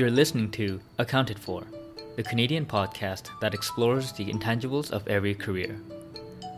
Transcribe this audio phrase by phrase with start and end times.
[0.00, 1.62] You're listening to Accounted For,
[2.16, 5.78] the Canadian podcast that explores the intangibles of every career.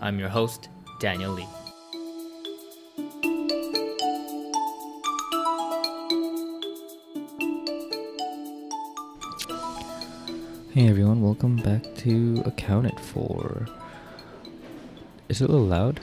[0.01, 0.69] I'm your host,
[1.01, 1.49] Daniel Lee.
[10.70, 13.66] Hey everyone, welcome back to Accounted For.
[15.29, 15.98] Is it a little loud?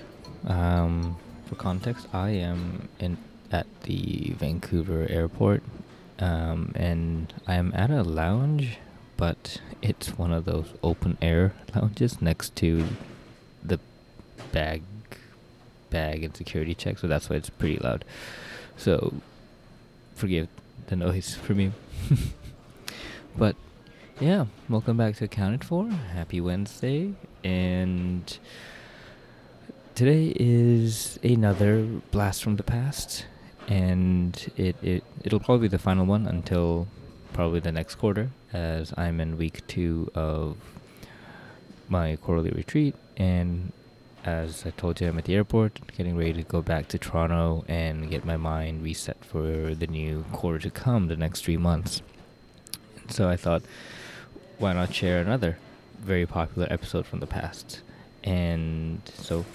[0.46, 1.16] Um,
[1.46, 3.18] for context, I am in
[3.50, 5.64] at the Vancouver airport
[6.20, 8.78] um, and I'm at a lounge,
[9.18, 12.86] but it's one of those open air lounges next to
[13.64, 13.80] the
[14.52, 14.84] bag
[15.90, 18.06] bag and security check, so that's why it's pretty loud.
[18.78, 19.14] So
[20.16, 20.48] forgive
[20.88, 21.72] the noise for me.
[23.38, 23.56] but
[24.20, 25.90] yeah, welcome back to Accounted For.
[25.90, 27.14] Happy Wednesday.
[27.44, 28.38] And
[29.96, 33.26] today is another blast from the past
[33.70, 36.88] and it, it it'll probably be the final one until
[37.32, 40.58] probably the next quarter, as I'm in week two of
[41.88, 43.72] my quarterly retreat, and
[44.26, 47.64] as I told you, I'm at the airport, getting ready to go back to Toronto
[47.68, 52.02] and get my mind reset for the new quarter to come, the next three months.
[53.08, 53.62] So I thought,
[54.58, 55.58] why not share another
[56.02, 57.82] very popular episode from the past?
[58.24, 59.46] And so,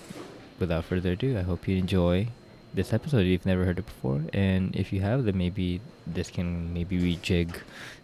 [0.58, 2.28] without further ado, I hope you enjoy
[2.74, 4.22] this episode if you've never heard it before.
[4.32, 7.56] And if you have, then maybe this can maybe rejig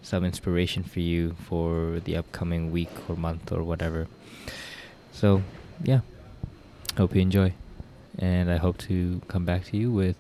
[0.02, 4.06] some inspiration for you for the upcoming week or month or whatever.
[5.12, 5.42] So,
[5.82, 6.00] yeah,
[6.96, 7.52] hope you enjoy.
[8.18, 10.16] And I hope to come back to you with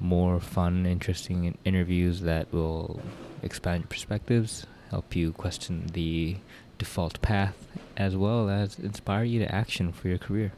[0.00, 3.00] more fun, interesting interviews that will
[3.42, 6.36] expand your perspectives, help you question the
[6.78, 7.54] default path,
[7.96, 10.52] as well as inspire you to action for your career.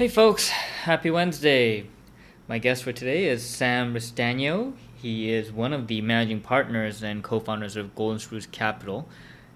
[0.00, 1.86] Hey folks, happy Wednesday.
[2.48, 4.72] My guest for today is Sam Restagno.
[4.94, 9.06] He is one of the managing partners and co founders of Golden Spruce Capital.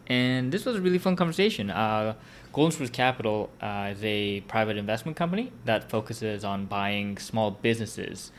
[0.07, 1.71] And this was a really fun conversation.
[1.71, 2.17] Uh,
[2.53, 8.31] Golden Spruce Capital uh, is a private investment company that focuses on buying small businesses.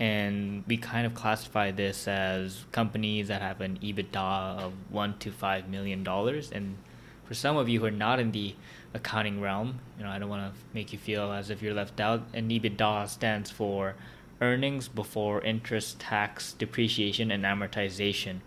[0.00, 5.30] And we kind of classify this as companies that have an EBITDA of one to
[5.30, 6.50] five million dollars.
[6.50, 6.76] And
[7.24, 8.56] for some of you who are not in the
[8.94, 9.80] accounting realm.
[9.98, 12.22] You know, I don't want to make you feel as if you're left out.
[12.34, 13.94] And EBITDA stands for
[14.40, 18.40] earnings before interest, tax, depreciation, and amortization.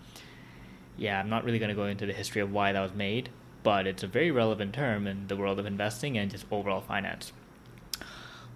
[0.98, 3.30] Yeah, I'm not really going to go into the history of why that was made,
[3.64, 7.32] but it's a very relevant term in the world of investing and just overall finance.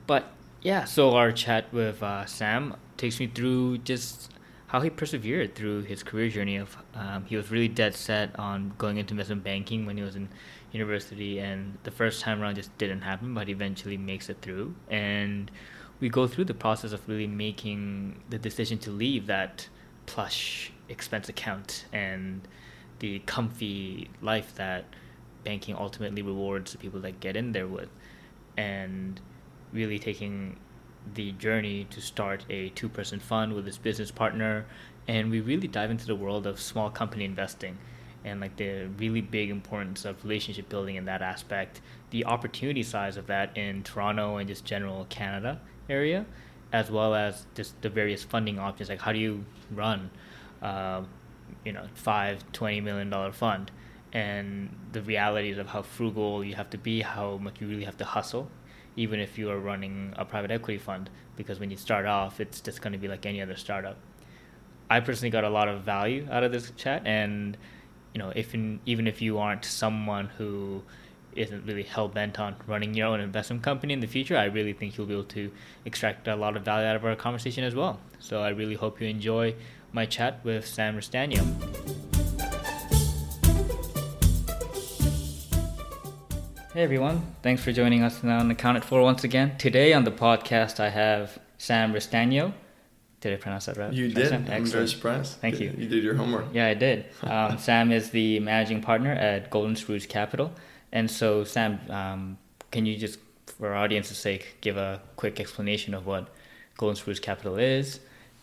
[0.07, 4.31] But yeah, so our chat with uh, Sam takes me through just
[4.67, 8.73] how he persevered through his career journey of um, he was really dead set on
[8.77, 10.29] going into investment banking when he was in
[10.71, 14.75] university and the first time around just didn't happen but eventually makes it through.
[14.89, 15.49] And
[15.99, 19.67] we go through the process of really making the decision to leave that
[20.05, 22.47] plush expense account and
[22.99, 24.85] the comfy life that
[25.43, 27.89] banking ultimately rewards the people that get in there with
[28.57, 29.19] and
[29.71, 30.57] really taking
[31.13, 34.65] the journey to start a two person fund with his business partner.
[35.07, 37.77] And we really dive into the world of small company investing
[38.25, 41.81] and like the really big importance of relationship building in that aspect,
[42.11, 45.59] the opportunity size of that in Toronto and just general Canada
[45.89, 46.25] area,
[46.73, 48.89] as well as just the various funding options.
[48.89, 50.09] Like how do you run,
[50.61, 51.03] uh,
[51.65, 53.71] you know, five twenty million dollar fund,
[54.13, 57.97] and the realities of how frugal you have to be, how much you really have
[57.97, 58.49] to hustle,
[58.95, 62.59] even if you are running a private equity fund, because when you start off, it's
[62.59, 63.97] just going to be like any other startup.
[64.89, 67.55] I personally got a lot of value out of this chat and
[68.13, 70.81] you know, if in, even if you aren't someone who
[71.35, 74.73] isn't really hell bent on running your own investment company in the future, I really
[74.73, 75.51] think you'll be able to
[75.85, 77.99] extract a lot of value out of our conversation as well.
[78.19, 79.55] So I really hope you enjoy
[79.91, 81.45] my chat with Sam Restagno.
[86.73, 89.57] Hey everyone, thanks for joining us on Accounted For once again.
[89.57, 92.53] Today on the podcast, I have Sam Restagno.
[93.21, 93.91] Did I pronounce that right?
[93.91, 94.31] You did.
[94.31, 95.39] I'm very surprised.
[95.39, 95.73] Thank you.
[95.77, 96.45] You did your homework.
[96.53, 97.05] Yeah, I did.
[97.23, 100.51] Um, Sam is the managing partner at Golden Spruce Capital.
[100.91, 102.37] And so, Sam, um,
[102.71, 106.27] can you just, for our audience's sake, give a quick explanation of what
[106.77, 107.99] Golden Spruce Capital is,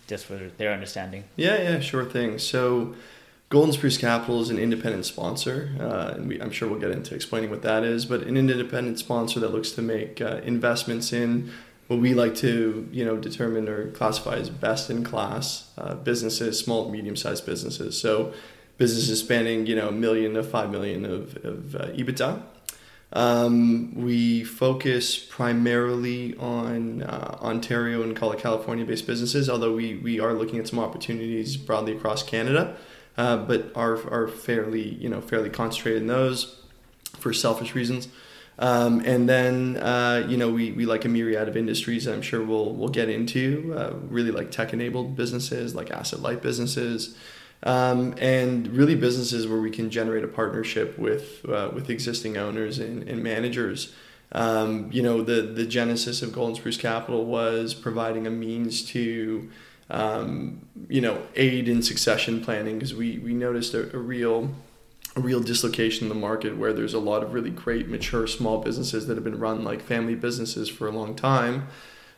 [0.06, 1.24] just for their understanding?
[1.36, 2.38] Yeah, yeah, sure thing.
[2.38, 2.94] So,
[3.48, 7.14] Golden Spruce Capital is an independent sponsor, uh, and we, I'm sure we'll get into
[7.14, 11.52] explaining what that is, but an independent sponsor that looks to make uh, investments in
[11.86, 16.58] what we like to you know determine or classify as best in class uh, businesses,
[16.58, 18.00] small medium sized businesses.
[18.00, 18.32] So
[18.78, 22.42] businesses spanning you know a million to five million of, of uh, EBITDA.
[23.12, 30.18] Um, we focus primarily on uh, Ontario and call it California-based businesses, although we, we
[30.18, 32.76] are looking at some opportunities broadly across Canada,
[33.16, 36.60] uh, but are, are fairly you know fairly concentrated in those
[37.18, 38.08] for selfish reasons.
[38.58, 42.42] Um, and then uh, you know we, we like a myriad of industries I'm sure
[42.42, 43.74] we'll we'll get into.
[43.76, 47.16] Uh, really like tech enabled businesses, like asset light businesses,
[47.62, 52.78] um, and really businesses where we can generate a partnership with uh, with existing owners
[52.78, 53.92] and, and managers.
[54.32, 59.50] Um, you know the the genesis of Golden Spruce Capital was providing a means to
[59.90, 64.50] um, you know aid in succession planning because we we noticed a, a real
[65.16, 69.06] real dislocation in the market where there's a lot of really great mature small businesses
[69.06, 71.66] that have been run like family businesses for a long time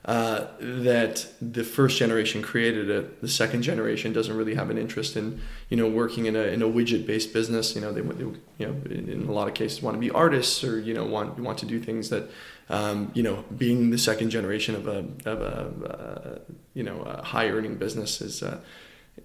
[0.04, 3.20] uh, that the first generation created it.
[3.20, 6.62] The second generation doesn't really have an interest in you know working in a, in
[6.62, 7.74] a widget based business.
[7.74, 8.36] You know they, they you
[8.66, 11.38] know in, in, a lot of cases want to be artists or you know want
[11.38, 12.30] want to do things that
[12.70, 16.38] um, you know being the second generation of a of a uh,
[16.74, 18.60] you know a high earning business is uh,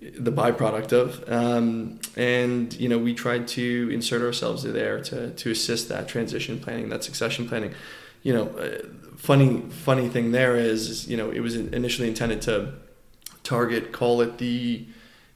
[0.01, 1.23] the byproduct of.
[1.31, 6.59] Um, and you know, we tried to insert ourselves there to to assist that transition
[6.59, 7.73] planning, that succession planning.
[8.21, 8.87] You know, uh,
[9.17, 12.73] funny funny thing there is, is, you know, it was initially intended to
[13.43, 14.85] target, call it the,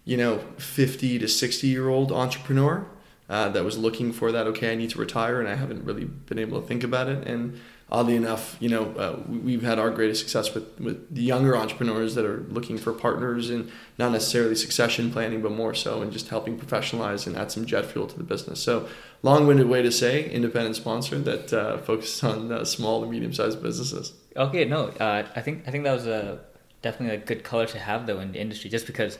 [0.06, 2.88] you know, fifty to sixty year old entrepreneur.
[3.30, 4.48] Uh, that was looking for that.
[4.48, 7.28] Okay, I need to retire, and I haven't really been able to think about it.
[7.28, 7.60] And
[7.90, 12.16] oddly enough, you know, uh, we've had our greatest success with, with the younger entrepreneurs
[12.16, 16.28] that are looking for partners and not necessarily succession planning, but more so in just
[16.28, 18.62] helping professionalize and add some jet fuel to the business.
[18.62, 18.88] So,
[19.24, 24.14] long-winded way to say independent sponsor that uh, focuses on uh, small to medium-sized businesses.
[24.36, 26.40] Okay, no, uh, I think I think that was a
[26.82, 29.18] definitely a good color to have though in the industry, just because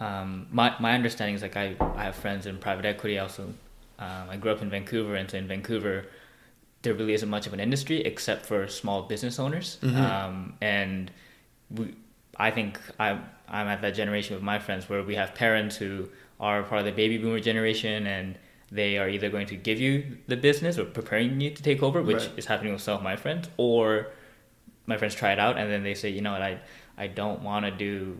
[0.00, 3.18] um, my my understanding is like I I have friends in private equity.
[3.18, 3.52] Also,
[3.98, 6.06] um, I grew up in Vancouver, and so in Vancouver
[6.84, 9.78] there really isn't much of an industry except for small business owners.
[9.82, 9.96] Mm-hmm.
[9.96, 11.10] Um, and
[11.70, 11.94] we,
[12.36, 16.08] I think I'm, I'm at that generation with my friends where we have parents who
[16.38, 18.38] are part of the baby boomer generation and
[18.70, 22.02] they are either going to give you the business or preparing you to take over,
[22.02, 22.30] which right.
[22.36, 24.08] is happening with some of my friends, or
[24.86, 26.60] my friends try it out and then they say, you know what, I,
[26.96, 28.16] I don't want to do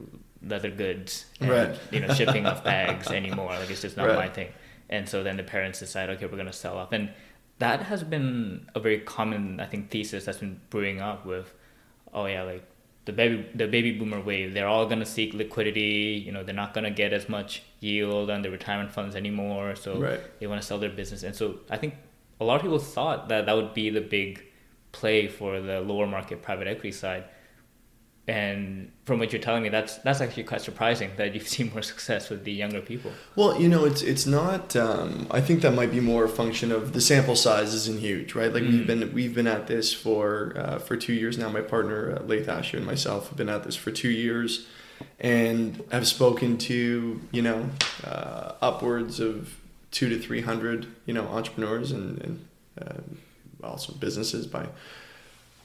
[0.46, 1.78] leather goods and, right.
[1.90, 3.50] you know, shipping of bags anymore.
[3.50, 4.16] Like it's just not right.
[4.16, 4.49] my thing.
[4.88, 6.93] And so then the parents decide, okay, we're going to sell off.
[6.93, 7.11] And
[7.59, 11.55] that has been a very common, I think, thesis that's been brewing up with,
[12.12, 12.65] oh yeah, like
[13.05, 14.55] the baby the baby boomer wave.
[14.55, 16.23] They're all gonna seek liquidity.
[16.25, 19.77] You know, they're not gonna get as much yield on their retirement funds anymore.
[19.77, 20.21] So right.
[20.41, 21.23] they want to sell their business.
[21.23, 21.95] And so I think
[22.41, 24.43] a lot of people thought that that would be the big
[24.93, 27.25] play for the lower market private equity side
[28.26, 31.82] and from what you're telling me that's that's actually quite surprising that you've seen more
[31.82, 33.12] success with the younger people.
[33.37, 36.73] Well you know it's it's not um, i think that might be more a function
[36.73, 38.53] of the sample size isn't huge right?
[38.53, 38.73] Like mm.
[38.73, 41.49] we've been we've been at this for uh, for two years now.
[41.49, 44.67] My partner uh, Laith Asher and myself have been at this for two years
[45.21, 47.69] and have spoken to you know
[48.05, 49.56] uh, upwards of
[49.91, 52.47] two to three hundred you know entrepreneurs and, and
[52.81, 54.67] uh, also businesses by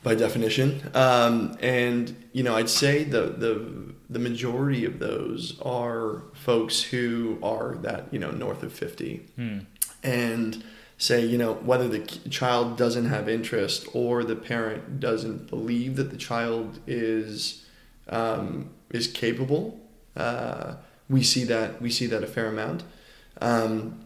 [0.03, 0.89] by definition.
[0.93, 7.37] Um, and you know, I'd say the the the majority of those are folks who
[7.43, 9.59] are that you know north of fifty, hmm.
[10.03, 10.63] and
[10.97, 11.99] say you know whether the
[12.29, 17.65] child doesn't have interest or the parent doesn't believe that the child is
[18.09, 19.79] um, is capable.
[20.15, 20.75] Uh,
[21.09, 22.83] we see that we see that a fair amount.
[23.41, 24.06] Um,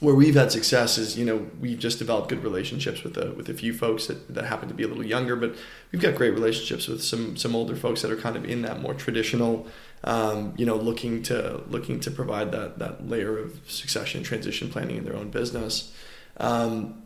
[0.00, 3.48] where we've had success is you know we've just developed good relationships with a with
[3.48, 5.54] a few folks that, that happen to be a little younger but
[5.90, 8.80] we've got great relationships with some some older folks that are kind of in that
[8.80, 9.66] more traditional
[10.04, 14.96] um, you know looking to looking to provide that that layer of succession transition planning
[14.96, 15.92] in their own business.
[16.36, 17.02] Um,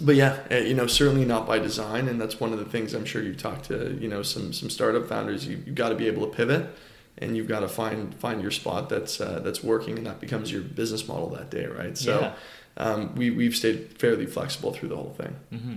[0.00, 2.94] but yeah eh, you know certainly not by design and that's one of the things
[2.94, 5.94] i'm sure you've talked to you know some some startup founders you, you've got to
[5.94, 6.74] be able to pivot
[7.18, 10.50] and you've got to find find your spot that's uh, that's working and that becomes
[10.50, 12.34] your business model that day right so yeah.
[12.76, 15.74] um, we, we've stayed fairly flexible through the whole thing mm-hmm.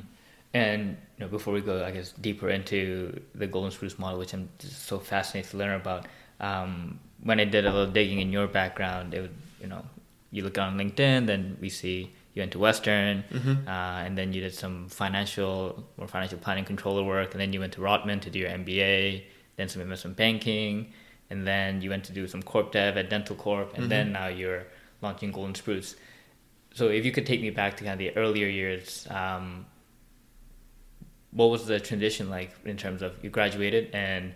[0.54, 4.34] and you know before we go i guess deeper into the golden spruce model which
[4.34, 6.08] i'm so fascinated to learn about
[6.40, 9.84] um, when i did a little digging in your background it would you know
[10.32, 13.66] you look on linkedin then we see you went to Western, mm-hmm.
[13.66, 17.62] uh, and then you did some financial or financial planning controller work, and then you
[17.62, 19.24] went to Rotman to do your MBA,
[19.56, 20.92] then some investment banking,
[21.30, 23.88] and then you went to do some corp dev at Dentalcorp, and mm-hmm.
[23.90, 24.66] then now you're
[25.02, 25.96] launching Golden Spruce.
[26.74, 29.66] So if you could take me back to kind of the earlier years, um,
[31.32, 34.34] what was the transition like in terms of you graduated and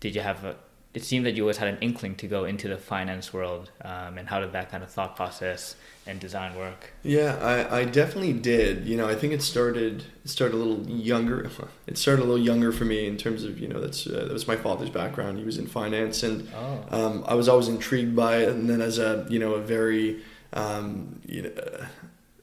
[0.00, 0.56] did you have a
[0.94, 3.70] it seemed that you always had an inkling to go into the finance world.
[3.82, 5.76] Um, and how did that kind of thought process
[6.06, 6.92] and design work?
[7.02, 8.86] Yeah, I, I definitely did.
[8.86, 11.50] You know, I think it started it started a little younger.
[11.86, 14.32] It started a little younger for me in terms of you know that's uh, that
[14.32, 15.38] was my father's background.
[15.38, 16.84] He was in finance, and Oh.
[16.90, 18.48] um, I was always intrigued by it.
[18.50, 21.50] And then as a you know a very um, you know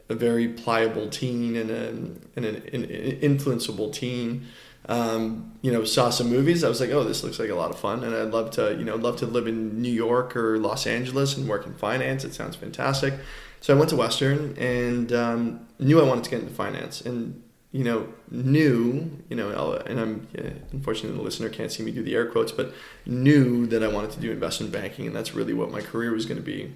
[0.09, 1.87] a very pliable teen and, a,
[2.35, 2.83] and an, an
[3.21, 4.45] influenceable teen.
[4.87, 6.63] Um, you know, saw some movies.
[6.63, 8.75] I was like, oh, this looks like a lot of fun, and I'd love to,
[8.75, 12.23] you know, love to live in New York or Los Angeles and work in finance.
[12.23, 13.15] It sounds fantastic.
[13.61, 17.41] So I went to Western and um, knew I wanted to get into finance, and
[17.71, 22.03] you know, knew, you know, and I'm yeah, unfortunately the listener can't see me do
[22.03, 22.73] the air quotes, but
[23.05, 26.25] knew that I wanted to do investment banking, and that's really what my career was
[26.25, 26.73] going to be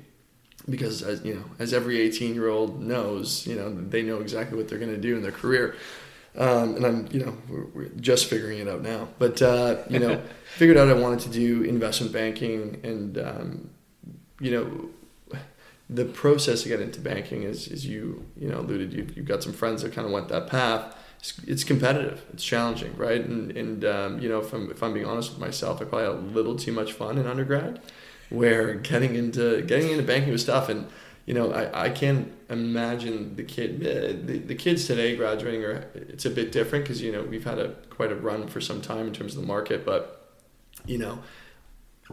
[0.69, 4.57] because as you know as every 18 year old knows you know they know exactly
[4.57, 5.75] what they're going to do in their career
[6.37, 9.07] um, and i'm you know we're, we're just figuring it out now.
[9.17, 10.21] But uh, you know
[10.55, 13.69] figured out i wanted to do investment banking and um,
[14.39, 14.89] you know
[15.89, 19.41] the process to get into banking is, is you you know alluded you you've got
[19.41, 20.95] some friends that kind of went that path.
[21.19, 22.23] It's, it's competitive.
[22.31, 23.21] It's challenging right?
[23.21, 26.07] And and um, you know if I'm if I'm being honest with myself I probably
[26.07, 27.81] had a little too much fun in undergrad
[28.29, 30.69] where getting into getting into banking was tough.
[30.69, 30.87] And
[31.29, 35.85] you know I, I can't imagine the kid uh, the, the kids today graduating are
[35.93, 38.81] it's a bit different because you know we've had a quite a run for some
[38.81, 40.33] time in terms of the market but
[40.87, 41.19] you know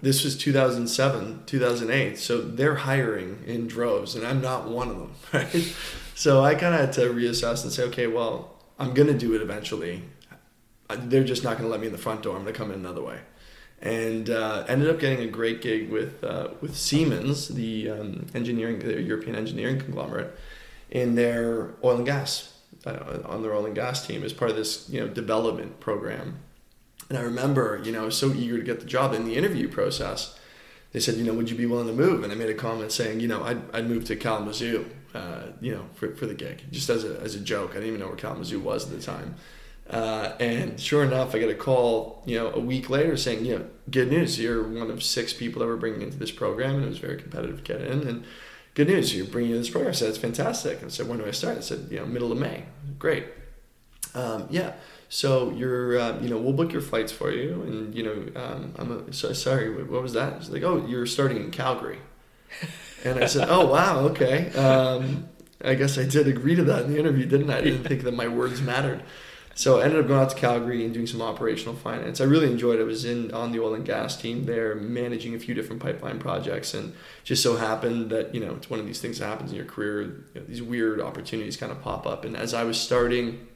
[0.03, 5.15] this was 2007 2008 so they're hiring in droves and i'm not one of them
[5.33, 5.75] right?
[6.15, 9.35] So i kind of had to reassess and say okay well i'm going to do
[9.35, 10.03] it eventually.
[10.89, 12.37] They're just not going to let me in the front door.
[12.37, 13.19] I'm going to come in another way
[13.83, 18.79] and uh, ended up getting a great gig with uh, with Siemens, the um, engineering,
[18.79, 20.37] the European engineering conglomerate,
[20.91, 22.53] in their oil and gas
[22.87, 26.39] uh, on their oil and gas team as part of this you know development program.
[27.09, 29.15] And I remember, you know, I was so eager to get the job.
[29.15, 30.37] In the interview process,
[30.93, 32.25] they said, you know, would you be willing to move?
[32.25, 35.73] And I made a comment saying, you know, I'd, I'd move to Kalamazoo, uh, you
[35.73, 37.71] know, for, for the gig, just as a, as a joke.
[37.71, 39.37] I didn't even know where Kalamazoo was at the time.
[39.89, 43.59] Uh, and sure enough, I get a call, you know, a week later saying, you
[43.59, 46.85] know, good news, you're one of six people that we're bringing into this program, and
[46.85, 48.07] it was very competitive to get in.
[48.07, 48.25] And
[48.75, 49.91] good news, you're bringing in this program.
[49.91, 50.79] I said, it's fantastic.
[50.79, 51.59] And I said, when do I start?
[51.59, 52.65] I said, you know, middle of May.
[52.99, 53.27] Great.
[54.15, 54.73] Um, yeah.
[55.09, 58.75] So you're, uh, you know, we'll book your flights for you, and you know, um,
[58.77, 59.73] I'm a, so, sorry.
[59.85, 60.43] What was that?
[60.43, 61.99] She's like, oh, you're starting in Calgary.
[63.05, 64.51] And I said, oh wow, okay.
[64.55, 65.29] Um,
[65.65, 67.59] I guess I did agree to that in the interview, didn't I?
[67.59, 69.03] I didn't think that my words mattered.
[69.59, 72.21] So I ended up going out to Calgary and doing some operational finance.
[72.21, 72.83] I really enjoyed it.
[72.83, 76.19] I was in on the oil and gas team there, managing a few different pipeline
[76.19, 76.93] projects, and
[77.25, 79.65] just so happened that you know it's one of these things that happens in your
[79.65, 80.03] career.
[80.03, 83.49] You know, these weird opportunities kind of pop up, and as I was starting,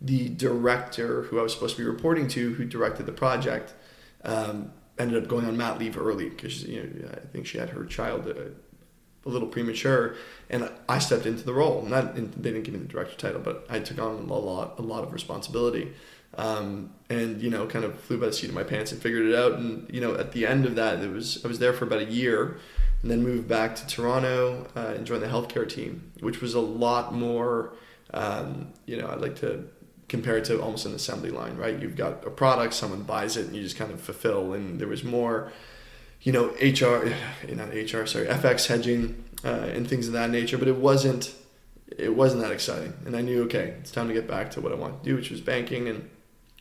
[0.00, 3.74] the director who I was supposed to be reporting to, who directed the project,
[4.24, 7.70] um, ended up going on mat leave early because you know I think she had
[7.70, 8.28] her child.
[8.28, 8.50] Uh,
[9.26, 10.14] a little premature,
[10.48, 11.82] and I stepped into the role.
[11.82, 14.82] Not they didn't give me the director title, but I took on a lot, a
[14.82, 15.92] lot of responsibility,
[16.36, 19.26] um, and you know, kind of flew by the seat of my pants and figured
[19.26, 19.54] it out.
[19.54, 22.00] And you know, at the end of that, it was I was there for about
[22.00, 22.58] a year,
[23.02, 26.60] and then moved back to Toronto uh, and joined the healthcare team, which was a
[26.60, 27.74] lot more.
[28.14, 29.68] Um, you know, I'd like to
[30.08, 31.80] compare it to almost an assembly line, right?
[31.80, 34.52] You've got a product, someone buys it, and you just kind of fulfill.
[34.52, 35.52] And there was more
[36.22, 37.12] you know, HR,
[37.54, 40.58] not HR, sorry, FX hedging uh, and things of that nature.
[40.58, 41.34] But it wasn't,
[41.96, 42.94] it wasn't that exciting.
[43.04, 45.16] And I knew, okay, it's time to get back to what I want to do,
[45.16, 45.88] which was banking.
[45.88, 46.08] And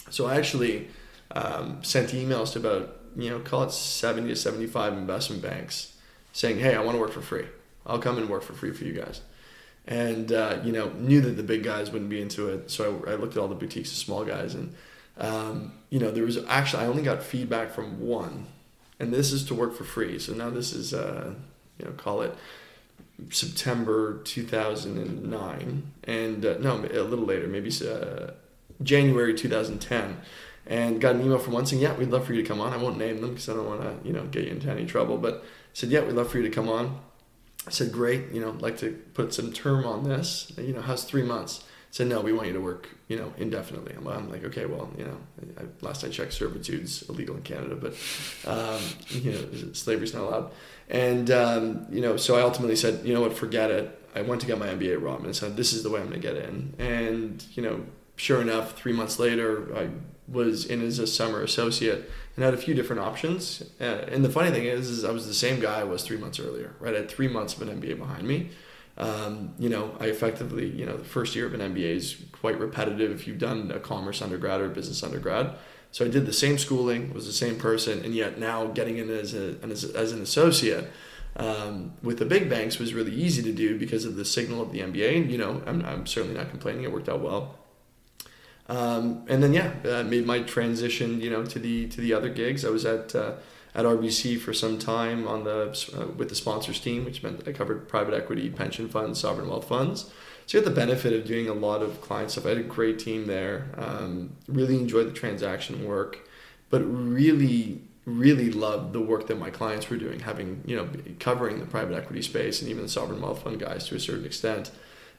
[0.09, 0.87] so I actually
[1.31, 5.93] um, sent emails to about, you know, call it 70 to 75 investment banks
[6.33, 7.45] saying, hey, I want to work for free.
[7.85, 9.21] I'll come and work for free for you guys.
[9.87, 12.71] And, uh, you know, knew that the big guys wouldn't be into it.
[12.71, 14.55] So I, I looked at all the boutiques of small guys.
[14.55, 14.75] And,
[15.17, 18.47] um, you know, there was actually, I only got feedback from one
[18.99, 20.19] and this is to work for free.
[20.19, 21.33] So now this is, uh,
[21.77, 22.35] you know, call it
[23.29, 28.31] September 2009, and uh, no, a little later, maybe uh,
[28.83, 30.17] January 2010,
[30.67, 32.73] and got an email from one saying, "Yeah, we'd love for you to come on.
[32.73, 34.85] I won't name them because I don't want to, you know, get you into any
[34.85, 36.99] trouble." But said, "Yeah, we'd love for you to come on."
[37.67, 40.51] I said, "Great, you know, like to put some term on this.
[40.57, 41.63] You know, how's three months?"
[41.95, 43.93] Said no we want you to work you know indefinitely.
[43.95, 45.17] I'm, I'm like okay well you know
[45.57, 47.93] I, last i checked servitude's illegal in canada but
[48.45, 50.51] um, you know slavery's not allowed.
[50.89, 53.97] And um, you know so i ultimately said you know what forget it.
[54.13, 56.21] I went to get my mba at and said this is the way i'm going
[56.21, 56.73] to get in.
[56.79, 57.85] And you know
[58.17, 59.87] sure enough three months later i
[60.27, 63.63] was in as a summer associate and had a few different options.
[63.79, 66.17] Uh, and the funny thing is, is i was the same guy i was three
[66.17, 66.93] months earlier right?
[66.93, 68.49] I had three months of an mba behind me
[68.97, 72.59] um, you know, I effectively, you know, the first year of an MBA is quite
[72.59, 75.55] repetitive if you've done a commerce undergrad or business undergrad.
[75.91, 79.09] so I did the same schooling, was the same person, and yet now getting in
[79.09, 80.89] as, a, as, as an associate
[81.37, 84.71] um, with the big banks was really easy to do because of the signal of
[84.71, 85.17] the MBA.
[85.17, 86.83] And, you know, I'm, I'm certainly not complaining.
[86.83, 87.57] It worked out well.
[88.67, 92.63] Um, and then, yeah, made my transition, you know, to the, to the other gigs.
[92.63, 93.33] I was at, uh,
[93.75, 97.51] at RBC for some time on the, uh, with the sponsors team, which meant I
[97.51, 100.11] covered private equity, pension funds, sovereign wealth funds.
[100.47, 102.45] So you had the benefit of doing a lot of client stuff.
[102.45, 103.69] I had a great team there.
[103.77, 106.19] Um, really enjoyed the transaction work,
[106.69, 110.87] but really really loved the work that my clients were doing, having you know
[111.19, 114.25] covering the private equity space and even the sovereign wealth fund guys to a certain
[114.25, 114.71] extent,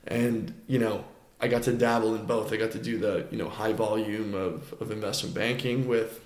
[0.06, 1.04] and you know
[1.40, 2.52] I got to dabble in both.
[2.52, 6.20] I got to do the you know high volume of of investment banking with,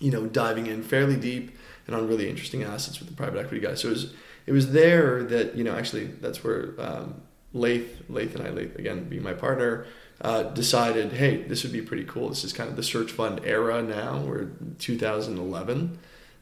[0.00, 3.60] you know diving in fairly deep and on really interesting assets with the private equity
[3.60, 3.80] guys.
[3.80, 4.14] So it was
[4.46, 7.22] it was there that you know actually that's where um,
[7.52, 9.86] Laith Laith and I Laith again being my partner
[10.20, 12.28] uh, decided, hey, this would be pretty cool.
[12.30, 14.18] This is kind of the search fund era now.
[14.18, 14.48] We're
[14.78, 15.98] 2011,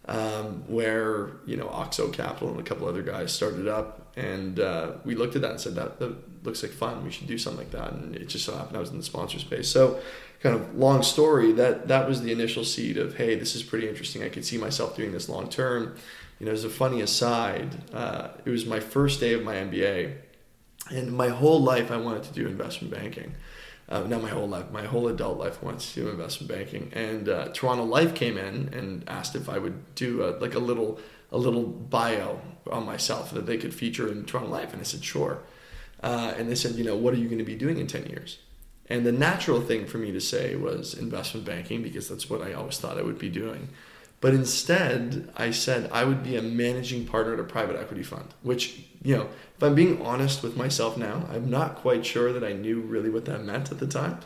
[0.06, 4.92] um, where you know Oxo Capital and a couple other guys started up, and uh,
[5.04, 7.04] we looked at that and said that, that looks like fun.
[7.04, 7.92] We should do something like that.
[7.92, 9.68] And it just so happened I was in the sponsor space.
[9.68, 10.00] So,
[10.44, 11.50] kind of long story.
[11.50, 14.22] That that was the initial seed of, hey, this is pretty interesting.
[14.22, 15.96] I could see myself doing this long term.
[16.38, 20.14] You know, as a funny aside, uh, it was my first day of my MBA,
[20.90, 23.34] and my whole life I wanted to do investment banking
[23.88, 26.90] uh, not my whole life, my whole adult life wants to do investment banking.
[26.94, 30.58] And uh, Toronto Life came in and asked if I would do a, like a
[30.58, 30.98] little
[31.30, 35.04] a little bio on myself that they could feature in Toronto Life, and I said
[35.04, 35.42] sure.
[36.02, 38.06] Uh, and they said, you know, what are you going to be doing in ten
[38.06, 38.38] years?
[38.88, 42.52] And the natural thing for me to say was investment banking because that's what I
[42.52, 43.68] always thought I would be doing.
[44.20, 48.32] But instead, I said I would be a managing partner at a private equity fund,
[48.42, 52.42] which, you know, if I'm being honest with myself now, I'm not quite sure that
[52.42, 54.20] I knew really what that meant at the time.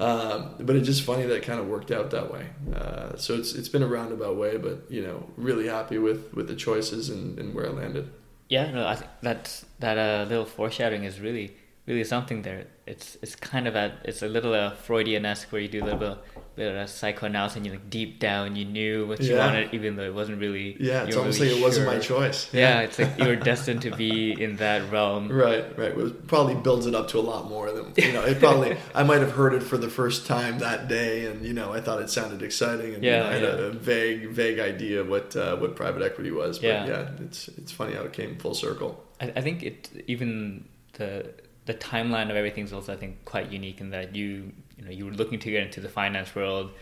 [0.00, 2.46] Um, but it's just funny that it kind of worked out that way.
[2.74, 6.48] Uh, so it's it's been a roundabout way, but you know, really happy with with
[6.48, 8.10] the choices and, and where I landed.
[8.48, 12.66] Yeah, no, I think that, that uh, little foreshadowing is really really something there.
[12.86, 15.86] It's it's kind of a it's a little uh, Freudian esque where you do a
[15.86, 16.18] little
[16.54, 19.46] bit of psychoanalysis and you like deep down you knew what you yeah.
[19.46, 22.52] wanted even though it wasn't really yeah it's almost really like it wasn't my choice
[22.52, 22.60] yeah.
[22.60, 22.80] yeah.
[22.80, 26.86] it's like you were destined to be in that realm right right it probably builds
[26.86, 29.54] it up to a lot more than you know it probably i might have heard
[29.54, 32.94] it for the first time that day and you know i thought it sounded exciting
[32.94, 35.74] and yeah, you know, i had a, a, vague vague idea of what uh, what
[35.74, 36.86] private equity was but yeah.
[36.86, 41.32] yeah it's it's funny how it came full circle I, I think it even the
[41.66, 44.90] the timeline of everything is also I think quite unique in that you you know
[44.90, 46.72] you were looking to get into the finance world.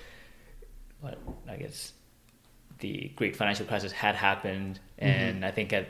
[1.03, 1.93] But I guess
[2.79, 5.07] the great financial crisis had happened, mm-hmm.
[5.07, 5.45] and mm-hmm.
[5.45, 5.89] I think at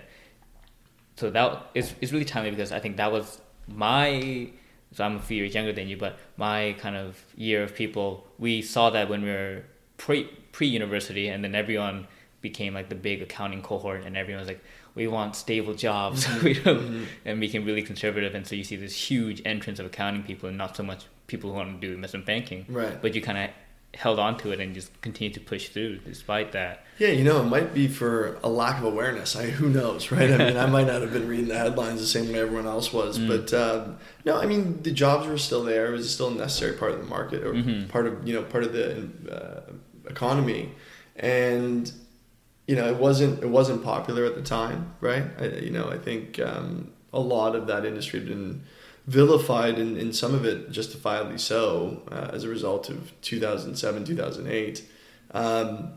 [1.17, 4.51] so that is is really timely because I think that was my
[4.93, 8.27] so I'm a few years younger than you, but my kind of year of people
[8.39, 9.63] we saw that when we were
[9.97, 12.07] pre pre university, and then everyone
[12.41, 16.45] became like the big accounting cohort, and everyone was like, we want stable jobs, mm-hmm.
[16.45, 17.05] we don't, mm-hmm.
[17.25, 20.59] and became really conservative, and so you see this huge entrance of accounting people, and
[20.59, 22.67] not so much people who want to do investment banking.
[22.69, 23.01] Right.
[23.01, 23.51] But you kind of
[23.95, 26.85] held on to it and just continued to push through despite that.
[26.99, 29.35] Yeah, you know, it might be for a lack of awareness.
[29.35, 30.31] I who knows, right?
[30.31, 32.93] I mean, I might not have been reading the headlines the same way everyone else
[32.93, 33.27] was, mm.
[33.27, 35.89] but um, no, I mean, the jobs were still there.
[35.89, 37.89] It was still a necessary part of the market or mm-hmm.
[37.89, 39.73] part of you know part of the uh,
[40.09, 40.73] economy,
[41.17, 41.91] and
[42.71, 45.25] you know, it wasn't it wasn't popular at the time, right?
[45.41, 48.63] I, you know, I think um, a lot of that industry had been
[49.09, 54.85] vilified and, and some of it justifiably so uh, as a result of 2007 2008
[55.33, 55.95] um,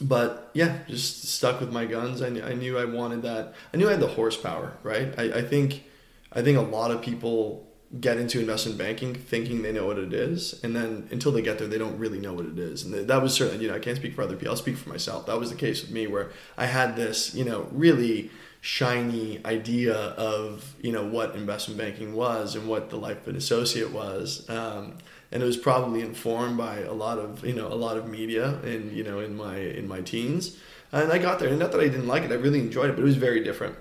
[0.00, 2.22] but yeah just stuck with my guns.
[2.22, 3.52] I, knew, I knew i wanted that.
[3.74, 5.12] I knew i had the horsepower right?
[5.18, 5.84] I, I think
[6.32, 7.67] i think a lot of people
[8.00, 11.58] get into investment banking thinking they know what it is and then until they get
[11.58, 12.84] there they don't really know what it is.
[12.84, 14.50] And that was certainly you know i can't speak for other people.
[14.50, 15.26] I'll speak for myself.
[15.26, 19.94] That was the case with me where i had this you know really shiny idea
[19.94, 24.48] of you know what investment banking was and what the life of an associate was.
[24.50, 24.98] Um,
[25.30, 28.58] and it was probably informed by a lot of you know a lot of media
[28.64, 30.58] and you know in my in my teens.
[30.92, 31.48] And i got there.
[31.48, 33.42] And not that i didn't like it i really enjoyed it but it was very
[33.42, 33.76] different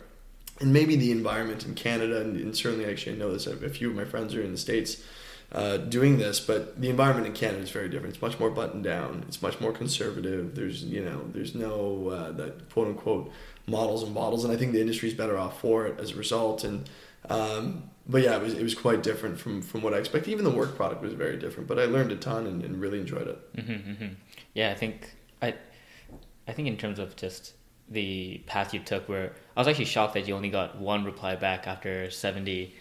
[0.59, 3.89] and maybe the environment in canada and, and certainly actually i know this a few
[3.89, 5.03] of my friends are in the states
[5.51, 8.13] uh, doing this, but the environment in Canada is very different.
[8.13, 9.23] It's much more buttoned down.
[9.27, 10.55] It's much more conservative.
[10.55, 13.31] There's you know there's no uh, that quote unquote
[13.65, 16.15] models and models, and I think the industry is better off for it as a
[16.15, 16.65] result.
[16.65, 16.89] And
[17.29, 20.31] um, but yeah, it was it was quite different from from what I expected.
[20.31, 22.99] Even the work product was very different, but I learned a ton and, and really
[22.99, 23.55] enjoyed it.
[23.55, 24.13] Mm-hmm, mm-hmm.
[24.53, 25.53] Yeah, I think I
[26.45, 27.53] I think in terms of just
[27.89, 31.35] the path you took, where I was actually shocked that you only got one reply
[31.35, 32.73] back after seventy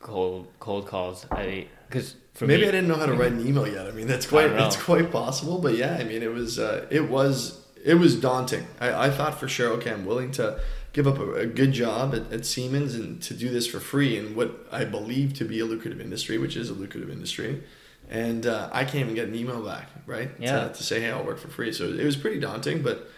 [0.00, 1.26] cold cold calls.
[1.30, 3.86] I because maybe me, I didn't know how to write an email yet.
[3.86, 5.58] I mean, that's quite it's quite possible.
[5.58, 8.66] But yeah, I mean, it was uh, it was it was daunting.
[8.80, 10.60] I, I thought for sure, okay, I'm willing to
[10.94, 14.16] give up a, a good job at, at, Siemens and to do this for free
[14.16, 17.62] in what I believe to be a lucrative industry, which is a lucrative industry.
[18.08, 20.30] And uh, I can't even get an email back, right?
[20.38, 20.68] Yeah.
[20.68, 21.72] To, to say, hey, I'll work for free.
[21.72, 23.10] So it was pretty daunting, but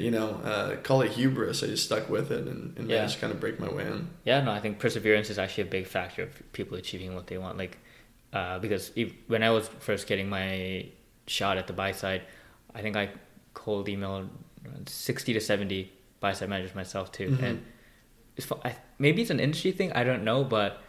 [0.00, 1.62] you know, uh, call it hubris.
[1.62, 2.96] I just stuck with it and, and yeah.
[2.96, 4.08] managed to kind of break my way in.
[4.24, 7.38] Yeah, no, I think perseverance is actually a big factor of people achieving what they
[7.38, 7.58] want.
[7.58, 7.78] Like,
[8.32, 10.86] uh, because if, when I was first getting my
[11.26, 12.22] shot at the buy side,
[12.74, 13.10] I think I
[13.54, 14.28] cold emailed
[14.86, 17.30] 60 to 70 buy side managers myself too.
[17.30, 17.44] Mm-hmm.
[17.44, 17.64] And
[18.36, 20.82] it's, I, maybe it's an industry thing, I don't know, but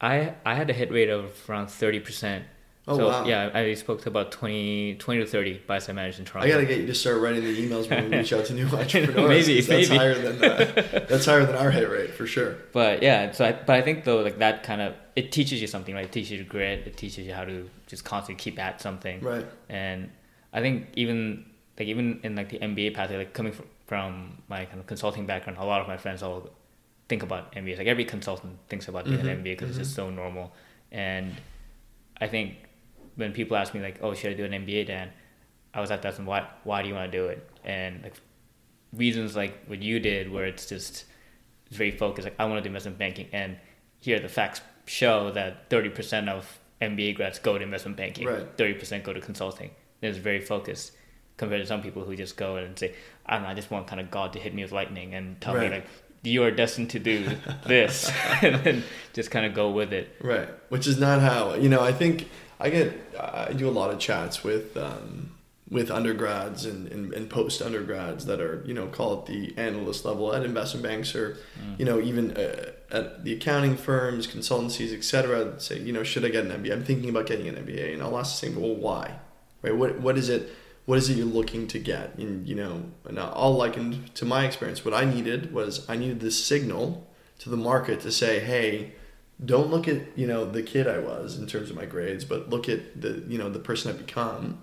[0.00, 2.42] I I had a hit rate of around 30%
[2.88, 3.24] Oh, so, wow.
[3.24, 6.48] Yeah, I spoke to about 20, 20 to 30 buy side managers in Toronto.
[6.48, 8.54] I got to get you to start writing the emails when we reach out to
[8.54, 9.28] new entrepreneurs.
[9.28, 9.96] maybe, that's maybe.
[9.96, 12.56] Higher than, uh, that's higher than our hit rate for sure.
[12.72, 15.68] But yeah, so I, but I think though, like that kind of, it teaches you
[15.68, 16.06] something, right?
[16.06, 16.80] It teaches you grit.
[16.80, 19.20] It teaches you how to just constantly keep at something.
[19.20, 19.46] Right.
[19.68, 20.10] And
[20.52, 21.46] I think even,
[21.78, 25.24] like even in like the MBA pathway, like coming from, from my kind of consulting
[25.24, 26.50] background, a lot of my friends all
[27.08, 27.78] think about MBAs.
[27.78, 29.28] Like every consultant thinks about mm-hmm.
[29.28, 29.80] an MBA because mm-hmm.
[29.80, 30.52] it's just so normal.
[30.90, 31.32] And
[32.20, 32.56] I think
[33.16, 35.10] when people ask me like, "Oh, should I do an MBA, Dan?"
[35.74, 36.46] I was like, "That's why.
[36.64, 38.14] Why do you want to do it?" And like
[38.92, 41.04] reasons like what you did, where it's just
[41.66, 42.26] it's very focused.
[42.26, 43.56] Like I want to do investment banking, and
[43.98, 48.74] here the facts show that thirty percent of MBA grads go to investment banking, thirty
[48.74, 49.70] percent go to consulting.
[50.00, 50.92] And it's very focused
[51.36, 52.94] compared to some people who just go and say,
[53.24, 55.40] "I don't know, I just want kind of God to hit me with lightning and
[55.40, 55.70] tell right.
[55.70, 55.86] me like."
[56.24, 57.28] You are destined to do
[57.66, 58.08] this,
[58.42, 60.14] and then just kind of go with it.
[60.20, 61.80] Right, which is not how you know.
[61.80, 62.28] I think
[62.62, 65.32] I get I do a lot of chats with um,
[65.68, 70.04] with undergrads and, and, and post undergrads that are you know call it the analyst
[70.04, 71.78] level at investment banks or mm.
[71.78, 75.58] you know even uh, at the accounting firms, consultancies, etc.
[75.58, 76.72] Say you know should I get an MBA?
[76.72, 78.60] I'm thinking about getting an MBA, and I'll ask the same.
[78.60, 79.16] Well, why?
[79.60, 79.76] Right?
[79.76, 80.50] What what is it?
[80.84, 82.16] What is it you're looking to get?
[82.16, 84.84] And you know, and I'll liken to my experience.
[84.84, 87.08] What I needed was I needed this signal
[87.40, 88.92] to the market to say, hey
[89.44, 92.50] don't look at you know the kid I was in terms of my grades, but
[92.50, 94.58] look at the you know the person I've become,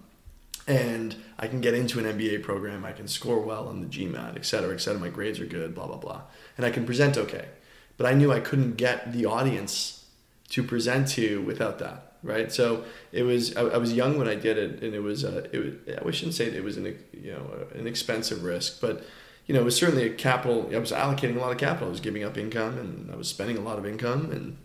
[0.68, 2.86] and I can get into an MBA program.
[2.86, 5.00] I can score well on the GMAT, et cetera, et cetera.
[5.00, 6.22] My grades are good, blah blah blah,
[6.58, 7.50] and I can present okay.
[7.98, 10.06] But I knew I couldn't get the audience
[10.50, 12.52] to present to without that, right?
[12.52, 15.48] So it was I, I was young when I did it, and it was uh,
[15.52, 15.74] it was,
[16.06, 19.04] I shouldn't say it was an you know an expensive risk, but
[19.50, 20.70] you know, it was certainly a capital.
[20.72, 21.88] I was allocating a lot of capital.
[21.88, 24.56] I was giving up income, and I was spending a lot of income, and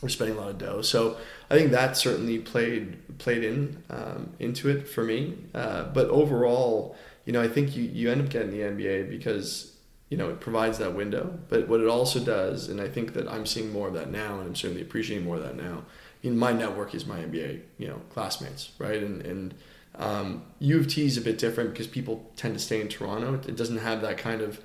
[0.00, 0.80] we're spending a lot of dough.
[0.80, 1.16] So
[1.50, 5.38] I think that certainly played played in um, into it for me.
[5.52, 9.76] Uh, but overall, you know, I think you you end up getting the MBA because
[10.08, 11.36] you know it provides that window.
[11.48, 14.38] But what it also does, and I think that I'm seeing more of that now,
[14.38, 15.82] and I'm certainly appreciating more of that now.
[16.22, 19.02] In my network is my MBA, you know, classmates, right?
[19.02, 19.52] And and
[19.96, 23.34] um, U of T is a bit different because people tend to stay in Toronto.
[23.34, 24.60] It doesn't have that kind of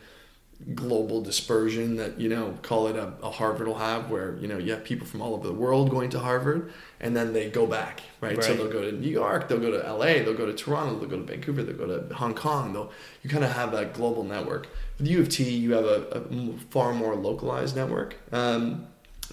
[0.74, 4.58] global dispersion that you know call it a, a harvard will have where you know
[4.58, 7.68] you have people from all over the world going to harvard and then they go
[7.68, 8.44] back right, right.
[8.44, 11.10] so they'll go to new york they'll go to la they'll go to toronto they'll
[11.10, 14.24] go to vancouver they'll go to hong kong they'll you kind of have that global
[14.24, 18.88] network with u of t you have a, a far more localized network um,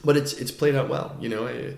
[0.04, 1.74] but it's it's played out well you know I,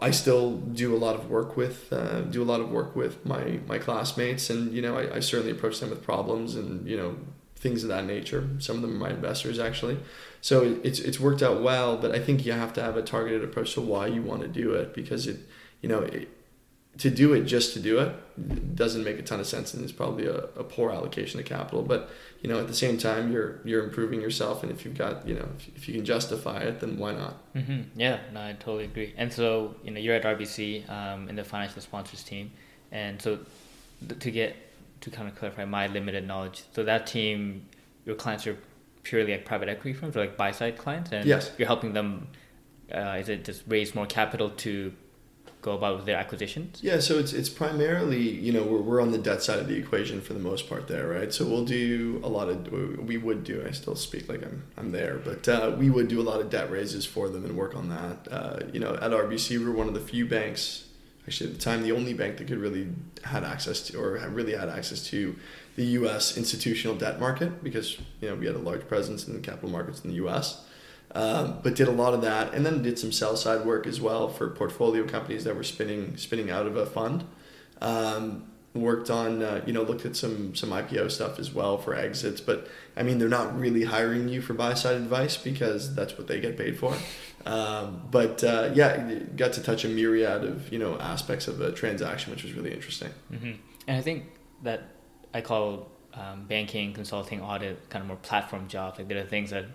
[0.00, 3.24] I still do a lot of work with uh, do a lot of work with
[3.24, 6.96] my my classmates and you know I, I certainly approach them with problems and you
[6.96, 7.16] know
[7.62, 8.48] things of that nature.
[8.58, 9.98] Some of them are my investors actually.
[10.40, 13.44] So it's it's worked out well, but I think you have to have a targeted
[13.44, 15.38] approach to why you want to do it because it,
[15.80, 16.28] you know, it,
[16.98, 19.92] to do it just to do it doesn't make a ton of sense and it's
[19.92, 21.82] probably a, a poor allocation of capital.
[21.82, 22.10] But
[22.42, 25.34] you know, at the same time, you're you're improving yourself, and if you've got you
[25.34, 27.54] know if, if you can justify it, then why not?
[27.54, 28.00] Mm-hmm.
[28.00, 29.14] Yeah, no, I totally agree.
[29.16, 32.50] And so you know, you're at RBC um, in the financial sponsors team,
[32.90, 33.38] and so
[34.08, 34.56] th- to get
[35.02, 36.64] to kind of clarify my limited knowledge.
[36.72, 37.68] So that team,
[38.04, 38.58] your clients are
[39.04, 41.52] purely like private equity firms or like buy side clients, and yes.
[41.58, 42.26] you're helping them.
[42.92, 44.92] Uh, is it just raise more capital to
[45.62, 46.80] go about with their acquisitions?
[46.82, 49.76] Yeah, so it's it's primarily you know we're we're on the debt side of the
[49.76, 51.32] equation for the most part there, right?
[51.32, 53.64] So we'll do a lot of we would do.
[53.66, 56.50] I still speak like I'm I'm there, but uh, we would do a lot of
[56.50, 58.28] debt raises for them and work on that.
[58.30, 60.88] Uh, you know, at RBC, we're one of the few banks
[61.26, 62.88] actually at the time the only bank that could really
[63.24, 65.36] had access to or really had access to
[65.76, 66.36] the U.S.
[66.36, 70.00] institutional debt market because you know we had a large presence in the capital markets
[70.02, 70.64] in the U.S.
[71.14, 74.00] Um, but did a lot of that and then did some sell side work as
[74.00, 77.24] well for portfolio companies that were spinning spinning out of a fund.
[77.82, 78.44] Um,
[78.74, 82.40] worked on uh, you know looked at some some IPO stuff as well for exits
[82.40, 86.26] but I mean they're not really hiring you for buy side advice because that's what
[86.26, 86.96] they get paid for
[87.44, 91.70] um, but uh, yeah got to touch a myriad of you know aspects of a
[91.72, 93.52] transaction which was really interesting mm-hmm.
[93.86, 94.24] and I think
[94.62, 94.84] that
[95.34, 99.50] I call um, banking consulting audit kind of more platform jobs like there are things
[99.50, 99.66] that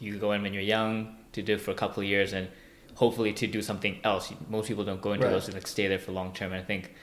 [0.00, 2.48] you go in when you're young to do for a couple of years and
[2.94, 5.32] hopefully to do something else most people don't go into right.
[5.32, 6.94] those to like stay there for long term and I think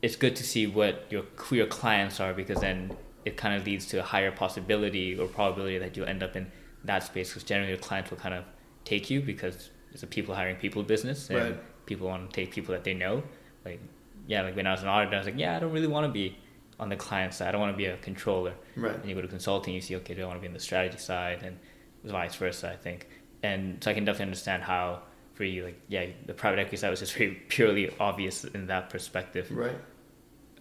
[0.00, 3.64] it's good to see what your who your clients are because then it kind of
[3.64, 6.50] leads to a higher possibility or probability that you'll end up in
[6.84, 8.44] that space because generally your clients will kind of
[8.84, 11.86] take you because it's a people hiring people business and right.
[11.86, 13.22] people want to take people that they know
[13.64, 13.80] like
[14.26, 16.06] yeah like when I was an auditor I was like yeah I don't really want
[16.06, 16.36] to be
[16.82, 17.48] on the client side.
[17.48, 18.54] I don't want to be a controller.
[18.76, 18.94] Right.
[18.94, 20.60] And you go to consulting you see okay do I want to be on the
[20.60, 21.58] strategy side and
[22.04, 23.08] vice versa I think.
[23.42, 25.02] And so I can definitely understand how
[25.34, 28.90] for you like yeah the private equity side was just very purely obvious in that
[28.90, 29.46] perspective.
[29.50, 29.78] Right.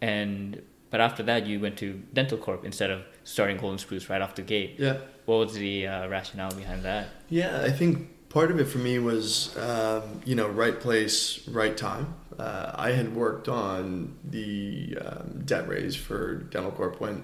[0.02, 4.36] And but after that you went to Dentalcorp instead of starting golden spruce right off
[4.36, 4.76] the gate.
[4.78, 4.98] Yeah.
[5.26, 7.08] What was the uh, rationale behind that?
[7.30, 11.76] Yeah i think part of it for me was um, you know right place right
[11.76, 17.24] time uh, i had worked on the um, debt raise for dentalcorp when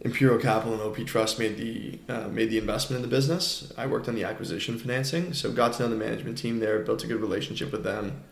[0.00, 4.08] imperial capital and OPTrust made the uh, made the investment in the business i worked
[4.08, 7.20] on the acquisition financing so got to know the management team there built a good
[7.20, 8.22] relationship with them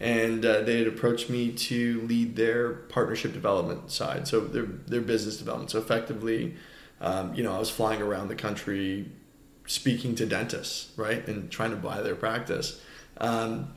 [0.00, 5.00] and uh, they had approached me to lead their partnership development side, so their their
[5.00, 5.70] business development.
[5.70, 6.56] So effectively,
[7.00, 9.06] um, you know, I was flying around the country,
[9.66, 12.80] speaking to dentists, right, and trying to buy their practice.
[13.18, 13.74] Um,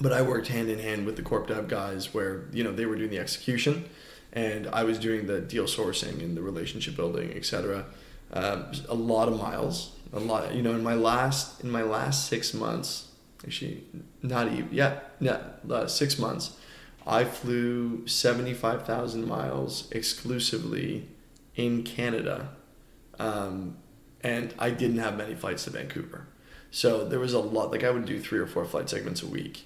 [0.00, 2.86] but I worked hand in hand with the corp dev guys, where you know they
[2.86, 3.88] were doing the execution,
[4.32, 7.86] and I was doing the deal sourcing and the relationship building, etc.
[8.32, 10.54] Um, a lot of miles, a lot.
[10.54, 13.06] You know, in my last in my last six months,
[13.44, 13.84] actually
[14.22, 16.56] not even yeah yeah uh, six months
[17.06, 21.08] i flew 75000 miles exclusively
[21.54, 22.50] in canada
[23.18, 23.76] um,
[24.26, 26.26] and i didn't have many flights to vancouver
[26.70, 29.26] so there was a lot like i would do three or four flight segments a
[29.26, 29.64] week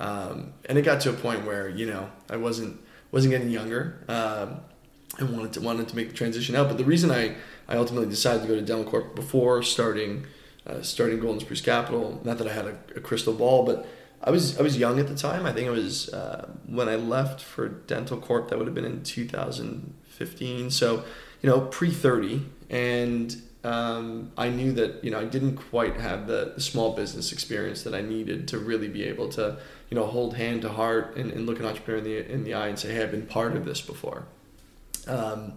[0.00, 2.78] um, and it got to a point where you know i wasn't
[3.12, 4.60] wasn't getting younger um,
[5.18, 7.34] and wanted to wanted to make the transition out but the reason i
[7.68, 10.26] i ultimately decided to go to dentalcorp before starting
[10.66, 12.20] uh, starting Golden Spruce Capital.
[12.24, 13.86] Not that I had a, a, crystal ball, but
[14.22, 15.44] I was I was young at the time.
[15.44, 18.48] I think it was uh, when I left for Dentalcorp.
[18.48, 20.70] That would have been in 2015.
[20.70, 21.04] So
[21.42, 26.26] you know, pre 30, and um, I knew that you know I didn't quite have
[26.26, 29.58] the, small business experience that I needed to really be able to
[29.90, 32.54] you know hold hand to heart and, and look an entrepreneur in the in the
[32.54, 34.24] eye and say, hey, I've been part of this before.
[35.06, 35.54] Um,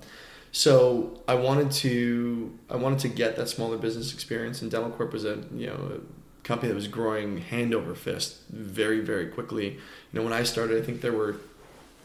[0.51, 5.25] so I wanted to I wanted to get that smaller business experience, and Dentalcorp was
[5.25, 9.71] a you know a company that was growing hand over fist very very quickly.
[9.73, 9.79] You
[10.13, 11.35] know when I started, I think there were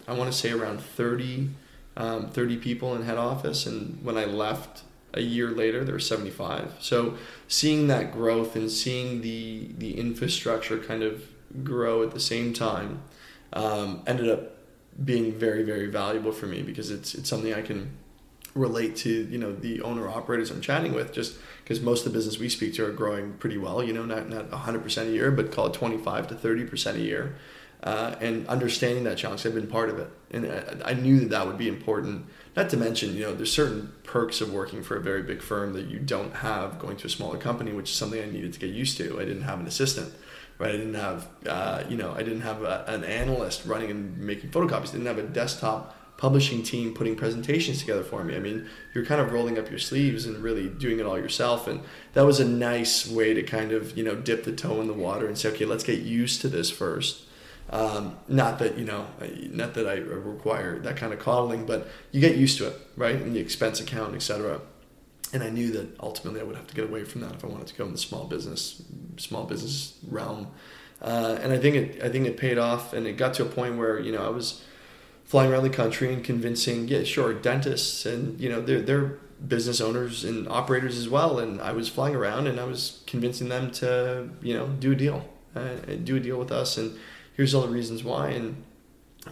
[0.09, 1.51] I want to say around 30,
[1.97, 4.83] um, 30 people in head office, and when I left
[5.15, 6.77] a year later, there were 75.
[6.81, 7.17] So
[7.49, 11.25] seeing that growth and seeing the the infrastructure kind of
[11.63, 13.03] grow at the same time
[13.53, 14.57] um, ended up
[15.05, 17.97] being very very valuable for me because it's it's something I can
[18.55, 22.19] relate to you know the owner operators I'm chatting with just because most of the
[22.19, 25.31] business we speak to are growing pretty well you know not not 100% a year
[25.31, 27.37] but call it 25 to 30% a year
[27.83, 30.47] uh, and understanding that challenge I've been part of it and
[30.85, 33.93] I, I knew that that would be important not to mention you know there's certain
[34.05, 37.11] perks of working for a very big firm that you don't have going to a
[37.11, 39.67] smaller company which is something I needed to get used to I didn't have an
[39.67, 40.13] assistant
[40.59, 44.19] right I didn't have uh, you know I didn't have a, an analyst running and
[44.19, 48.37] making photocopies I didn't have a desktop publishing team putting presentations together for me.
[48.37, 51.67] I mean, you're kind of rolling up your sleeves and really doing it all yourself.
[51.67, 51.81] And
[52.13, 54.93] that was a nice way to kind of, you know, dip the toe in the
[54.93, 57.23] water and say, okay, let's get used to this first.
[57.73, 59.07] Um, not that, you know,
[59.51, 63.15] not that I require that kind of coddling, but you get used to it, right?
[63.15, 64.61] And the expense account, etc.
[65.33, 67.49] And I knew that ultimately I would have to get away from that if I
[67.49, 68.83] wanted to go in the small business,
[69.17, 70.49] small business realm.
[71.01, 73.47] Uh, and I think it, I think it paid off, and it got to a
[73.47, 74.63] point where you know I was,
[75.33, 79.81] flying around the country and convincing, yeah, sure, dentists and you know they're they're business
[79.81, 81.39] owners and operators as well.
[81.39, 84.95] And I was flying around and I was convincing them to you know do a
[84.95, 86.77] deal, uh, do a deal with us.
[86.77, 86.99] And
[87.35, 88.29] here's all the reasons why.
[88.29, 88.65] And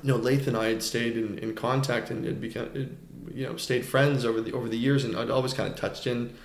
[0.02, 2.96] you know, Laith and I had stayed in, in contact and had become
[3.32, 6.06] you know stayed friends over the over the years, and I'd always kind of touched
[6.06, 6.36] in.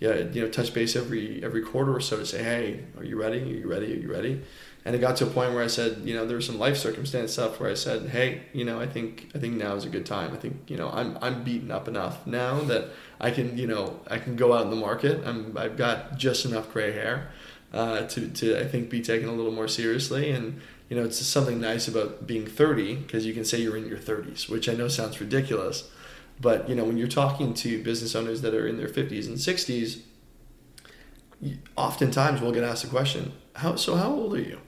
[0.00, 3.16] Yeah, you know, touch base every every quarter or so to say, hey, are you
[3.16, 3.40] ready?
[3.40, 3.92] Are you ready?
[3.92, 4.42] Are you ready?
[4.84, 6.76] and it got to a point where I said, you know, there was some life
[6.76, 9.88] circumstance stuff where I said, hey, you know, I think I think now is a
[9.88, 10.32] good time.
[10.32, 14.00] I think you know I'm I'm beaten up enough now that I can you know
[14.08, 15.26] I can go out in the market.
[15.26, 17.30] I'm I've got just enough gray hair
[17.72, 20.60] uh, to to I think be taken a little more seriously and.
[20.94, 23.98] You know, it's something nice about being 30 because you can say you're in your
[23.98, 25.90] 30s, which I know sounds ridiculous.
[26.40, 29.36] But, you know, when you're talking to business owners that are in their 50s and
[29.36, 30.02] 60s,
[31.76, 34.60] oftentimes we'll get asked the question, how, so how old are you?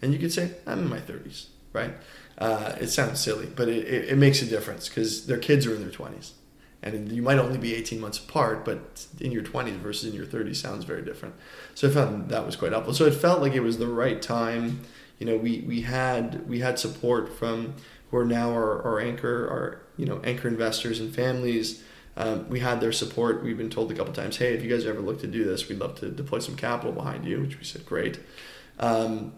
[0.00, 1.94] And you could say, I'm in my 30s, right?
[2.38, 5.74] Uh, it sounds silly, but it, it, it makes a difference because their kids are
[5.74, 6.30] in their 20s.
[6.84, 10.26] And you might only be 18 months apart, but in your 20s versus in your
[10.26, 11.34] 30s sounds very different.
[11.74, 12.94] So I found that was quite helpful.
[12.94, 14.82] So it felt like it was the right time.
[15.22, 17.74] You know, we, we had we had support from
[18.10, 21.80] who are now our, our anchor, our you know anchor investors and families.
[22.16, 23.44] Um, we had their support.
[23.44, 25.68] We've been told a couple times, hey, if you guys ever look to do this,
[25.68, 28.18] we'd love to deploy some capital behind you, which we said great.
[28.80, 29.34] Um,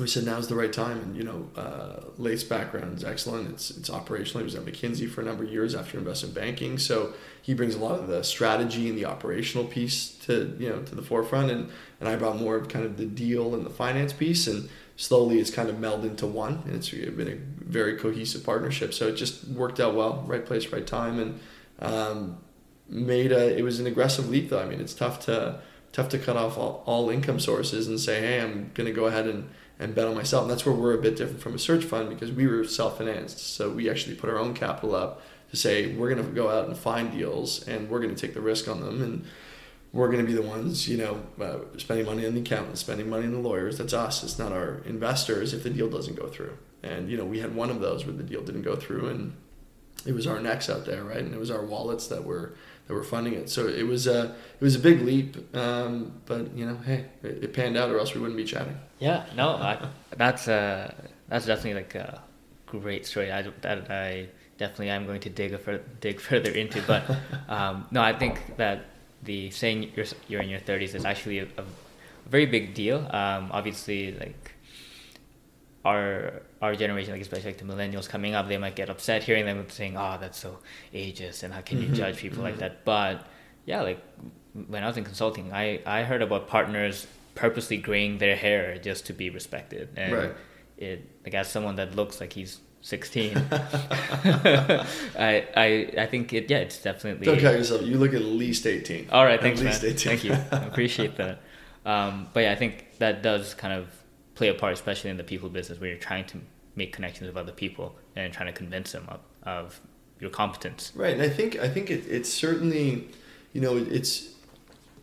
[0.00, 0.98] we said now's the right time.
[0.98, 2.00] And you know, uh,
[2.48, 3.50] background is excellent.
[3.50, 4.40] It's it's operational.
[4.40, 7.76] He was at McKinsey for a number of years after investment banking, so he brings
[7.76, 11.52] a lot of the strategy and the operational piece to you know to the forefront.
[11.52, 14.48] And and I brought more of kind of the deal and the finance piece.
[14.48, 14.68] And
[15.00, 18.92] slowly, it's kind of melded into one, and it's been a very cohesive partnership.
[18.92, 20.22] So it just worked out well.
[20.26, 21.40] Right place, right time, and
[21.78, 22.38] um,
[22.86, 23.56] made a.
[23.56, 24.60] It was an aggressive leap, though.
[24.60, 25.60] I mean, it's tough to
[25.92, 29.06] tough to cut off all, all income sources and say, hey, I'm going to go
[29.06, 30.42] ahead and and bet on myself.
[30.42, 32.98] And that's where we're a bit different from a search fund because we were self
[32.98, 33.38] financed.
[33.38, 36.66] So we actually put our own capital up to say we're going to go out
[36.66, 39.24] and find deals and we're going to take the risk on them and
[39.92, 43.10] we're going to be the ones, you know, uh, spending money on the accountants, spending
[43.10, 43.78] money on the lawyers.
[43.78, 44.22] That's us.
[44.22, 46.56] It's not our investors if the deal doesn't go through.
[46.82, 49.36] And you know, we had one of those where the deal didn't go through, and
[50.06, 51.18] it was our necks out there, right?
[51.18, 52.54] And it was our wallets that were
[52.86, 53.50] that were funding it.
[53.50, 57.44] So it was a it was a big leap, um, but you know, hey, it,
[57.44, 58.78] it, panned out, or else we wouldn't be chatting.
[58.98, 60.94] Yeah, no, I, that's uh,
[61.28, 62.22] that's definitely like a
[62.66, 63.30] great story.
[63.30, 66.80] I that I definitely am going to dig a fur- dig further into.
[66.82, 67.04] But
[67.48, 68.86] um, no, I think that
[69.22, 71.64] the saying you're you're in your thirties is actually a, a,
[72.26, 72.98] very big deal.
[73.10, 74.52] Um, obviously, like
[75.84, 79.46] our our generation, like especially like the millennials coming up, they might get upset hearing
[79.46, 80.58] them saying, "Oh, that's so
[80.94, 81.90] ageist," and how can mm-hmm.
[81.90, 82.46] you judge people mm-hmm.
[82.46, 82.84] like that?
[82.84, 83.26] But
[83.66, 84.02] yeah, like
[84.68, 89.06] when I was in consulting, I I heard about partners purposely graying their hair just
[89.06, 90.34] to be respected, and right.
[90.78, 96.58] it like as someone that looks like he's 16 I, I i think it yeah
[96.58, 99.82] it's definitely don't count yourself you look at least 18 all right thanks at least
[99.82, 99.92] man.
[99.92, 100.08] 18.
[100.08, 101.42] thank you i appreciate that
[101.84, 103.88] um, but yeah i think that does kind of
[104.40, 106.40] play a part, especially in the people business where you're trying to
[106.74, 109.80] make connections with other people and trying to convince them of, of
[110.18, 110.92] your competence.
[110.94, 113.08] Right, and I think I think it, it's certainly,
[113.52, 114.30] you know, it's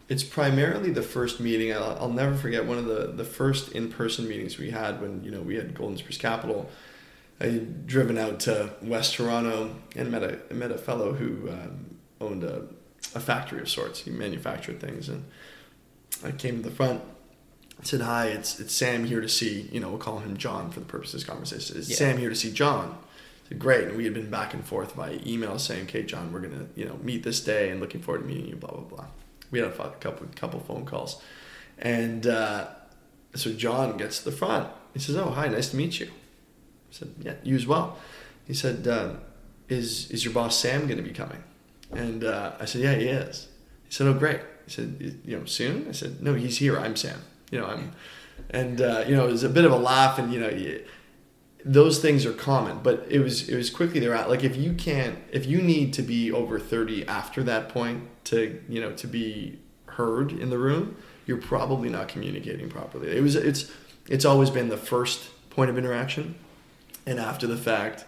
[0.09, 1.71] it's primarily the first meeting.
[1.71, 5.23] I'll, I'll never forget one of the the first in person meetings we had when
[5.23, 6.67] you know we had Golden Spruce Capital.
[7.39, 11.97] I had driven out to West Toronto and met a met a fellow who um,
[12.19, 12.63] owned a,
[13.13, 13.99] a factory of sorts.
[13.99, 15.25] He manufactured things, and
[16.23, 17.01] I came to the front
[17.83, 20.79] said, "Hi, it's it's Sam here to see." You know, we'll call him John for
[20.79, 21.77] the purpose of this conversation.
[21.77, 21.95] It's yeah.
[21.95, 22.97] Sam here to see John.
[23.47, 26.41] Said, Great, and we had been back and forth by email saying, "Okay, John, we're
[26.41, 29.05] gonna you know meet this day and looking forward to meeting you." Blah blah blah.
[29.51, 31.21] We had a couple couple phone calls,
[31.77, 32.67] and uh,
[33.35, 34.69] so John gets to the front.
[34.93, 36.09] He says, "Oh, hi, nice to meet you."
[36.97, 37.97] Said, "Yeah, you as well."
[38.45, 39.13] He said, uh,
[39.69, 41.43] "Is is your boss Sam going to be coming?"
[41.91, 43.47] And uh, I said, "Yeah, he is."
[43.85, 46.77] He said, "Oh, great." He said, "You know, soon?" I said, "No, he's here.
[46.77, 47.93] I'm Sam." you know, I'm,
[48.49, 50.79] and uh, you know, it was a bit of a laugh, and you know,
[51.65, 52.79] those things are common.
[52.83, 54.15] But it was it was quickly there.
[54.27, 58.61] Like if you can't, if you need to be over thirty after that point to
[58.67, 63.15] you know to be heard in the room, you're probably not communicating properly.
[63.15, 63.71] It was it's
[64.09, 66.35] it's always been the first point of interaction,
[67.07, 68.05] and after the fact.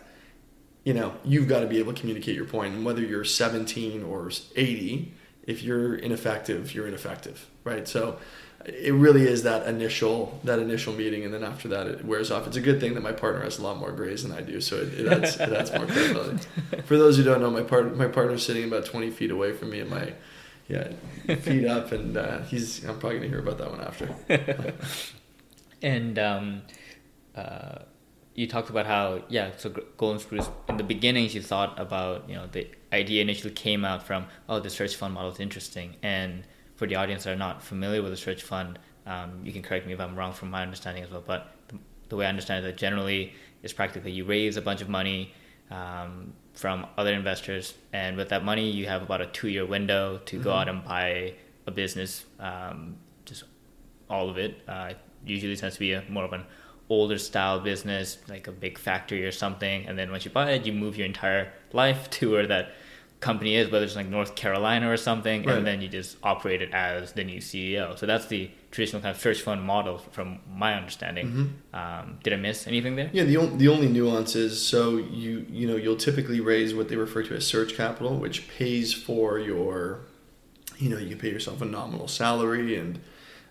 [0.85, 4.01] You know, you've got to be able to communicate your point, and whether you're 17
[4.01, 7.85] or 80, if you're ineffective, you're ineffective, right?
[7.85, 8.17] So,
[8.65, 12.45] it really is that initial that initial meeting, and then after that it wears off.
[12.47, 14.59] It's a good thing that my partner has a lot more grays than I do,
[14.59, 16.45] so it, it adds it adds more credibility.
[16.85, 19.69] For those who don't know, my part my partner's sitting about twenty feet away from
[19.69, 20.13] me, and my
[20.67, 20.91] yeah
[21.35, 24.73] feet up, and uh, he's I'm probably gonna hear about that one after.
[25.81, 26.62] and um,
[27.35, 27.79] uh,
[28.39, 32.36] you talked about how yeah, so Golden Spruce in the beginning you thought about you
[32.36, 36.45] know the idea initially came out from oh the search fund model is interesting and
[36.80, 39.86] for the audience that are not familiar with the search fund, um, you can correct
[39.86, 41.21] me if I'm wrong from my understanding as well.
[41.28, 44.82] But the, the way I understand it, that generally is practically you raise a bunch
[44.82, 45.34] of money
[45.69, 50.38] um, from other investors, and with that money, you have about a two-year window to
[50.38, 50.43] mm-hmm.
[50.45, 51.34] go out and buy
[51.67, 53.44] a business, um, just
[54.10, 54.62] all of it.
[54.65, 54.94] Uh,
[55.25, 56.46] usually tends to be a more of an
[56.90, 59.85] older style business, like a big factory or something.
[59.87, 62.71] And then once you buy it, you move your entire life to where that
[63.19, 65.58] company is, whether it's like North Carolina or something, Right.
[65.58, 68.00] and then you just operate it as the new CEO.
[68.00, 71.54] So that's the traditional kind of search fund model, from my understanding.
[71.73, 73.10] Um, did I miss anything there?
[73.12, 76.87] Yeah, the, on- the only nuance is so you you know you'll typically raise what
[76.87, 80.00] they refer to as search capital, which pays for your,
[80.77, 83.00] you know, you pay yourself a nominal salary and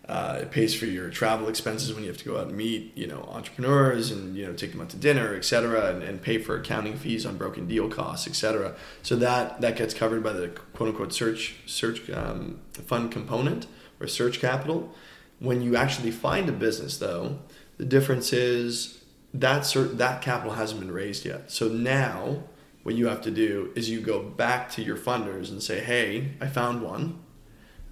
[0.09, 2.96] uh, it pays for your travel expenses when you have to go out and meet
[2.96, 6.22] you know entrepreneurs and you know take them out to dinner, et cetera, and, and
[6.22, 8.74] pay for accounting fees on broken deal costs, et cetera.
[9.02, 13.66] So that that gets covered by the quote unquote search search um, fund component
[14.00, 14.94] or search capital.
[15.40, 17.38] When you actually find a business, though,
[17.76, 19.04] the difference is
[19.34, 21.50] that cer- that capital hasn't been raised yet.
[21.50, 22.44] So now
[22.82, 26.32] what you have to do is you go back to your funders and say, "Hey,
[26.40, 27.18] I found one.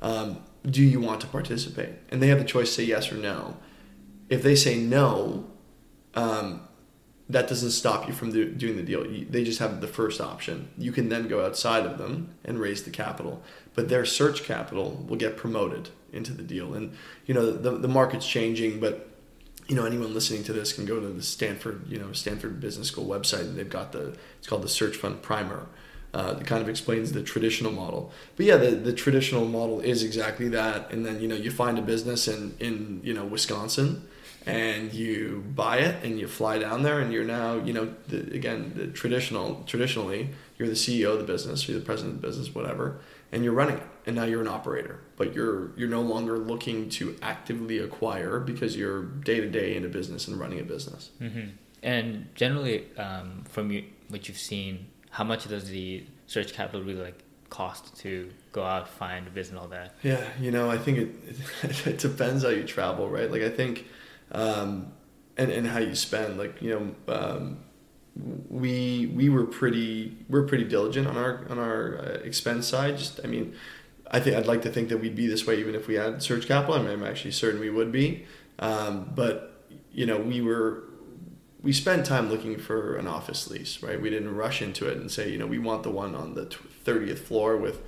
[0.00, 0.38] Um,
[0.68, 3.56] do you want to participate?" And they have the choice to say yes or no.
[4.28, 5.46] If they say no,
[6.14, 6.66] um,
[7.28, 9.06] that doesn't stop you from do, doing the deal.
[9.06, 10.68] You, they just have the first option.
[10.78, 13.42] You can then go outside of them and raise the capital,
[13.74, 16.74] but their search capital will get promoted into the deal.
[16.74, 16.96] And
[17.26, 19.08] you know the the market's changing, but
[19.66, 22.88] you know anyone listening to this can go to the Stanford you know Stanford Business
[22.88, 25.66] School website and they've got the it's called the Search Fund Primer.
[26.16, 28.10] Uh, kind of explains the traditional model.
[28.36, 30.90] But yeah, the, the traditional model is exactly that.
[30.92, 33.88] And then you know you find a business in in you know Wisconsin,
[34.46, 38.18] and you buy it and you fly down there and you're now you know the,
[38.34, 42.28] again the traditional traditionally you're the CEO of the business, you're the president of the
[42.28, 43.00] business, whatever,
[43.30, 43.86] and you're running it.
[44.06, 48.76] And now you're an operator, but you're you're no longer looking to actively acquire because
[48.76, 51.10] you're day to day in a business and running a business.
[51.18, 51.48] hmm
[51.82, 54.86] And generally, um, from you, what you've seen,
[55.16, 59.58] how much does the search capital really like cost to go out, find business, and
[59.58, 59.94] all that?
[60.02, 61.08] Yeah, you know, I think it
[61.86, 63.30] it depends how you travel, right?
[63.30, 63.86] Like I think,
[64.32, 64.92] um,
[65.38, 66.36] and and how you spend.
[66.36, 67.60] Like you know, um,
[68.50, 72.98] we we were pretty we're pretty diligent on our on our uh, expense side.
[72.98, 73.54] Just I mean,
[74.10, 76.22] I think I'd like to think that we'd be this way even if we had
[76.22, 76.74] search capital.
[76.74, 78.26] I mean, I'm actually certain we would be.
[78.58, 80.84] Um, but you know, we were
[81.66, 84.00] we spent time looking for an office lease, right?
[84.00, 86.46] We didn't rush into it and say, you know, we want the one on the
[86.46, 87.82] thirtieth floor with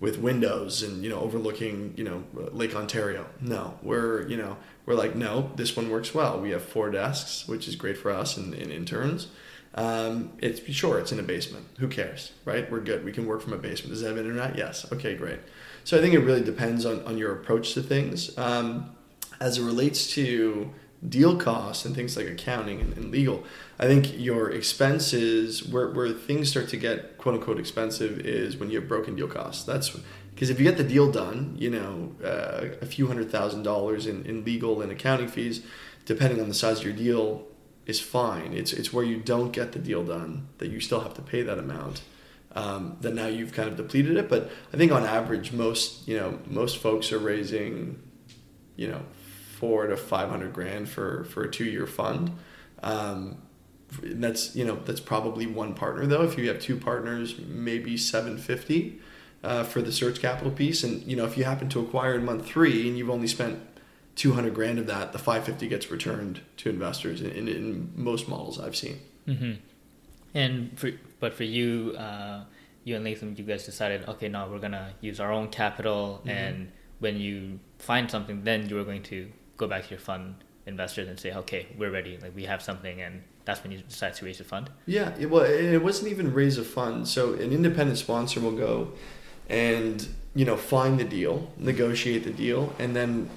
[0.00, 3.26] with windows and you know overlooking you know Lake Ontario.
[3.42, 4.56] No, we're you know
[4.86, 6.40] we're like no, this one works well.
[6.40, 9.26] We have four desks, which is great for us and, and interns.
[9.74, 11.66] Um, it's sure it's in a basement.
[11.80, 12.70] Who cares, right?
[12.72, 13.04] We're good.
[13.04, 13.92] We can work from a basement.
[13.92, 14.56] Does it have internet?
[14.56, 14.90] Yes.
[14.90, 15.40] Okay, great.
[15.84, 18.36] So I think it really depends on, on your approach to things.
[18.38, 18.96] Um,
[19.40, 20.72] as it relates to
[21.06, 23.44] deal costs and things like accounting and, and legal,
[23.78, 28.70] I think your expenses, where, where things start to get quote unquote expensive, is when
[28.70, 29.64] you have broken deal costs.
[29.64, 29.96] That's
[30.34, 34.06] because if you get the deal done, you know, uh, a few hundred thousand dollars
[34.06, 35.64] in, in legal and accounting fees,
[36.04, 37.46] depending on the size of your deal,
[37.86, 38.52] is fine.
[38.52, 41.42] It's it's where you don't get the deal done that you still have to pay
[41.42, 42.02] that amount.
[42.52, 44.28] Um, that now you've kind of depleted it.
[44.28, 48.02] But I think on average, most you know most folks are raising,
[48.76, 49.02] you know,
[49.58, 52.30] four to five hundred grand for for a two year fund.
[52.82, 53.38] Um,
[54.02, 56.22] and that's you know that's probably one partner though.
[56.22, 59.00] If you have two partners, maybe seven fifty
[59.42, 60.84] uh, for the search capital piece.
[60.84, 63.60] And you know if you happen to acquire in month three and you've only spent
[64.16, 68.58] 200 grand of that, the 550 gets returned to investors in, in, in most models
[68.58, 68.98] I've seen.
[69.26, 69.52] hmm
[70.34, 70.90] And for
[71.20, 72.42] but for you, uh,
[72.84, 76.30] you and Laith, you guys decided, okay, no, we're gonna use our own capital, Mhm.
[76.30, 79.28] and when you find something, then you are going to
[79.58, 80.36] go back to your fund
[80.66, 84.14] investors and say, okay, we're ready, like we have something, and that's when you decide
[84.14, 84.70] to raise a fund.
[84.86, 87.06] Yeah, it, well, it wasn't even raise a fund.
[87.08, 88.92] So an independent sponsor will go
[89.48, 93.28] and you know find the deal, negotiate the deal, and then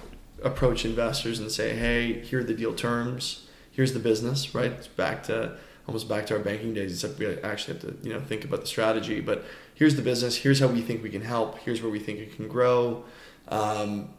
[0.44, 3.48] approach investors and say, hey, here are the deal terms.
[3.72, 4.72] Here's the business, right?
[4.72, 5.58] It's back to
[5.88, 8.62] almost back to our banking days, except we actually have to you know think about
[8.62, 9.22] the strategy.
[9.22, 10.36] But here's the business.
[10.38, 11.60] Here's how we think we can help.
[11.60, 13.06] Here's where we think it can grow.
[13.48, 14.10] Um,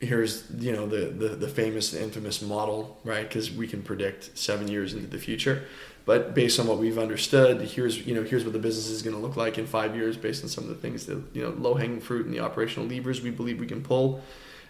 [0.00, 3.26] here's you know the, the the famous and infamous model right?
[3.26, 5.64] Because we can predict seven years into the future.
[6.04, 9.16] But based on what we've understood here's you know here's what the business is going
[9.16, 11.50] to look like in five years based on some of the things that you know
[11.50, 14.22] low hanging fruit and the operational levers we believe we can pull.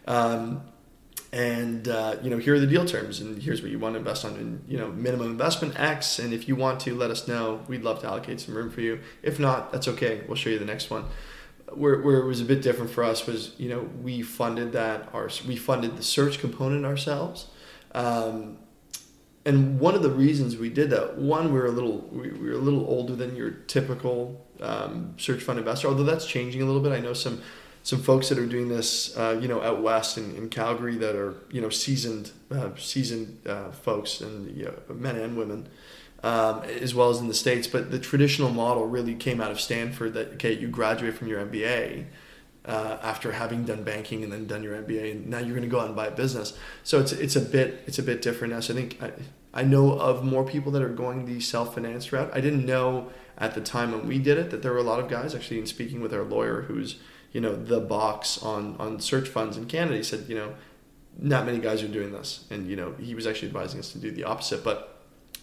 [0.06, 0.62] Um,
[1.32, 3.98] and uh, you know here are the deal terms and here's what you want to
[3.98, 4.34] invest on.
[4.34, 7.62] And you know minimum investment x and if you want to let us know.
[7.66, 9.00] We'd love to allocate some room for you.
[9.24, 10.22] If not that's okay.
[10.28, 11.06] We'll show you the next one
[11.74, 15.08] where, where it was a bit different for us was you know we funded that
[15.12, 17.46] our we funded the search component ourselves.
[17.92, 18.58] Um,
[19.44, 22.48] and one of the reasons we did that one we were a little we, we
[22.48, 26.66] were a little older than your typical um, search fund investor although that's changing a
[26.66, 26.92] little bit.
[26.92, 27.42] I know some
[27.82, 31.14] some folks that are doing this uh, you know out west in, in calgary that
[31.14, 35.68] are you know seasoned uh, seasoned uh, folks and you know, men and women
[36.22, 37.66] um, as well as in the states.
[37.66, 40.14] But the traditional model really came out of Stanford.
[40.14, 42.06] That okay, you graduate from your MBA.
[42.64, 45.68] Uh, after having done banking and then done your MBA, and now you're going to
[45.68, 46.58] go out and buy a business.
[46.82, 48.58] So it's it's a bit it's a bit different now.
[48.58, 49.12] So I think I,
[49.54, 52.28] I know of more people that are going the self financed route.
[52.34, 54.98] I didn't know at the time when we did it that there were a lot
[54.98, 56.98] of guys actually in speaking with our lawyer who's
[57.32, 59.96] you know the box on on search funds in Canada.
[59.96, 60.54] He said you know
[61.18, 63.98] not many guys are doing this, and you know he was actually advising us to
[63.98, 64.95] do the opposite, but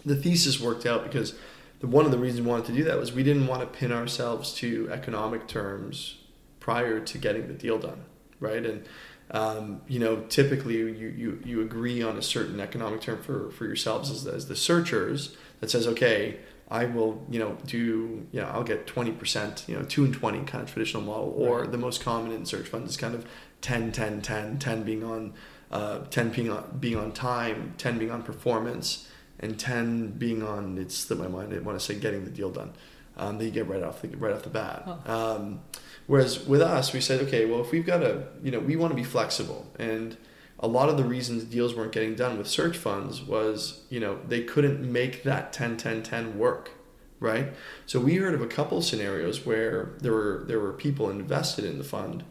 [0.04, 1.34] the thesis worked out because
[1.80, 3.66] the, one of the reasons we wanted to do that was we didn't want to
[3.66, 6.18] pin ourselves to economic terms
[6.60, 8.04] prior to getting the deal done,
[8.40, 8.64] right?
[8.64, 8.86] And
[9.30, 13.64] um, you know, typically you, you, you agree on a certain economic term for, for
[13.64, 16.38] yourselves as, as the searchers that says, okay,
[16.70, 20.38] I will, you know, do, you know, I'll get 20%, you know, 2 and 20
[20.44, 21.70] kind of traditional model, or right.
[21.70, 23.26] the most common in search funds is kind of
[23.60, 25.34] 10, 10, 10, 10 being on,
[25.70, 29.08] uh, 10 being on, being on time, 10 being on performance,
[29.44, 32.50] and 10 being on it slipped my mind i want to say getting the deal
[32.50, 32.72] done.
[33.16, 34.82] Um, that you get right off the right off the bat.
[34.86, 35.36] Oh.
[35.36, 35.60] um,
[36.08, 38.90] whereas with us we said okay well if we've got a you know we want
[38.90, 39.70] to be flexible.
[39.78, 40.16] And
[40.58, 44.18] a lot of the reasons deals weren't getting done with search funds was you know
[44.26, 46.72] they couldn't make that 10 10 10 work
[47.20, 47.52] right?
[47.86, 51.64] So we heard of a couple of scenarios where there were there were people invested
[51.64, 52.24] in the fund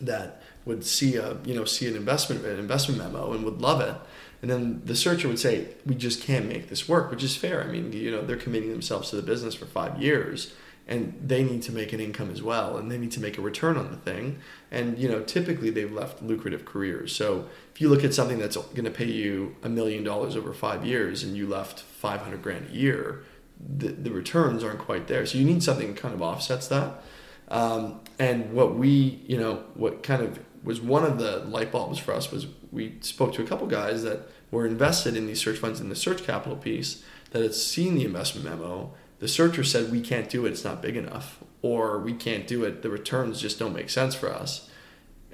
[0.00, 3.80] that would see a you know see an investment an investment memo and would love
[3.80, 3.94] it
[4.40, 7.62] and then the searcher would say, "We just can't make this work," which is fair.
[7.62, 10.52] I mean, you know, they're committing themselves to the business for five years,
[10.86, 13.42] and they need to make an income as well, and they need to make a
[13.42, 14.38] return on the thing.
[14.70, 17.14] And you know, typically they've left lucrative careers.
[17.14, 20.52] So if you look at something that's going to pay you a million dollars over
[20.52, 23.24] five years, and you left five hundred grand a year,
[23.60, 25.26] the the returns aren't quite there.
[25.26, 27.02] So you need something that kind of offsets that.
[27.50, 31.98] Um, and what we, you know, what kind of was one of the light bulbs
[31.98, 35.58] for us was we spoke to a couple guys that were invested in these search
[35.58, 38.92] funds in the search capital piece that had seen the investment memo.
[39.18, 42.64] The searcher said, We can't do it, it's not big enough, or we can't do
[42.64, 44.70] it, the returns just don't make sense for us.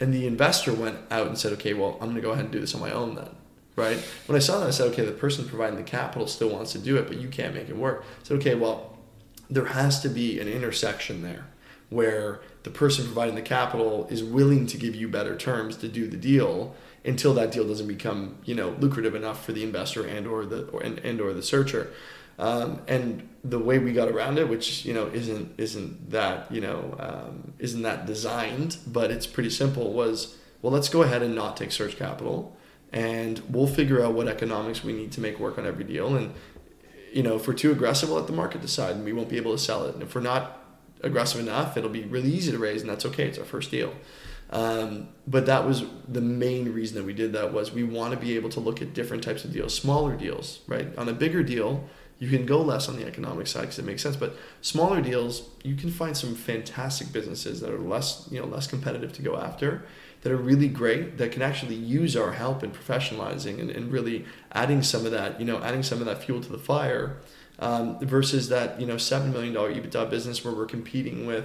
[0.01, 2.53] And the investor went out and said, Okay, well, I'm going to go ahead and
[2.53, 3.31] do this on my own then.
[3.77, 3.99] Right?
[4.27, 6.79] When I saw that, I said, Okay, the person providing the capital still wants to
[6.79, 8.05] do it, but you can't make it work.
[8.05, 8.99] I said, Okay, well,
[9.51, 11.47] there has to be an intersection there
[11.91, 16.09] where the person providing the capital is willing to give you better terms to do
[16.09, 20.27] the deal until that deal doesn't become you know lucrative enough for the investor and
[20.27, 21.93] or the or, and, and or the searcher.
[22.37, 26.61] Um, and the way we got around it which you know isn't isn't that you
[26.61, 31.37] know um, isn't that designed but it's pretty simple was well let's go ahead and
[31.37, 32.57] not take search capital
[32.93, 36.17] and we'll figure out what economics we need to make work on every deal.
[36.17, 36.35] And
[37.13, 39.37] you know if we're too aggressive we'll let the market decide and we won't be
[39.37, 39.95] able to sell it.
[39.95, 40.64] And if we're not
[41.03, 43.95] aggressive enough it'll be really easy to raise and that's okay it's our first deal
[44.51, 48.21] um, but that was the main reason that we did that was we want to
[48.21, 50.97] be able to look at different types of deals, smaller deals, right?
[50.97, 51.89] On a bigger deal,
[52.19, 54.17] you can go less on the economic side because it makes sense.
[54.17, 58.67] But smaller deals, you can find some fantastic businesses that are less, you know, less
[58.67, 59.85] competitive to go after,
[60.23, 64.25] that are really great, that can actually use our help in professionalizing and, and really
[64.53, 67.17] adding some of that, you know, adding some of that fuel to the fire,
[67.59, 71.45] um, versus that, you know, seven million dollar EBITDA business where we're competing with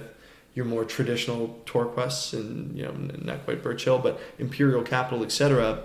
[0.54, 2.92] your more traditional TorQuests and you know
[3.22, 5.84] not quite Birch Hill, but Imperial Capital, etc.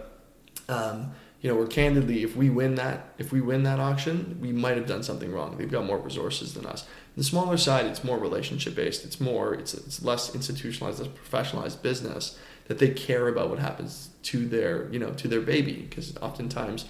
[0.67, 1.11] Um,
[1.41, 4.77] you know, we're candidly, if we win that, if we win that auction, we might
[4.77, 5.57] have done something wrong.
[5.57, 6.87] They've got more resources than us.
[7.15, 9.05] The smaller side, it's more relationship based.
[9.05, 14.09] It's more, it's it's less institutionalized, less professionalized business that they care about what happens
[14.23, 16.85] to their, you know, to their baby because oftentimes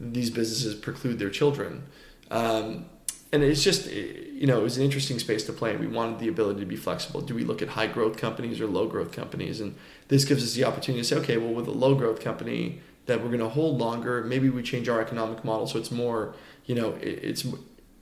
[0.00, 1.84] these businesses preclude their children.
[2.30, 2.86] Um,
[3.32, 6.18] and it's just you know it was an interesting space to play and we wanted
[6.18, 7.20] the ability to be flexible.
[7.20, 9.60] Do we look at high growth companies or low growth companies?
[9.60, 9.76] And
[10.08, 13.20] this gives us the opportunity to say okay well with a low growth company that
[13.20, 16.34] we're going to hold longer maybe we change our economic model so it's more
[16.66, 17.44] you know it's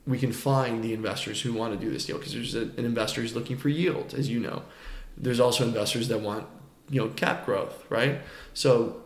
[0.07, 3.21] we can find the investors who want to do this deal because there's an investor
[3.21, 4.63] who's looking for yield as you know.
[5.17, 6.47] There's also investors that want
[6.89, 8.21] you know cap growth right?
[8.55, 9.03] So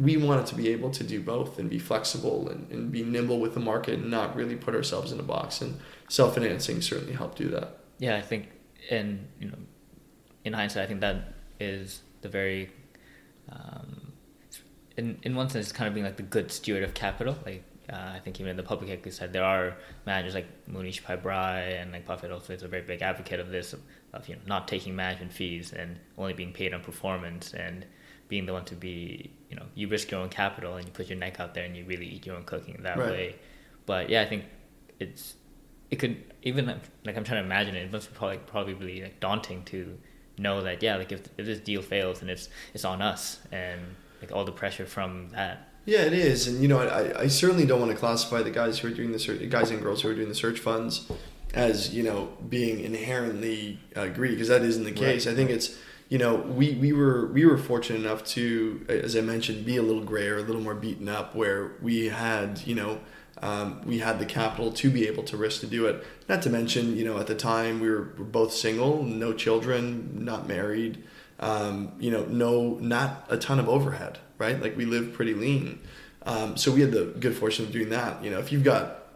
[0.00, 3.40] we wanted to be able to do both and be flexible and, and be nimble
[3.40, 5.60] with the market and not really put ourselves in a box.
[5.60, 5.78] And
[6.08, 7.78] self-financing certainly helped do that.
[7.98, 8.48] Yeah i think
[8.90, 9.58] and you know
[10.44, 12.70] in hindsight i think that is the very
[13.52, 14.12] um,
[14.96, 17.36] in, in one sense it's kind of being like the good steward of capital.
[17.44, 19.76] Like uh, I think even in the public equity side, there are
[20.06, 23.72] managers like Mohnish Pabrai and like Buffett also is a very big advocate of this,
[23.72, 23.80] of,
[24.12, 27.54] of, you know not taking management fees and only being paid on performance.
[27.54, 27.86] And
[28.30, 31.08] being the one to be, you know, you risk your own capital and you put
[31.08, 33.10] your neck out there and you really eat your own cooking that right.
[33.10, 33.36] way.
[33.84, 34.44] But yeah, I think
[34.98, 35.34] it's
[35.90, 36.66] it could even
[37.04, 37.84] like I'm trying to imagine it.
[37.84, 39.98] It must be probably probably like daunting to
[40.38, 43.80] know that yeah, like if if this deal fails and it's it's on us and
[44.22, 45.68] like all the pressure from that.
[45.86, 48.78] Yeah, it is, and you know, I, I certainly don't want to classify the guys
[48.78, 51.10] who are doing the search, guys and girls who are doing the search funds,
[51.54, 55.26] as you know being inherently uh, greedy because that isn't the case.
[55.26, 55.32] Right.
[55.32, 55.76] I think it's
[56.10, 59.82] you know we we were we were fortunate enough to, as I mentioned, be a
[59.82, 63.00] little grayer, a little more beaten up, where we had you know.
[63.42, 66.04] Um, we had the capital to be able to risk to do it.
[66.28, 70.46] Not to mention, you know, at the time we were, both single, no children, not
[70.46, 71.02] married,
[71.38, 74.60] um, you know, no, not a ton of overhead, right?
[74.60, 75.80] Like we lived pretty lean.
[76.26, 78.22] Um, so we had the good fortune of doing that.
[78.22, 79.06] You know, if you've got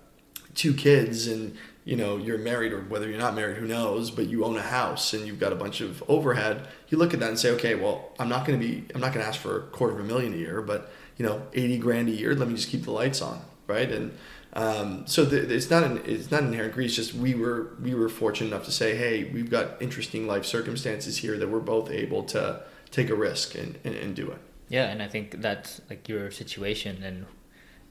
[0.55, 1.55] two kids and
[1.85, 4.62] you know you're married or whether you're not married who knows but you own a
[4.62, 7.74] house and you've got a bunch of overhead you look at that and say okay
[7.74, 10.01] well i'm not going to be i'm not going to ask for a quarter of
[10.01, 12.85] a million a year but you know 80 grand a year let me just keep
[12.85, 13.91] the lights on right?
[13.91, 14.16] And
[14.53, 17.95] um, so the, it's not an it's not inherent greed it's just we were we
[17.95, 21.91] were fortunate enough to say hey we've got interesting life circumstances here that we're both
[21.91, 24.39] able to take a risk and, and, and do it.
[24.68, 27.26] Yeah and i think that's like your situation and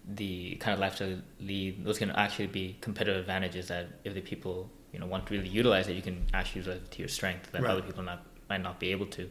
[0.08, 4.70] the kind of lifestyle lead, those can actually be competitive advantages that if the people
[4.92, 7.52] you know want to really utilize it, you can actually use it to your strength
[7.52, 7.72] that right.
[7.72, 9.30] other people not might not be able to.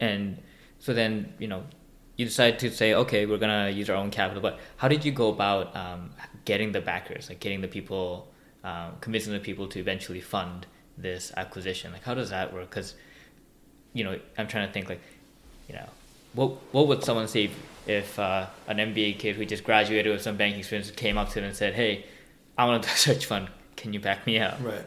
[0.00, 0.38] And
[0.78, 1.64] so then you know
[2.16, 4.42] you decide to say, okay, we're gonna use our own capital.
[4.42, 6.10] But how did you go about um,
[6.44, 8.28] getting the backers, like getting the people,
[8.62, 10.66] um, convincing the people to eventually fund
[10.96, 11.92] this acquisition?
[11.92, 12.70] Like how does that work?
[12.70, 12.94] Because
[13.92, 15.00] you know I'm trying to think like
[15.68, 15.88] you know
[16.34, 17.50] what what would someone say
[17.86, 21.34] if, uh, an MBA kid who just graduated with some banking experience came up to
[21.36, 22.06] them and said, "Hey,
[22.56, 23.48] I want to do a search fund.
[23.76, 24.86] Can you back me up?" Right.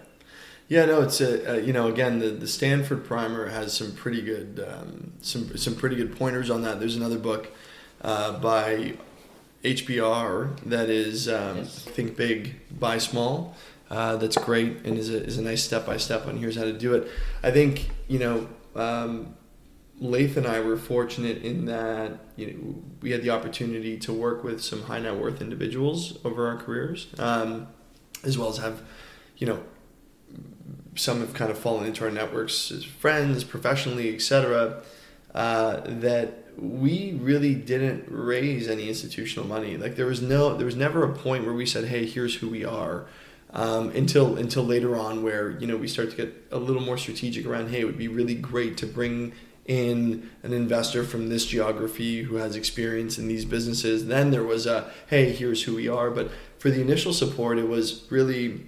[0.67, 4.21] Yeah, no, it's a, uh, you know again the, the Stanford Primer has some pretty
[4.21, 6.79] good um, some some pretty good pointers on that.
[6.79, 7.51] There's another book
[8.01, 8.93] uh, by
[9.63, 11.79] HBR that is um, yes.
[11.79, 13.55] Think Big, Buy Small.
[13.89, 16.63] Uh, that's great and is a, is a nice step by step on here's how
[16.63, 17.07] to do it.
[17.43, 19.35] I think you know um,
[19.99, 24.43] Laith and I were fortunate in that you know we had the opportunity to work
[24.43, 27.67] with some high net worth individuals over our careers, um,
[28.23, 28.81] as well as have,
[29.37, 29.63] you know,
[30.95, 34.81] some have kind of fallen into our networks as friends, professionally, etc.
[35.33, 39.77] Uh, that we really didn't raise any institutional money.
[39.77, 42.49] Like there was no, there was never a point where we said, "Hey, here's who
[42.49, 43.05] we are."
[43.53, 46.97] Um, until until later on, where you know we start to get a little more
[46.97, 47.69] strategic around.
[47.69, 49.33] Hey, it would be really great to bring
[49.65, 54.05] in an investor from this geography who has experience in these businesses.
[54.05, 56.11] Then there was a, hey, here's who we are.
[56.11, 58.65] But for the initial support, it was really,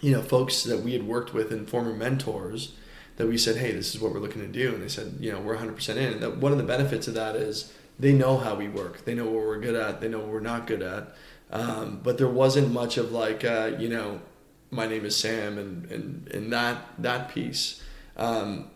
[0.00, 2.72] you know, folks that we had worked with and former mentors
[3.16, 4.72] that we said, hey, this is what we're looking to do.
[4.72, 6.12] And they said, you know, we're 100% in.
[6.14, 9.04] And that one of the benefits of that is they know how we work.
[9.04, 10.00] They know what we're good at.
[10.00, 11.14] They know what we're not good at.
[11.50, 14.22] Um, but there wasn't much of like, uh, you know,
[14.70, 17.82] my name is Sam and, and, and that, that piece.
[18.16, 18.70] Um,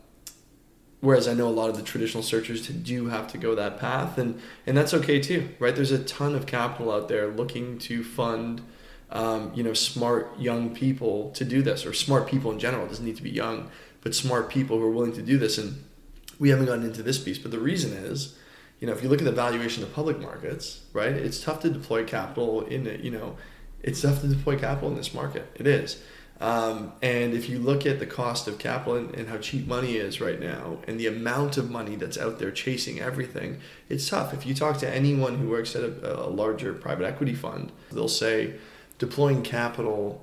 [1.05, 4.17] Whereas I know a lot of the traditional searchers do have to go that path,
[4.17, 5.77] and and that's okay too, right?
[5.77, 8.63] There's a ton of capital out there looking to fund,
[9.11, 12.87] um, you know, smart young people to do this, or smart people in general.
[12.87, 15.59] It doesn't need to be young, but smart people who are willing to do this.
[15.59, 15.85] And
[16.39, 18.39] we haven't gotten into this piece, but the reason is,
[18.81, 21.69] you know, if you look at the valuation of public markets, right, it's tough to
[21.69, 23.01] deploy capital in it.
[23.01, 23.37] You know,
[23.83, 25.53] it's tough to deploy capital in this market.
[25.55, 26.03] It is.
[26.45, 29.97] Um, and if you look at the cost of capital and, and, how cheap money
[29.97, 34.35] is right now, and the amount of money that's out there chasing everything, it's tough.
[34.35, 38.09] If you talk to anyone who works at a, a larger private equity fund, they'll
[38.09, 38.57] say
[38.99, 40.23] deploying capital,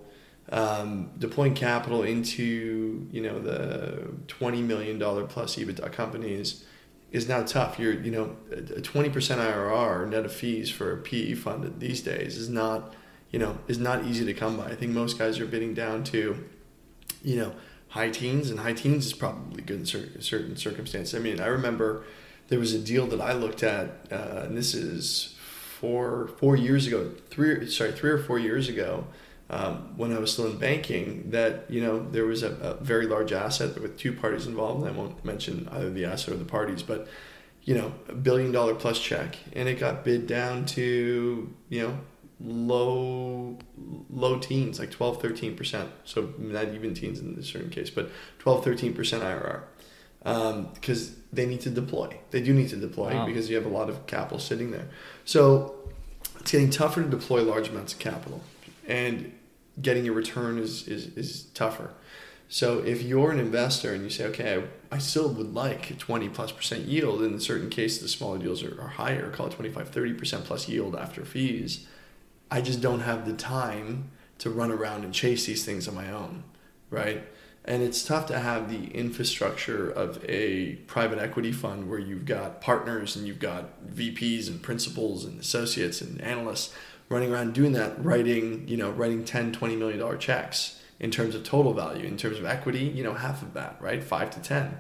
[0.52, 6.66] um, deploying capital into you know the twenty million dollar plus EBITDA companies
[7.12, 7.80] is now tough.
[7.80, 12.02] You're you know a twenty percent IRR net of fees for a PE fund these
[12.02, 12.94] days is not
[13.32, 14.66] you know, is not easy to come by.
[14.66, 16.44] I think most guys are bidding down to,
[17.24, 17.54] you know,
[17.90, 21.16] high teens, and high teens is probably good in cer- certain circumstances.
[21.16, 22.04] I mean, I remember
[22.50, 25.36] there was a deal that I looked at, uh, and this is
[25.80, 29.06] four four years ago, three sorry, three or four years ago.
[29.50, 33.06] Um, when I was still in banking, that you know there was a, a very
[33.06, 36.46] large asset with two parties involved, and I won't mention either the asset or the
[36.46, 37.08] parties, but
[37.64, 41.98] you know, a billion dollar plus check, and it got bid down to you know
[42.44, 43.58] low
[44.10, 48.66] low teens like 12 13% so not even teens in this certain case but 12
[48.66, 49.64] 13% irr
[50.24, 52.16] because um, they need to deploy.
[52.30, 53.26] They do need to deploy wow.
[53.26, 54.88] because you have a lot of capital sitting there.
[55.26, 55.76] So
[56.40, 58.42] it's getting tougher to deploy large amounts of capital
[58.88, 59.34] and
[59.82, 61.92] getting a return is, is, is tougher.
[62.50, 64.62] So if you're an investor and you say okay
[64.92, 68.62] I, still would like 20 plus percent yield in a certain cases the smaller deals
[68.62, 71.88] are, are higher call it 25 30% plus yield after fees
[72.52, 76.12] I just don't have the time to run around and chase these things on my
[76.12, 76.44] own,
[76.90, 77.24] right?
[77.64, 82.60] And it's tough to have the infrastructure of a private equity fund where you've got
[82.60, 86.74] partners and you've got VPs and principals and associates and analysts
[87.08, 91.36] running around doing that, writing, you know, writing 10, 20 million dollar checks in terms
[91.36, 92.06] of total value.
[92.06, 94.04] In terms of equity, you know, half of that, right?
[94.04, 94.80] Five to 10.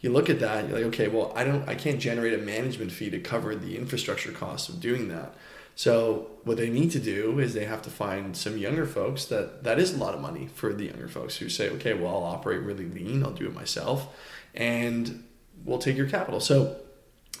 [0.00, 2.92] You look at that, you're like, okay, well, I don't I can't generate a management
[2.92, 5.34] fee to cover the infrastructure costs of doing that.
[5.74, 9.64] So what they need to do is they have to find some younger folks that
[9.64, 12.34] that is a lot of money for the younger folks who say, okay, well, I'll
[12.34, 14.14] operate really lean, I'll do it myself,
[14.54, 15.24] and
[15.64, 16.40] we'll take your capital.
[16.40, 16.76] So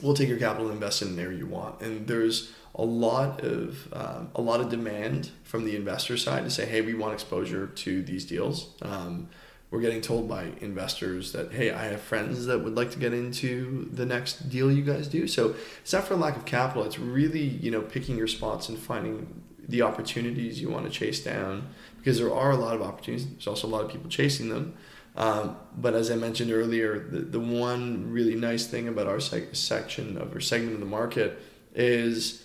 [0.02, 1.80] we'll take your capital and invest in there you want.
[1.82, 6.50] And there's a lot of um, a lot of demand from the investor side to
[6.50, 8.74] say, hey, we want exposure to these deals.
[8.82, 9.28] Um,
[9.70, 13.12] we're getting told by investors that hey i have friends that would like to get
[13.12, 15.26] into the next deal you guys do.
[15.26, 18.78] So it's not for lack of capital it's really you know picking your spots and
[18.78, 21.68] finding the opportunities you want to chase down
[21.98, 24.74] because there are a lot of opportunities there's also a lot of people chasing them.
[25.16, 29.54] Um, but as i mentioned earlier the, the one really nice thing about our sec-
[29.54, 31.40] section of our segment of the market
[31.74, 32.44] is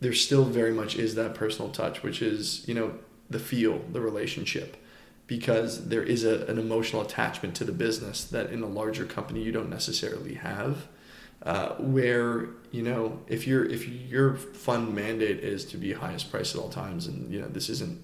[0.00, 2.94] there still very much is that personal touch which is you know
[3.30, 4.76] the feel the relationship
[5.26, 9.42] because there is a, an emotional attachment to the business that in a larger company
[9.42, 10.88] you don't necessarily have.
[11.42, 16.54] Uh, where you know if your if your fund mandate is to be highest price
[16.54, 18.02] at all times, and you know this isn't,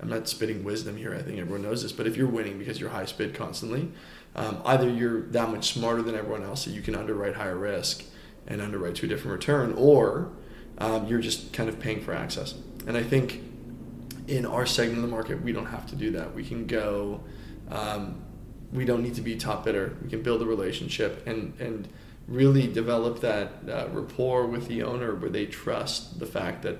[0.00, 1.14] I'm not spitting wisdom here.
[1.14, 3.90] I think everyone knows this, but if you're winning because you're highest bid constantly,
[4.34, 8.04] um, either you're that much smarter than everyone else that you can underwrite higher risk
[8.46, 10.30] and underwrite to a different return, or
[10.76, 12.54] um, you're just kind of paying for access.
[12.86, 13.40] And I think
[14.28, 16.34] in our segment of the market, we don't have to do that.
[16.34, 17.20] We can go.
[17.70, 18.22] Um,
[18.72, 19.96] we don't need to be top bidder.
[20.02, 21.88] We can build a relationship and and
[22.28, 26.78] really develop that uh, rapport with the owner where they trust the fact that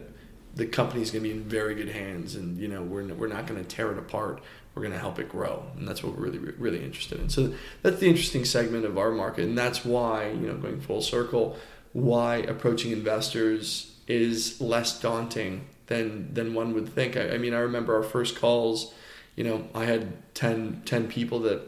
[0.55, 3.26] the company is going to be in very good hands and you know we're, we're
[3.26, 4.40] not going to tear it apart
[4.74, 7.53] we're going to help it grow and that's what we're really really interested in so
[7.82, 11.57] that's the interesting segment of our market and that's why you know going full circle
[11.93, 17.16] why approaching investors is less daunting than than one would think.
[17.16, 18.95] I, I mean, I remember our first calls.
[19.36, 21.62] You know, I had 10, 10 people that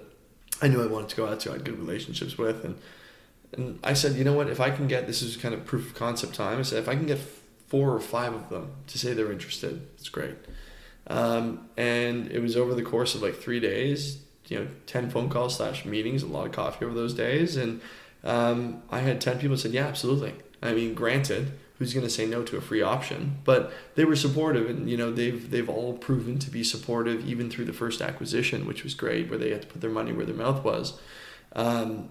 [0.60, 1.50] I knew I wanted to go out to.
[1.50, 2.76] I had good relationships with, and
[3.52, 4.48] and I said, you know what?
[4.48, 6.58] If I can get this is kind of proof of concept time.
[6.58, 7.18] I said, if I can get
[7.68, 10.36] four or five of them to say they're interested, it's great.
[11.06, 14.18] Um, and it was over the course of like three days.
[14.48, 17.80] You know, ten phone calls slash meetings, a lot of coffee over those days, and
[18.22, 20.34] um, I had ten people said, yeah, absolutely.
[20.62, 23.38] I mean, granted, who's going to say no to a free option.
[23.44, 27.50] But they were supportive and you know they've they've all proven to be supportive even
[27.50, 30.26] through the first acquisition which was great where they had to put their money where
[30.26, 31.00] their mouth was.
[31.54, 32.10] Um,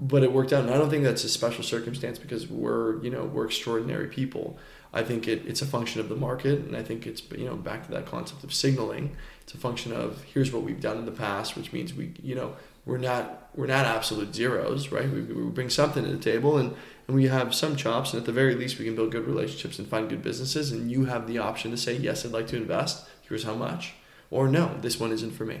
[0.00, 3.10] but it worked out and i don't think that's a special circumstance because we're you
[3.10, 4.56] know we're extraordinary people
[4.92, 7.56] i think it, it's a function of the market and i think it's you know
[7.56, 11.04] back to that concept of signaling it's a function of here's what we've done in
[11.04, 12.54] the past which means we you know
[12.88, 15.08] we're not we're not absolute zeros right?
[15.10, 16.74] We, we bring something to the table and
[17.06, 19.78] and we have some chops and at the very least we can build good relationships
[19.78, 22.56] and find good businesses and you have the option to say yes i'd like to
[22.56, 23.06] invest.
[23.28, 23.92] Here's how much.
[24.30, 25.60] Or no this one isn't for me.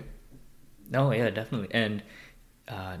[0.90, 1.68] No yeah definitely.
[1.70, 2.02] And
[2.66, 2.96] uh,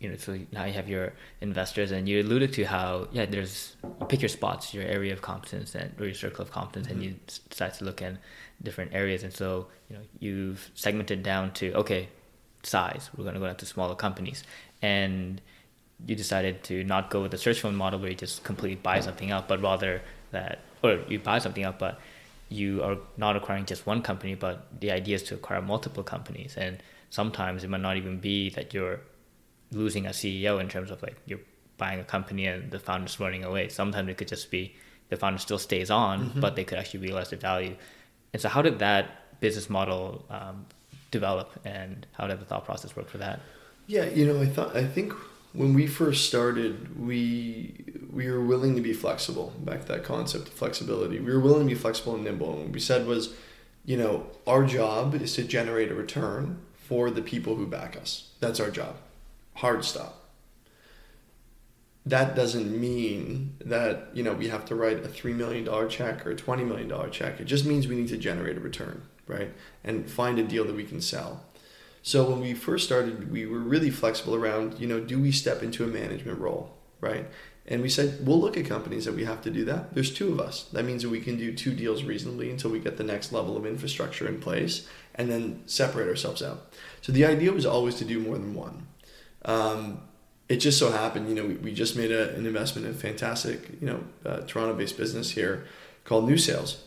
[0.00, 3.76] you know so now you have your investors and you alluded to how yeah there's
[4.00, 7.00] you pick your spots your area of competence and or your circle of competence mm-hmm.
[7.00, 7.14] and you
[7.50, 8.18] start to look in
[8.62, 12.08] different areas and so you know you've segmented down to okay
[12.62, 14.44] size we're going to go down to smaller companies
[14.82, 15.40] and
[16.04, 19.00] you decided to not go with the search fund model where you just completely buy
[19.00, 21.98] something up, but rather that, or you buy something up, but
[22.48, 26.54] you are not acquiring just one company, but the idea is to acquire multiple companies.
[26.56, 29.00] And sometimes it might not even be that you're
[29.72, 31.40] losing a CEO in terms of like you're
[31.78, 33.68] buying a company and the founder's running away.
[33.68, 34.74] Sometimes it could just be
[35.08, 36.40] the founder still stays on, mm-hmm.
[36.40, 37.76] but they could actually realize the value.
[38.32, 40.66] And so, how did that business model um,
[41.10, 43.40] develop, and how did the thought process work for that?
[43.86, 45.12] Yeah, you know, I thought I think
[45.52, 49.52] when we first started, we we were willing to be flexible.
[49.58, 52.52] Back to that concept of flexibility, we were willing to be flexible and nimble.
[52.52, 53.34] And what we said was,
[53.84, 58.30] you know, our job is to generate a return for the people who back us.
[58.40, 58.96] That's our job.
[59.56, 60.22] Hard stop.
[62.04, 66.26] That doesn't mean that you know we have to write a three million dollar check
[66.26, 67.40] or a twenty million dollar check.
[67.40, 69.52] It just means we need to generate a return, right?
[69.82, 71.42] And find a deal that we can sell.
[72.02, 75.62] So when we first started, we were really flexible around, you know, do we step
[75.64, 77.26] into a management role, right?
[77.66, 79.92] And we said, we'll look at companies that we have to do that.
[79.92, 80.64] There's two of us.
[80.72, 83.56] That means that we can do two deals reasonably until we get the next level
[83.56, 84.86] of infrastructure in place
[85.16, 86.72] and then separate ourselves out.
[87.00, 88.86] So the idea was always to do more than one.
[89.46, 90.02] Um,
[90.48, 92.96] it just so happened, you know, we, we just made a, an investment in a
[92.96, 95.66] fantastic, you know, uh, Toronto based business here
[96.04, 96.84] called New Sales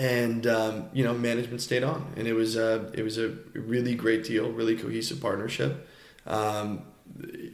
[0.00, 3.94] and um, you know management stayed on, and it was a it was a really
[3.94, 5.86] great deal, really cohesive partnership.
[6.26, 6.82] Um,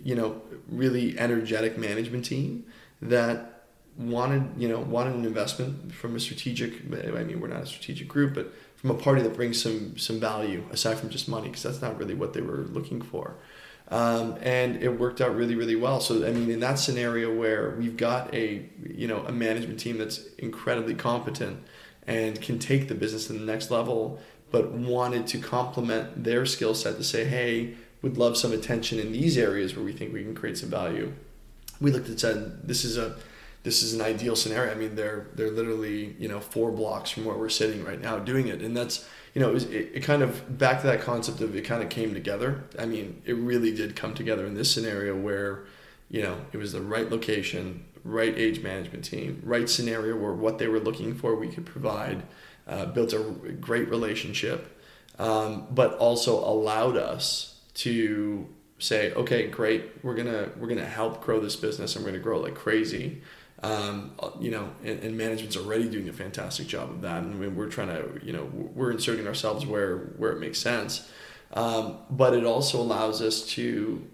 [0.04, 2.64] you know, really energetic management team
[3.02, 3.64] that
[3.96, 6.74] wanted you know wanted an investment from a strategic.
[6.92, 10.20] I mean, we're not a strategic group, but from a party that brings some some
[10.20, 13.34] value aside from just money, because that's not really what they were looking for.
[13.88, 17.76] Um, and it worked out really really well so i mean in that scenario where
[17.78, 21.62] we've got a you know a management team that's incredibly competent
[22.06, 24.20] and can take the business to the next level,
[24.50, 29.12] but wanted to complement their skill set to say, hey, would love some attention in
[29.12, 31.12] these areas where we think we can create some value.
[31.80, 33.16] We looked at said this is a
[33.66, 34.70] this is an ideal scenario.
[34.70, 38.16] I mean, they're they're literally you know four blocks from where we're sitting right now
[38.20, 39.04] doing it, and that's
[39.34, 41.82] you know it, was, it, it kind of back to that concept of it kind
[41.82, 42.62] of came together.
[42.78, 45.64] I mean, it really did come together in this scenario where
[46.08, 50.58] you know it was the right location, right age management team, right scenario where what
[50.58, 52.22] they were looking for we could provide,
[52.68, 53.18] uh, built a
[53.60, 54.80] great relationship,
[55.18, 58.46] um, but also allowed us to
[58.78, 62.38] say, okay, great, we're gonna we're gonna help grow this business and we're gonna grow
[62.38, 63.22] like crazy.
[63.62, 67.36] Um, you know, and, and, management's already doing a fantastic job of that, and I
[67.36, 71.10] mean, we're trying to, you know, we're inserting ourselves where where it makes sense.
[71.54, 74.06] Um, but it also allows us to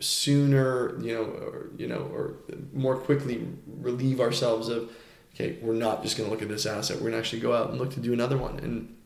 [0.00, 2.34] sooner, you know, or, you know, or
[2.72, 4.90] more quickly relieve ourselves of,
[5.34, 6.96] okay, we're not just going to look at this asset.
[6.96, 8.58] We're going to actually go out and look to do another one.
[8.58, 8.96] And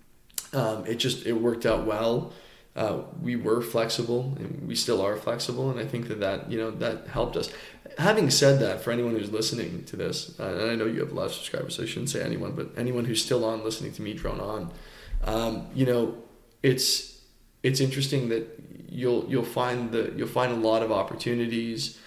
[0.52, 2.32] um, it just, it worked out well.
[2.78, 5.68] Uh, we were flexible and we still are flexible.
[5.70, 7.50] And I think that that, you know, that helped us.
[7.98, 11.10] Having said that, for anyone who's listening to this, uh, and I know you have
[11.10, 13.92] a lot of subscribers, so I shouldn't say anyone, but anyone who's still on listening
[13.94, 14.70] to me drone on,
[15.24, 16.22] um, you know,
[16.62, 17.20] it's,
[17.64, 18.44] it's interesting that
[18.88, 21.98] you'll you'll find the you'll find a lot of opportunities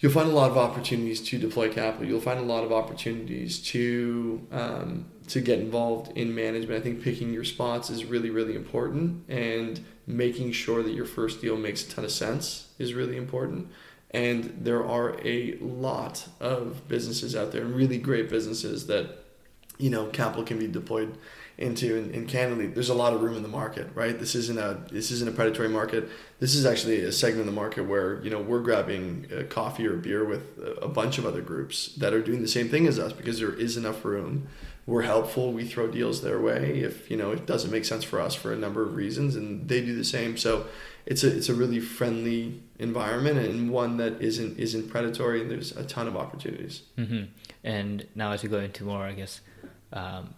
[0.00, 3.60] you'll find a lot of opportunities to deploy capital you'll find a lot of opportunities
[3.62, 6.80] to um, to get involved in management.
[6.80, 11.40] I think picking your spots is really really important and making sure that your first
[11.40, 13.68] deal makes a ton of sense is really important.
[14.10, 19.18] And there are a lot of businesses out there and really great businesses that
[19.78, 21.16] you know capital can be deployed
[21.56, 24.18] into and, and candidly there's a lot of room in the market right?
[24.18, 26.08] This isn't a this isn't a predatory market.
[26.40, 29.86] This is actually a segment of the market where you know we're grabbing a coffee
[29.86, 30.42] or beer with
[30.82, 33.54] a bunch of other groups that are doing the same thing as us because there
[33.54, 34.48] is enough room
[34.86, 38.20] we're helpful we throw deals their way if you know it doesn't make sense for
[38.20, 40.66] us for a number of reasons and they do the same so
[41.06, 45.72] it's a it's a really friendly environment and one that isn't isn't predatory and there's
[45.76, 47.24] a ton of opportunities mm-hmm.
[47.62, 49.40] and now as we go into more i guess
[49.92, 50.34] um,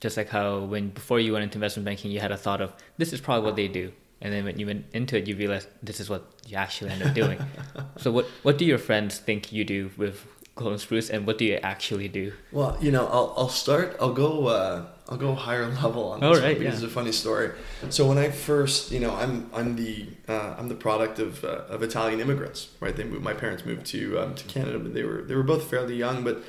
[0.00, 2.72] just like how when before you went into investment banking, you had a thought of
[2.96, 5.68] this is probably what they do, and then when you went into it, you realized
[5.82, 7.38] this is what you actually end up doing.
[7.98, 10.26] so what what do your friends think you do with
[10.60, 12.32] Golden Spruce, and what do you actually do?
[12.52, 13.96] Well, you know, I'll I'll start.
[13.98, 14.48] I'll go.
[14.48, 16.84] Uh, I'll go higher level on this right, because yeah.
[16.84, 17.50] it's a funny story.
[17.88, 21.64] So when I first, you know, I'm I'm the uh, I'm the product of, uh,
[21.68, 22.94] of Italian immigrants, right?
[22.94, 23.24] They moved.
[23.24, 26.22] My parents moved to um, to Canada, but they were they were both fairly young,
[26.22, 26.42] but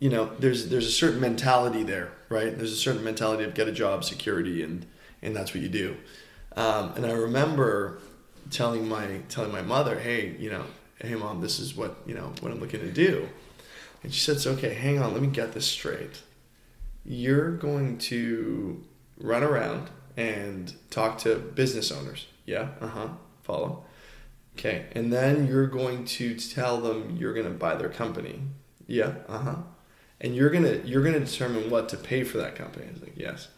[0.00, 2.56] you know, there's there's a certain mentality there, right?
[2.56, 4.86] There's a certain mentality of get a job, security, and
[5.20, 5.96] and that's what you do.
[6.56, 8.00] Um, and I remember
[8.50, 10.64] telling my telling my mother, hey, you know,
[10.98, 13.28] hey mom, this is what you know what I'm looking to do.
[14.02, 14.74] And she said, "It's okay.
[14.74, 16.22] Hang on, let me get this straight.
[17.04, 18.82] You're going to
[19.18, 22.26] run around and talk to business owners.
[22.46, 23.08] Yeah, uh huh.
[23.42, 23.84] Follow.
[24.58, 28.42] Okay, and then you're going to tell them you're going to buy their company.
[28.86, 29.56] Yeah, uh huh
[30.20, 32.86] and you're gonna you're gonna determine what to pay for that company.
[32.90, 33.48] It's like yes,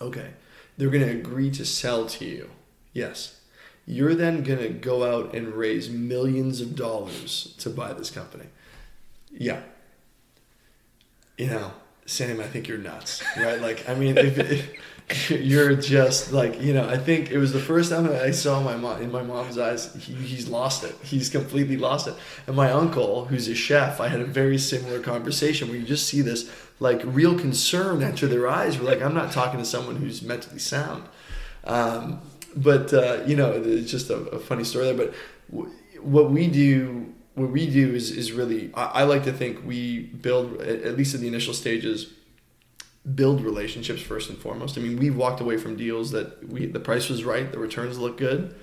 [0.00, 0.30] okay.
[0.76, 2.50] They're gonna agree to sell to you.
[2.92, 3.40] Yes,
[3.86, 8.46] you're then gonna go out and raise millions of dollars to buy this company.
[9.38, 9.60] Yeah.
[11.36, 11.72] You know,
[12.06, 13.60] Sam, I think you're nuts, right?
[13.60, 17.58] Like, I mean, if, if you're just like you know i think it was the
[17.58, 20.94] first time i saw my mom in my mom's eyes he, he's lost it.
[21.02, 22.14] He's completely lost it.
[22.46, 26.06] And my uncle who's a chef i had a very similar conversation where you just
[26.06, 28.78] see this like real concern enter their eyes.
[28.78, 31.04] We're like i'm not talking to someone who's mentally sound.
[31.64, 32.20] Um,
[32.54, 34.94] but uh, you know it's just a, a funny story there.
[34.94, 35.14] But
[35.50, 35.72] w-
[36.02, 40.00] what we do what we do is, is really I, I like to think we
[40.00, 42.12] build at least in the initial stages
[43.14, 44.76] build relationships first and foremost.
[44.76, 47.98] I mean, we walked away from deals that we the price was right, the returns
[47.98, 48.54] looked good,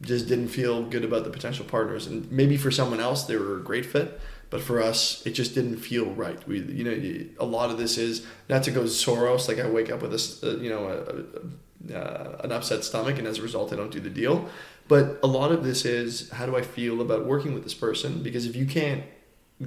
[0.00, 2.06] just didn't feel good about the potential partners.
[2.06, 4.20] And maybe for someone else they were a great fit,
[4.50, 6.46] but for us it just didn't feel right.
[6.46, 9.90] We you know a lot of this is not to go Soros like I wake
[9.90, 13.42] up with a uh, you know a, a, uh, an upset stomach and as a
[13.42, 14.48] result I don't do the deal.
[14.88, 18.22] But a lot of this is how do I feel about working with this person?
[18.22, 19.04] Because if you can't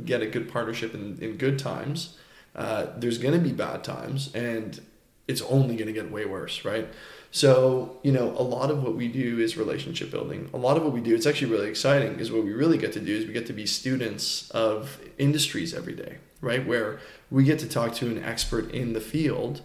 [0.04, 2.18] get a good partnership in, in good times,
[2.56, 4.80] uh, there's going to be bad times and
[5.28, 6.88] it's only going to get way worse, right?
[7.32, 10.50] So, you know, a lot of what we do is relationship building.
[10.54, 12.94] A lot of what we do, it's actually really exciting because what we really get
[12.94, 16.66] to do is we get to be students of industries every day, right?
[16.66, 17.00] Where
[17.32, 19.64] we get to talk to an expert in the field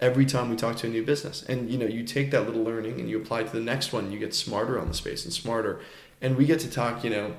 [0.00, 1.42] every time we talk to a new business.
[1.42, 4.12] And, you know, you take that little learning and you apply to the next one,
[4.12, 5.80] you get smarter on the space and smarter.
[6.20, 7.36] And we get to talk, you know,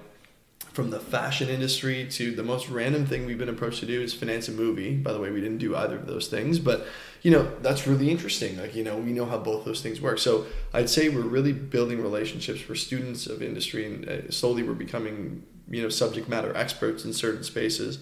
[0.77, 4.13] from the fashion industry to the most random thing we've been approached to do is
[4.13, 4.95] finance a movie.
[4.95, 6.85] By the way, we didn't do either of those things, but
[7.23, 8.59] you know that's really interesting.
[8.59, 10.19] Like you know, we know how both those things work.
[10.19, 10.45] So
[10.75, 15.41] I'd say we're really building relationships for students of industry, and uh, slowly we're becoming
[15.67, 17.97] you know subject matter experts in certain spaces.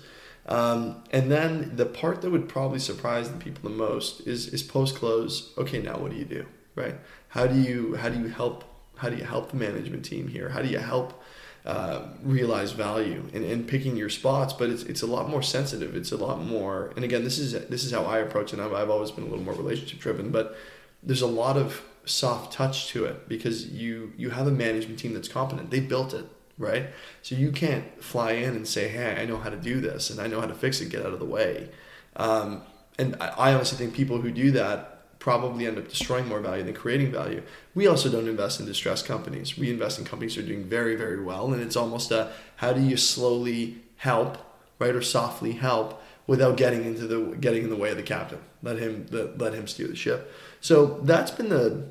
[0.48, 4.62] Um, and then the part that would probably surprise the people the most is is
[4.62, 5.54] post close.
[5.58, 6.46] Okay, now what do you do?
[6.76, 6.96] Right?
[7.30, 8.64] How do you how do you help
[8.98, 10.50] how do you help the management team here?
[10.50, 11.22] How do you help
[11.66, 15.96] uh, realize value and, in picking your spots, but it's, it's a lot more sensitive.
[15.96, 18.60] It's a lot more, and again, this is this is how I approach it.
[18.60, 20.56] I've, I've always been a little more relationship driven, but
[21.02, 25.16] there's a lot of soft touch to it because you you have a management team
[25.16, 25.72] that's competent.
[25.72, 26.26] They built it,
[26.58, 26.88] right?
[27.22, 30.20] So you can't fly in and say, "Hey, I know how to do this and
[30.20, 30.90] I know how to fix it.
[30.90, 31.70] Get out of the way."
[32.16, 32.62] Um,
[32.98, 36.74] and I, honestly think people who do that probably end up destroying more value than
[36.74, 37.42] creating value.
[37.74, 39.58] We also don't invest in distressed companies.
[39.58, 41.52] We invest in companies that are doing very, very well.
[41.52, 44.38] And it's almost a how do you slowly help,
[44.80, 48.40] right, or softly help without getting into the getting in the way of the captain.
[48.64, 50.32] Let him let him steer the ship.
[50.62, 51.86] So that's been the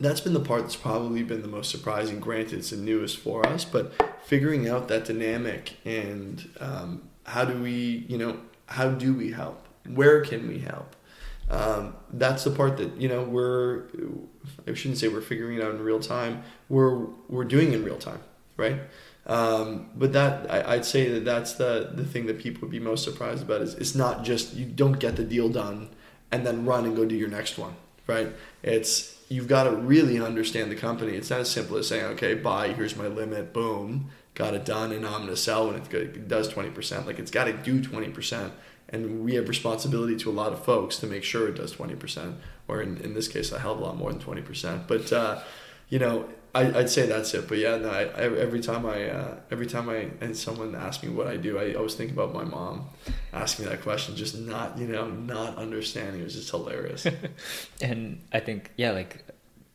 [0.00, 2.20] that's been the part that's probably been the most surprising.
[2.20, 3.92] Granted, it's the newest for us, but
[4.24, 9.66] figuring out that dynamic and um, how do we, you know, how do we help?
[9.86, 10.96] Where can we help?
[11.50, 13.84] um, that's the part that you know we're
[14.66, 16.44] I shouldn't say we're figuring it out in real time.
[16.68, 18.20] We're we're doing in real time,
[18.56, 18.80] right?
[19.26, 22.78] Um, but that I, would say that that's the the thing that people would be
[22.78, 25.90] most surprised about is it's not just you don't get the deal done
[26.30, 27.74] and then run and go do your next one,
[28.06, 28.28] right?
[28.62, 31.14] It's you've got to really understand the company.
[31.14, 34.92] It's not as simple as saying, okay, buy, here's my limit, boom, got it done,
[34.92, 37.06] and I'm going to sell when it does twenty percent.
[37.06, 38.52] Like it's got to do twenty percent
[38.90, 42.34] and we have responsibility to a lot of folks to make sure it does 20%
[42.68, 45.40] or in, in this case a hell of a lot more than 20% but uh,
[45.88, 49.08] you know I, I'd say that's it but yeah no, I, I every time I
[49.08, 52.32] uh, every time I and someone asks me what I do I always think about
[52.32, 52.86] my mom
[53.32, 56.20] asking me that question just not you know not understanding.
[56.20, 57.06] It was just hilarious.
[57.82, 59.24] And I think yeah like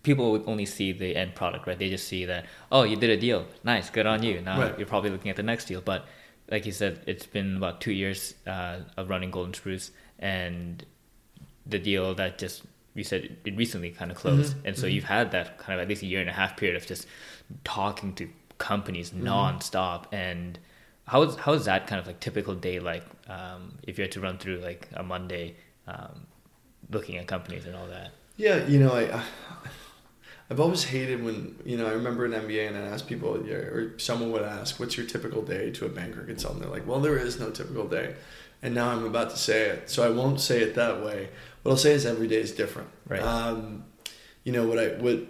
[0.03, 1.80] people would only see the end product right?
[1.80, 3.45] They just see that oh you did a deal.
[3.63, 3.89] Nice.
[3.89, 4.41] Good on you.
[4.41, 4.78] Now right.
[4.78, 5.82] you're probably looking at the next deal.
[5.82, 6.05] But
[6.49, 10.86] like you said, it's been about two years uh, of running Golden Spruce, and
[11.65, 12.63] the deal that just
[12.95, 14.67] you said it recently kind of closed, mm-hmm.
[14.67, 14.95] and so mm-hmm.
[14.95, 17.07] you've had that kind of at least a year and a half period of just
[17.63, 19.27] talking to companies mm-hmm.
[19.27, 20.05] nonstop.
[20.11, 20.57] And
[21.05, 24.11] how is how is that kind of like typical day like um, if you had
[24.13, 25.55] to run through like a Monday,
[25.87, 26.25] um,
[26.89, 28.11] looking at companies and all that?
[28.37, 29.23] Yeah, you know, I
[30.49, 33.97] I've always hated when you know I remember an MBA and I asked people or
[33.97, 36.63] someone would ask, "What's your typical day?" to a banker consultant.
[36.63, 38.15] They're like, "Well, there is no typical day,"
[38.61, 41.29] and now I'm about to say it, so I won't say it that way.
[41.66, 42.89] What I'll say is every day is different.
[43.07, 43.24] Right.
[43.24, 43.86] Um,
[44.43, 45.22] you know what I what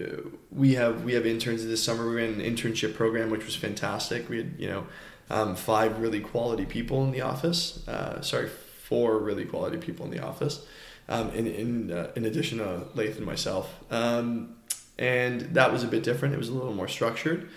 [0.00, 0.20] uh,
[0.52, 2.08] we have we have interns this summer.
[2.08, 4.28] We ran an internship program which was fantastic.
[4.28, 4.86] We had you know
[5.30, 7.86] um, five really quality people in the office.
[7.88, 10.64] Uh, sorry, four really quality people in the office.
[11.08, 13.74] Um, in in uh, in addition to Laith and myself.
[13.90, 14.54] Um,
[14.96, 16.34] and that was a bit different.
[16.34, 17.48] It was a little more structured,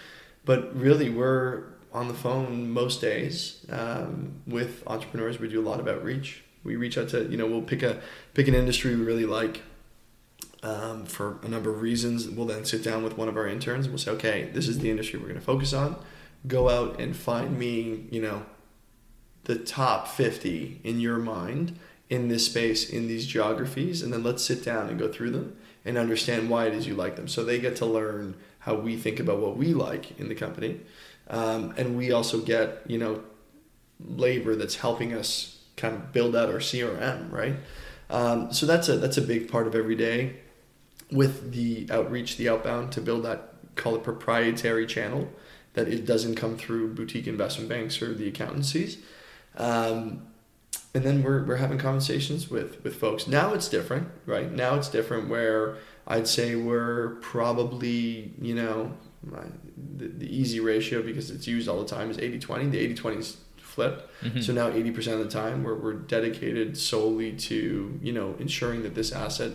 [0.43, 5.37] but really we're on the phone most days um, with entrepreneurs.
[5.37, 6.41] We do a lot of outreach.
[6.63, 8.01] We reach out to you know we'll pick a
[8.33, 9.61] pick an industry we really like.
[10.61, 13.85] Um, for a number of reasons, we'll then sit down with one of our interns
[13.85, 15.97] and we'll say, okay, this is the industry we're going to focus on.
[16.47, 18.45] Go out and find me, you know,
[19.43, 21.77] the top 50 in your mind
[22.09, 25.55] in this space, in these geographies, and then let's sit down and go through them
[25.83, 27.27] and understand why it is you like them.
[27.27, 30.79] So they get to learn how we think about what we like in the company,
[31.27, 33.23] um, and we also get you know
[33.99, 37.55] labor that's helping us kind of build out our CRM, right?
[38.09, 40.37] Um, so that's a that's a big part of every day
[41.11, 45.29] with the outreach, the outbound to build that call it proprietary channel
[45.73, 48.97] that it doesn't come through boutique investment banks or the accountancies.
[49.57, 50.27] Um,
[50.93, 53.27] and then we're, we're having conversations with, with folks.
[53.27, 54.51] Now it's different, right?
[54.51, 58.93] Now it's different where I'd say we're probably, you know,
[59.23, 62.67] the, the easy ratio because it's used all the time is 80 20.
[62.67, 63.37] The 80 20 is
[63.73, 64.09] flipped.
[64.21, 64.41] Mm-hmm.
[64.41, 68.95] So now 80% of the time we're, we're dedicated solely to, you know, ensuring that
[68.95, 69.51] this asset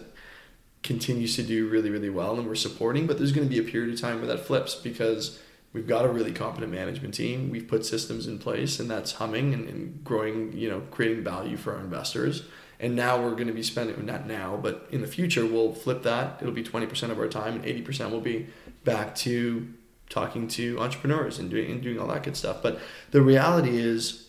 [0.82, 3.06] continues to do really, really well and we're supporting.
[3.06, 5.40] But there's going to be a period of time where that flips because
[5.72, 7.50] we've got a really competent management team.
[7.50, 10.52] We've put systems in place, and that's humming and, and growing.
[10.52, 12.44] You know, creating value for our investors.
[12.80, 16.04] And now we're going to be spending not now, but in the future, we'll flip
[16.04, 16.38] that.
[16.40, 18.48] It'll be twenty percent of our time, and eighty percent will be
[18.84, 19.68] back to
[20.08, 22.62] talking to entrepreneurs and doing and doing all that good stuff.
[22.62, 22.80] But
[23.10, 24.28] the reality is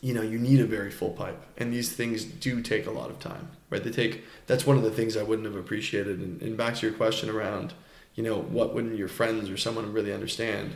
[0.00, 3.10] you know you need a very full pipe and these things do take a lot
[3.10, 3.82] of time right?
[3.84, 6.18] They take that's one of the things i wouldn't have appreciated.
[6.18, 7.74] And, and back to your question around
[8.14, 10.74] you know what wouldn't your friends or someone really understand?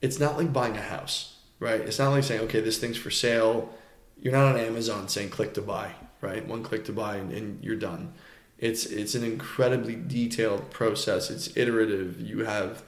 [0.00, 1.80] It's not like buying a house right?
[1.80, 3.74] It's not like saying okay this thing's for sale.
[4.20, 6.46] You're not on amazon saying click to buy right?
[6.46, 8.12] One click to buy and, and you're done.
[8.58, 11.30] It's it's an incredibly detailed process.
[11.30, 12.20] It's iterative.
[12.20, 12.82] You have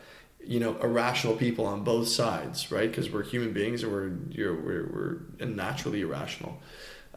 [0.44, 2.90] you know irrational people on both sides right?
[2.90, 6.60] Because we're human beings and we're you're, we're, we're naturally irrational.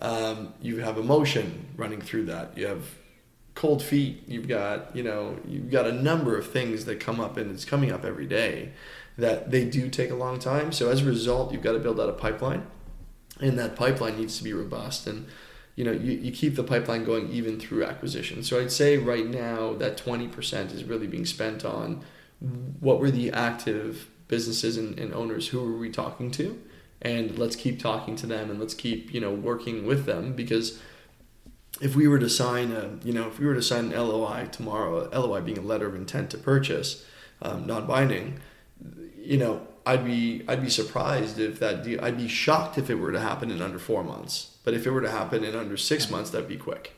[0.02, 2.58] Um, you have emotion running through that.
[2.58, 2.84] You have
[3.54, 4.24] cold feet.
[4.28, 7.66] You've got you know you've got a number of things that come up and it's
[7.66, 8.74] coming up every day
[9.18, 10.72] that they do take a long time.
[10.72, 12.68] So as a result you've got to build out a pipeline
[13.40, 15.28] and that pipeline needs to be robust and
[15.76, 18.44] you know you, you keep the pipeline going even through acquisition.
[18.44, 22.04] So i'd say right now that 20% is really being spent on
[22.40, 25.50] what were the active businesses and, and owners?
[25.50, 26.62] Who were we talking to?
[27.02, 30.82] And let's keep talking to them and let's keep you know working with them because
[31.82, 34.48] if we were to sign a you know if we were to sign an LOI
[34.52, 37.06] tomorrow LOI being a letter of intent to purchase
[37.42, 38.40] um, non-binding
[39.18, 42.96] you know I'd be I'd be surprised if that deal I'd be shocked if it
[42.96, 44.52] were to happen in under four months.
[44.64, 46.96] But if it were to happen in under six months that'd be quick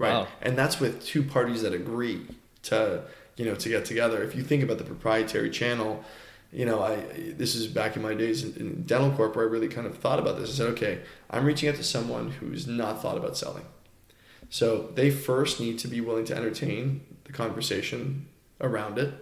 [0.00, 0.14] right?
[0.14, 0.28] Wow.
[0.42, 2.26] and that's with two parties that agree
[2.62, 3.04] to
[3.40, 4.22] you know, to get together.
[4.22, 6.04] If you think about the proprietary channel,
[6.52, 6.96] you know, I
[7.38, 10.18] this is back in my days in, in dentalcorp where I really kind of thought
[10.18, 10.50] about this.
[10.50, 13.64] I said, okay, I'm reaching out to someone who's not thought about selling.
[14.50, 18.28] So they first need to be willing to entertain the conversation
[18.60, 19.14] around it.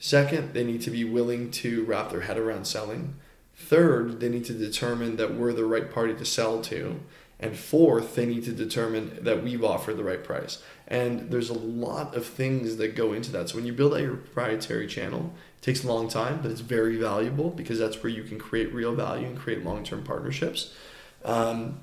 [0.00, 3.14] Second, they need to be willing to wrap their head around selling.
[3.54, 6.98] Third, they need to determine that we're the right party to sell to.
[7.40, 10.60] And fourth, they need to determine that we've offered the right price.
[10.88, 13.50] And there's a lot of things that go into that.
[13.50, 16.62] So when you build out your proprietary channel, it takes a long time, but it's
[16.62, 20.74] very valuable because that's where you can create real value and create long term partnerships.
[21.24, 21.80] Um,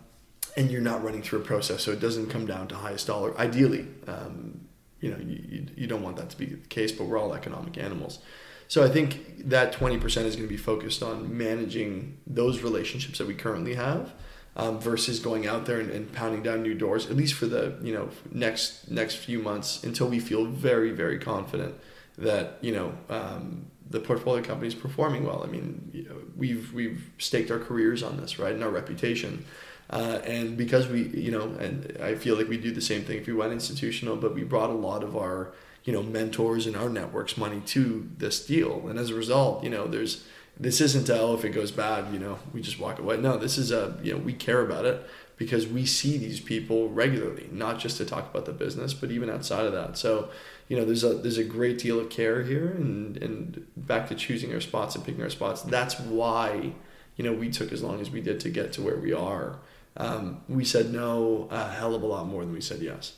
[0.57, 3.37] and you're not running through a process, so it doesn't come down to highest dollar.
[3.37, 4.61] Ideally, um,
[4.99, 7.33] you know, you, you, you don't want that to be the case, but we're all
[7.33, 8.19] economic animals.
[8.67, 13.27] So I think that 20% is going to be focused on managing those relationships that
[13.27, 14.13] we currently have
[14.55, 17.77] um, versus going out there and, and, pounding down new doors at least for the
[17.81, 21.75] you know next next few months until we feel very very confident
[22.17, 25.43] that you know um, the portfolio company is performing well.
[25.43, 29.45] I mean, you know, we've we've staked our careers on this, right, and our reputation.
[29.87, 33.19] Uh, and because we, you know, and I feel like we do the same thing
[33.19, 35.53] if we went institutional, but we brought a lot of our,
[35.83, 39.69] you know, mentors and our networks money to this deal, and as a result, you
[39.69, 40.25] know, there's
[40.59, 43.17] this isn't a, oh if it goes bad you know we just walk away.
[43.17, 45.05] No this is a you know we care about it
[45.37, 49.29] because we see these people regularly not just to talk about the business but even
[49.29, 49.97] outside of that.
[49.97, 50.29] So
[50.67, 54.15] you know there's a there's a great deal of care here and and back to
[54.15, 55.61] choosing our spots and picking our spots.
[55.61, 56.73] That's why
[57.17, 59.59] you know we took as long as we did to get to where we are.
[59.97, 63.13] Um, we said no a hell of a lot more than we said yes.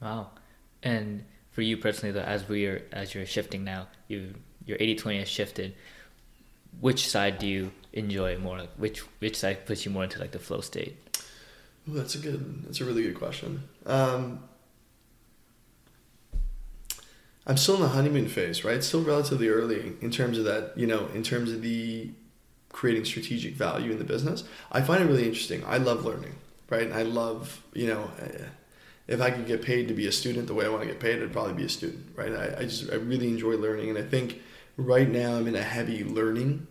[0.00, 0.30] Wow.
[0.82, 4.34] And for you personally though as we are as you're shifting now you
[4.66, 5.74] your 80-20 has shifted
[6.80, 8.58] which side do you enjoy more?
[8.58, 10.96] Like which which side puts you more into like the flow state?
[11.88, 12.64] Ooh, that's a good.
[12.64, 13.62] That's a really good question.
[13.84, 14.40] Um,
[17.46, 18.82] I'm still in the honeymoon phase, right?
[18.82, 20.76] Still relatively early in terms of that.
[20.76, 22.10] You know, in terms of the
[22.76, 24.44] creating strategic value in the business.
[24.70, 25.64] I find it really interesting.
[25.66, 26.34] I love learning,
[26.68, 26.82] right?
[26.82, 28.44] And I love, you know, eh,
[29.08, 31.00] if I could get paid to be a student the way I want to get
[31.00, 32.32] paid, I'd probably be a student, right?
[32.32, 34.42] I, I just I really enjoy learning, and I think
[34.76, 36.66] right now I'm in a heavy learning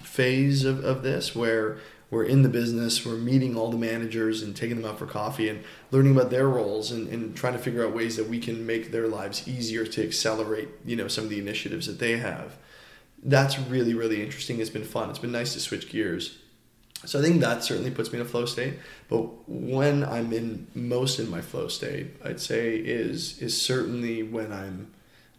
[0.00, 1.78] phase of, of this where
[2.10, 5.48] we're in the business, we're meeting all the managers and taking them out for coffee
[5.48, 8.66] and learning about their roles and, and trying to figure out ways that we can
[8.66, 12.56] make their lives easier to accelerate, you know, some of the initiatives that they have.
[13.22, 14.60] That's really, really interesting.
[14.60, 15.08] It's been fun.
[15.08, 16.38] It's been nice to switch gears.
[17.06, 18.74] So I think that certainly puts me in a flow state.
[19.08, 24.52] But when I'm in most in my flow state, I'd say is is certainly when
[24.52, 24.92] I'm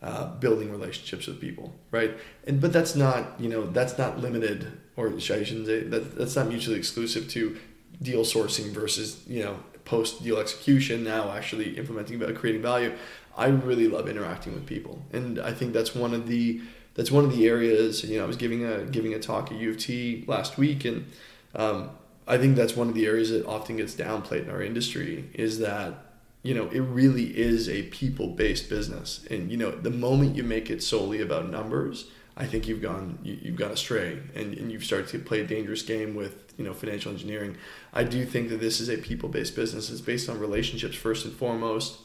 [0.04, 2.12] uh, building relationships with people, right?
[2.46, 4.68] And but that's not you know that's not limited,
[4.98, 7.58] or I shouldn't say that that's not mutually exclusive to
[8.02, 11.04] deal sourcing versus you know post deal execution.
[11.06, 12.94] Now actually implementing about creating value.
[13.38, 16.62] I really love interacting with people, and I think that's one of the
[16.96, 18.04] that's one of the areas.
[18.04, 20.84] You know, I was giving a giving a talk at U of T last week,
[20.84, 21.10] and
[21.56, 21.92] um,
[22.28, 25.60] I think that's one of the areas that often gets downplayed in our industry is
[25.60, 26.13] that
[26.44, 29.26] you know, it really is a people based business.
[29.32, 32.06] And, you know, the moment you make it solely about numbers,
[32.36, 35.48] I think you've gone you, you've gone astray and, and you've started to play a
[35.48, 37.58] dangerous game with you know financial engineering.
[37.94, 39.90] I do think that this is a people based business.
[39.90, 42.00] It's based on relationships first and foremost,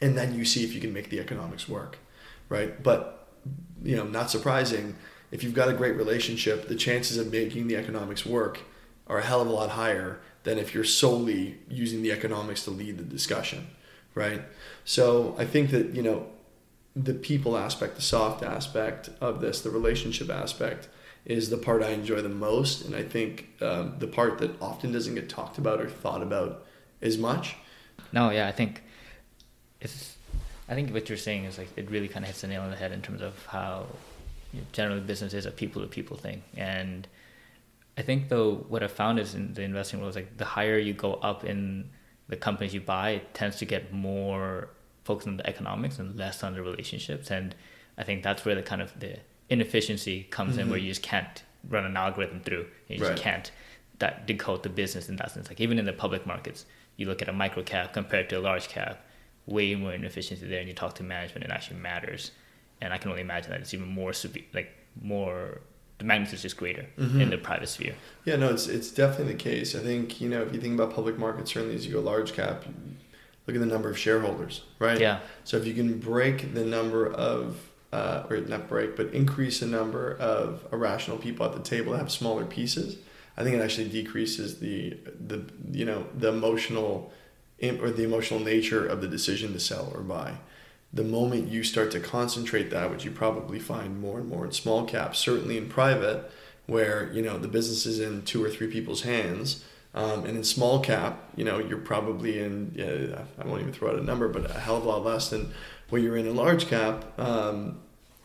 [0.00, 1.98] and then you see if you can make the economics work,
[2.48, 2.82] right?
[2.82, 3.28] But
[3.82, 4.96] you know, not surprising,
[5.30, 8.60] if you've got a great relationship, the chances of making the economics work
[9.06, 12.70] are a hell of a lot higher than if you're solely using the economics to
[12.70, 13.68] lead the discussion,
[14.14, 14.42] right?
[14.84, 16.26] So I think that you know
[16.94, 20.88] the people aspect, the soft aspect of this, the relationship aspect,
[21.24, 24.92] is the part I enjoy the most, and I think um, the part that often
[24.92, 26.66] doesn't get talked about or thought about
[27.00, 27.56] as much.
[28.12, 28.82] No, yeah, I think
[29.80, 30.16] it's.
[30.68, 32.70] I think what you're saying is like it really kind of hits the nail on
[32.70, 33.86] the head in terms of how
[34.72, 37.06] generally business is a people to people thing, and
[37.96, 40.78] I think though what I found is in the investing world is like the higher
[40.78, 41.90] you go up in
[42.28, 44.70] the companies you buy, it tends to get more
[45.04, 47.30] focused on the economics and less on the relationships.
[47.30, 47.54] And
[47.98, 49.18] I think that's where the kind of the
[49.50, 50.60] inefficiency comes mm-hmm.
[50.60, 50.86] in, where mm-hmm.
[50.86, 52.66] you just can't run an algorithm through.
[52.88, 53.18] You just right.
[53.18, 53.50] can't
[53.98, 55.48] that decode the business in that sense.
[55.48, 56.64] Like even in the public markets,
[56.96, 59.04] you look at a micro cap compared to a large cap,
[59.46, 60.60] way more inefficiency there.
[60.60, 62.32] And you talk to management, it actually matters.
[62.80, 64.70] And I can only imagine that it's even more severe, like
[65.00, 65.60] more
[65.98, 67.20] the magnitude is just greater mm-hmm.
[67.20, 67.94] in the private sphere.
[68.24, 69.74] Yeah, no, it's it's definitely the case.
[69.74, 72.32] I think you know if you think about public markets, certainly as you go large
[72.32, 72.64] cap,
[73.46, 75.00] look at the number of shareholders, right?
[75.00, 75.20] Yeah.
[75.44, 77.56] So if you can break the number of
[77.92, 81.98] uh, or not break, but increase the number of irrational people at the table that
[81.98, 82.96] have smaller pieces,
[83.36, 87.12] I think it actually decreases the the you know the emotional
[87.62, 90.34] or the emotional nature of the decision to sell or buy
[90.92, 94.52] the moment you start to concentrate that, which you probably find more and more in
[94.52, 96.30] small caps, certainly in private,
[96.66, 99.64] where you know the business is in two or three people's hands,
[99.94, 103.90] um, and in small cap, you know you're probably in yeah, I won't even throw
[103.90, 105.52] out a number, but a hell of a lot less than
[105.88, 107.18] where you're in a large cap.
[107.18, 107.78] Um,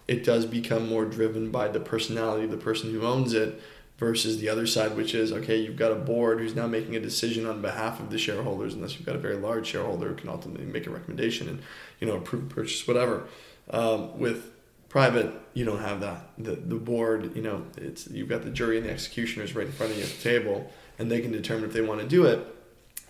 [0.07, 3.61] it does become more driven by the personality of the person who owns it
[3.97, 6.99] versus the other side, which is okay, you've got a board who's now making a
[6.99, 10.29] decision on behalf of the shareholders, unless you've got a very large shareholder who can
[10.29, 11.59] ultimately make a recommendation and
[11.99, 13.27] you know approve purchase whatever.
[13.69, 14.51] Um, with
[14.89, 16.29] private, you don't have that.
[16.37, 19.71] The the board, you know, it's you've got the jury and the executioners right in
[19.71, 22.25] front of you at the table, and they can determine if they want to do
[22.25, 22.45] it.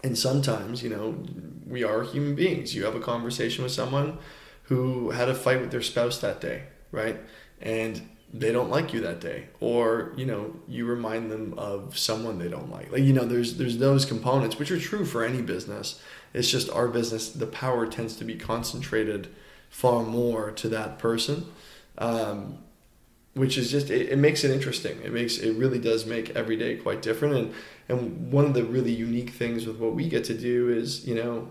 [0.03, 1.23] And sometimes, you know,
[1.65, 2.75] we are human beings.
[2.75, 4.19] You have a conversation with someone
[4.63, 7.17] who had a fight with their spouse that day, right?
[7.61, 12.37] And they don't like you that day or you know you remind them of someone
[12.37, 15.41] they don't like like you know there's there's those components which are true for any
[15.41, 16.01] business
[16.33, 19.27] it's just our business the power tends to be concentrated
[19.69, 21.45] far more to that person
[21.97, 22.57] um,
[23.33, 26.55] which is just it, it makes it interesting it makes it really does make every
[26.55, 27.53] day quite different and
[27.89, 31.15] and one of the really unique things with what we get to do is you
[31.15, 31.49] know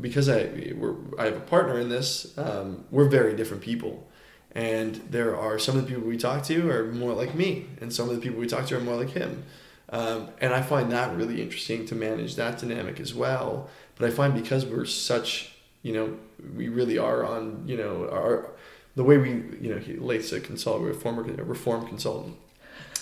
[0.00, 4.08] because I we're, I have a partner in this um, we're very different people
[4.54, 7.92] and there are some of the people we talk to are more like me, and
[7.92, 9.44] some of the people we talk to are more like him.
[9.90, 13.68] Um, and I find that really interesting to manage that dynamic as well.
[13.96, 16.16] But I find because we're such, you know,
[16.56, 18.50] we really are on, you know, our
[18.96, 19.30] the way we,
[19.60, 22.36] you know, he relates to consult, we're a former reform consultant,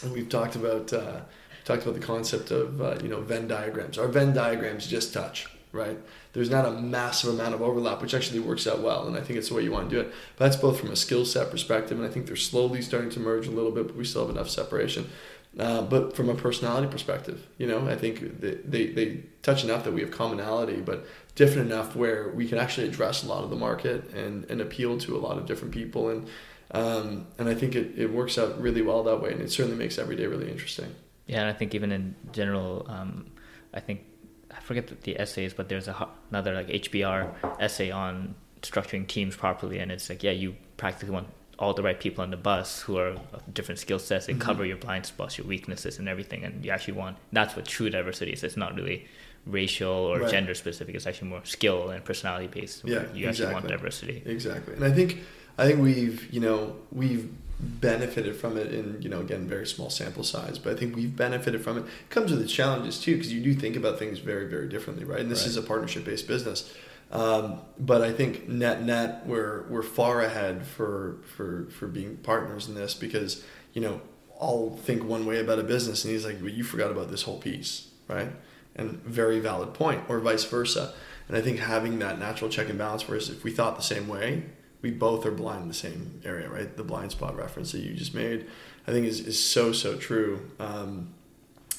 [0.02, 1.20] and we've talked about uh,
[1.64, 3.98] talked about the concept of uh, you know Venn diagrams.
[3.98, 5.98] Our Venn diagrams just touch right?
[6.35, 9.39] There's not a massive amount of overlap, which actually works out well, and I think
[9.39, 10.12] it's the way you want to do it.
[10.36, 13.20] But that's both from a skill set perspective, and I think they're slowly starting to
[13.20, 15.10] merge a little bit, but we still have enough separation.
[15.59, 19.93] Uh, but from a personality perspective, you know, I think they, they, touch enough that
[19.93, 21.05] we have commonality, but
[21.35, 24.97] different enough where we can actually address a lot of the market and, and appeal
[24.97, 26.09] to a lot of different people.
[26.09, 26.29] And,
[26.70, 29.77] um, and I think it, it works out really well that way, and it certainly
[29.77, 30.95] makes every day really interesting.
[31.27, 33.31] Yeah, and I think even in general, um,
[33.74, 34.05] I think
[34.51, 39.37] I forget the, the essays, but there's a, another like HBR essay on structuring teams
[39.37, 42.81] properly, and it's like yeah, you practically want all the right people on the bus
[42.83, 44.47] who are of different skill sets and mm-hmm.
[44.47, 46.45] cover your blind spots, your weaknesses, and everything.
[46.45, 48.43] And you actually want that's what true diversity is.
[48.43, 49.07] It's not really
[49.47, 50.31] racial or right.
[50.31, 50.95] gender specific.
[50.95, 52.85] It's actually more skill and personality based.
[52.85, 53.29] Yeah, you exactly.
[53.29, 54.23] actually want diversity.
[54.24, 55.19] Exactly, and I think
[55.59, 57.31] I think we've you know we've
[57.62, 61.15] benefited from it in you know again very small sample size but i think we've
[61.15, 61.81] benefited from it.
[61.83, 65.05] it comes with its challenges too because you do think about things very very differently
[65.05, 65.49] right and this right.
[65.49, 66.74] is a partnership based business
[67.12, 72.68] um, but i think net net we're we're far ahead for for for being partners
[72.68, 74.01] in this because you know
[74.40, 77.22] i'll think one way about a business and he's like well you forgot about this
[77.22, 78.32] whole piece right
[78.74, 80.93] and very valid point or vice versa
[81.28, 84.09] and i think having that natural check and balance whereas if we thought the same
[84.09, 84.43] way
[84.82, 86.76] we both are blind in the same area, right?
[86.76, 88.47] The blind spot reference that you just made,
[88.86, 90.51] I think is, is so, so true.
[90.59, 91.14] Um,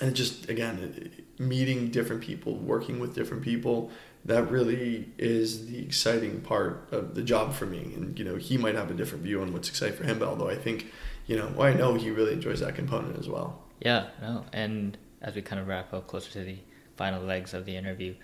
[0.01, 3.91] and just, again, meeting different people, working with different people,
[4.25, 7.91] that really is the exciting part of the job for me.
[7.95, 10.27] And you know, he might have a different view on what's exciting for him, but
[10.27, 10.87] although I think,
[11.27, 13.63] you know, well, I know he really enjoys that component as well.
[13.79, 16.57] Yeah, no, and as we kind of wrap up closer to the
[16.95, 18.15] final legs of the interview,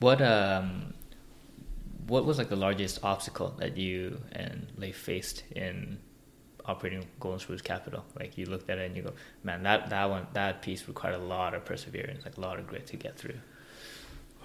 [0.00, 0.94] what um,
[2.06, 5.98] what was like the largest obstacle that you and Laith faced in
[6.66, 8.04] operating Golden Spruce Capital?
[8.18, 9.12] Like you looked at it and you go,
[9.42, 12.66] man, that that one that piece required a lot of perseverance, like a lot of
[12.66, 13.38] grit to get through.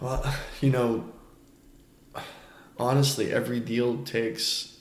[0.02, 1.06] Well, you know,
[2.78, 4.78] honestly, every deal takes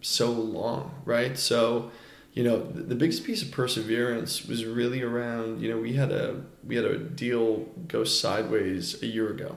[0.00, 1.36] so long, right?
[1.36, 1.90] So,
[2.32, 5.60] you know, the, the biggest piece of perseverance was really around.
[5.60, 9.56] You know, we had a we had a deal go sideways a year ago.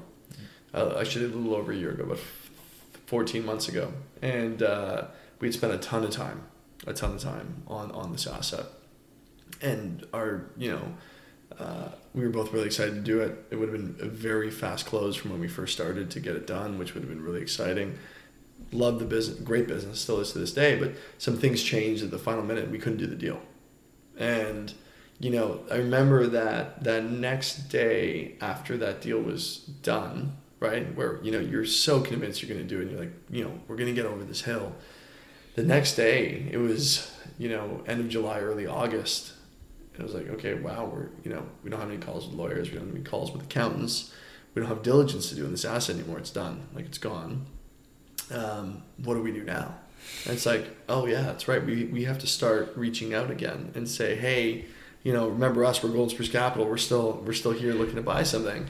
[0.73, 2.19] Uh, actually, a little over a year ago, but
[3.05, 5.05] 14 months ago, and uh,
[5.39, 6.43] we'd spent a ton of time,
[6.85, 8.65] a ton of time on on this asset,
[9.61, 10.95] and our you know.
[11.59, 13.45] Uh, we were both really excited to do it.
[13.51, 16.35] It would have been a very fast close from when we first started to get
[16.35, 17.97] it done, which would have been really exciting.
[18.71, 20.77] Love the business, great business, still is to this day.
[20.77, 22.69] But some things changed at the final minute.
[22.69, 23.41] We couldn't do the deal,
[24.17, 24.73] and
[25.19, 30.93] you know, I remember that that next day after that deal was done, right?
[30.95, 33.43] Where, you know, you're so convinced you're going to do it and you're like, you
[33.43, 34.75] know, we're going to get over this hill.
[35.55, 39.31] The next day, it was, you know, end of July, early August.
[39.97, 42.69] It was like, okay, wow, we're, you know, we don't have any calls with lawyers.
[42.69, 44.13] We don't have any calls with accountants.
[44.53, 46.19] We don't have diligence to do in this asset anymore.
[46.19, 46.67] It's done.
[46.73, 47.45] Like, it's gone.
[48.31, 49.75] Um, what do we do now?
[50.25, 51.65] And it's like, oh, yeah, that's right.
[51.65, 54.65] We, we have to start reaching out again and say, hey,
[55.03, 56.67] you know, remember us, we're Golden Spruce Capital.
[56.67, 58.67] We're still, we're still here looking to buy something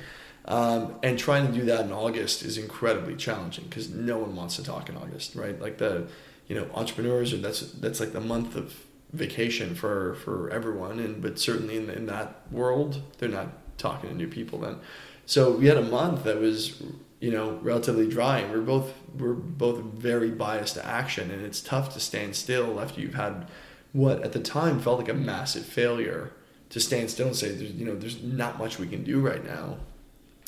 [0.48, 4.58] um, and trying to do that in August is incredibly challenging because no one wants
[4.58, 5.60] to talk in August, right?
[5.60, 6.08] Like the,
[6.48, 8.85] you know, entrepreneurs are that's that's like the month of
[9.16, 14.16] vacation for for everyone, and but certainly in in that world, they're not talking to
[14.16, 14.78] new people then.
[15.26, 16.82] So we had a month that was
[17.20, 21.62] you know relatively dry, and we're both we're both very biased to action, and it's
[21.62, 23.48] tough to stand still after you've had
[23.94, 26.32] what at the time felt like a massive failure
[26.70, 29.46] to stand still and say there's you know there's not much we can do right
[29.46, 29.78] now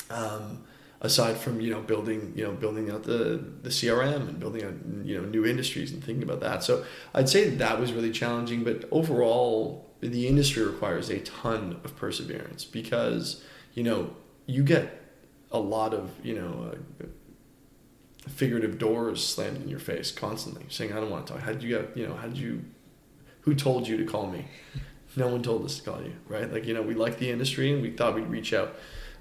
[0.10, 0.64] um,
[1.02, 4.74] aside from you know building you know building out the the CRM and building out
[5.04, 6.64] you know new industries and thinking about that.
[6.64, 6.84] So
[7.14, 12.66] I'd say that was really challenging, but overall the industry requires a ton of perseverance
[12.66, 13.44] because
[13.74, 14.12] you know
[14.46, 15.04] you get
[15.52, 17.06] a lot of you know uh,
[18.30, 21.42] figurative doors slammed in your face constantly saying I don't want to talk.
[21.44, 22.64] How did you get you know how did you
[23.42, 24.46] who told you to call me?
[25.16, 26.52] No one told us to call you, right?
[26.52, 28.76] Like you know we like the industry and we thought we'd reach out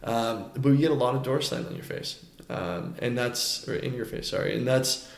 [0.06, 3.68] um, but you get a lot of door slammed on your face, um, and that's
[3.68, 4.30] or in your face.
[4.30, 5.10] Sorry, and that's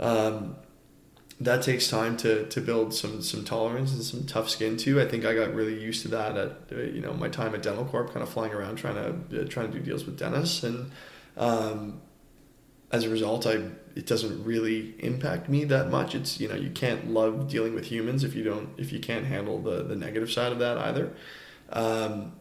[0.00, 0.56] um,
[1.40, 5.00] that takes time to to build some some tolerance and some tough skin too.
[5.00, 7.62] I think I got really used to that at uh, you know my time at
[7.62, 10.90] Dentalcorp, kind of flying around trying to uh, trying to do deals with dentists, and
[11.36, 12.00] um,
[12.90, 16.16] as a result, I it doesn't really impact me that much.
[16.16, 19.26] It's you know you can't love dealing with humans if you don't if you can't
[19.26, 21.12] handle the the negative side of that either.
[21.70, 22.32] Um,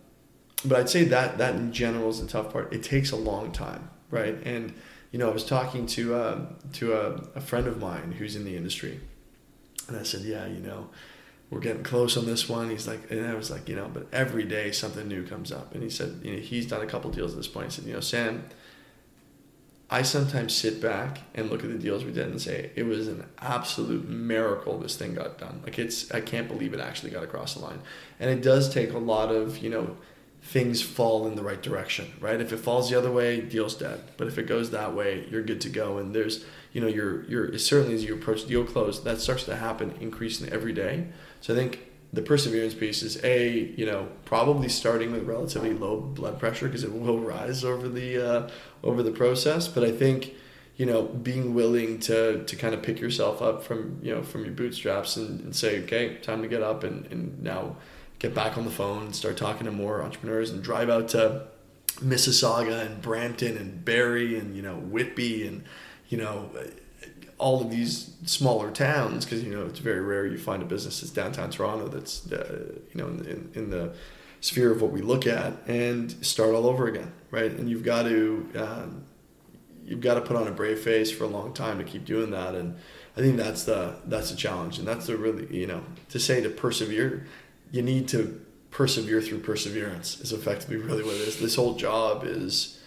[0.65, 2.73] but I'd say that that in general is the tough part.
[2.73, 4.35] It takes a long time, right?
[4.45, 4.73] And
[5.11, 8.45] you know, I was talking to um, to a, a friend of mine who's in
[8.45, 8.99] the industry,
[9.87, 10.89] and I said, yeah, you know,
[11.49, 12.69] we're getting close on this one.
[12.69, 15.73] He's like, and I was like, you know, but every day something new comes up.
[15.73, 17.67] And he said, you know, he's done a couple deals at this point.
[17.67, 18.45] He said, you know, Sam,
[19.89, 23.09] I sometimes sit back and look at the deals we did and say it was
[23.09, 25.59] an absolute miracle this thing got done.
[25.65, 27.81] Like it's, I can't believe it actually got across the line.
[28.17, 29.97] And it does take a lot of, you know
[30.41, 32.41] things fall in the right direction, right?
[32.41, 34.01] If it falls the other way, deal's dead.
[34.17, 35.97] But if it goes that way, you're good to go.
[35.97, 39.55] And there's, you know, you're you're certainly as you approach deal close, that starts to
[39.55, 41.07] happen increasingly every day.
[41.41, 46.01] So I think the perseverance piece is a, you know, probably starting with relatively low
[46.01, 48.49] blood pressure because it will rise over the uh,
[48.83, 49.67] over the process.
[49.67, 50.33] But I think
[50.77, 54.43] you know being willing to to kind of pick yourself up from you know from
[54.43, 57.75] your bootstraps and, and say okay time to get up and, and now
[58.21, 61.47] get back on the phone and start talking to more entrepreneurs and drive out to
[61.95, 65.63] Mississauga and Brampton and Barrie and you know Whitby and
[66.07, 66.51] you know
[67.39, 71.01] all of these smaller towns because you know it's very rare you find a business
[71.01, 73.95] that's downtown Toronto that's uh, you know in, in the
[74.39, 77.51] sphere of what we look at and start all over again right?
[77.51, 79.03] And you've got to um,
[79.83, 82.29] you've got to put on a brave face for a long time to keep doing
[82.29, 82.77] that and
[83.17, 86.39] I think that's the that's the challenge and that's the really you know to say
[86.39, 87.25] to persevere
[87.71, 88.39] you need to
[88.69, 91.39] persevere through perseverance is effectively really what it is.
[91.39, 92.79] This whole job is,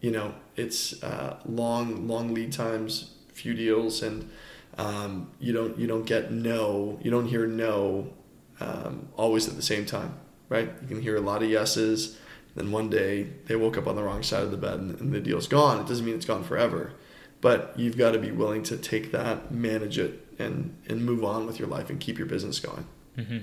[0.00, 4.30] you know, it's uh, long, long lead times, few deals, and
[4.78, 8.12] um, you don't you don't get no, you don't hear no
[8.60, 10.14] um, always at the same time,
[10.48, 10.70] right?
[10.82, 12.16] You can hear a lot of yeses,
[12.54, 15.12] Then one day they woke up on the wrong side of the bed and, and
[15.12, 15.80] the deal's gone.
[15.80, 16.92] It doesn't mean it's gone forever,
[17.40, 21.46] but you've got to be willing to take that, manage it, and and move on
[21.46, 22.86] with your life and keep your business going.
[23.16, 23.38] Mm-hmm.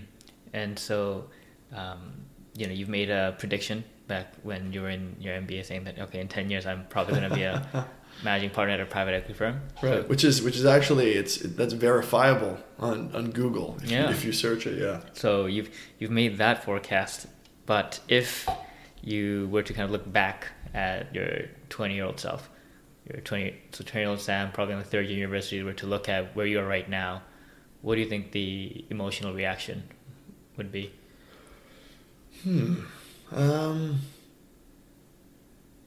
[0.54, 1.26] And so,
[1.76, 2.26] um,
[2.56, 5.98] you know, you've made a prediction back when you were in your MBA saying that
[6.00, 7.88] okay, in ten years I'm probably going to be a
[8.24, 9.62] managing partner at a private equity firm.
[9.82, 14.08] Right, so, which is which is actually it's that's verifiable on, on Google if, yeah.
[14.08, 14.80] you, if you search it.
[14.80, 15.02] Yeah.
[15.14, 15.70] So you've
[16.00, 17.28] you've made that forecast,
[17.66, 18.48] but if
[19.02, 21.30] you were to kind of look back at your
[21.70, 22.50] twenty year old self,
[23.10, 25.88] your twenty so twenty year old Sam, probably in the third year university, were to
[25.88, 27.24] look at where you are right now,
[27.82, 29.84] what do you think the emotional reaction
[30.62, 30.92] would be?
[32.44, 32.76] Hmm.
[33.32, 34.00] Um.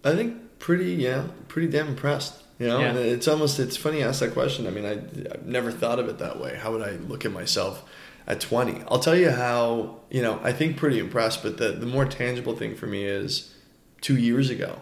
[0.04, 2.94] I think pretty yeah pretty damn impressed you know yeah.
[2.94, 6.08] it's almost it's funny you ask that question i mean I, i've never thought of
[6.08, 7.84] it that way how would i look at myself
[8.26, 11.84] at 20 i'll tell you how you know i think pretty impressed but the, the
[11.84, 13.54] more tangible thing for me is
[14.00, 14.78] two years ago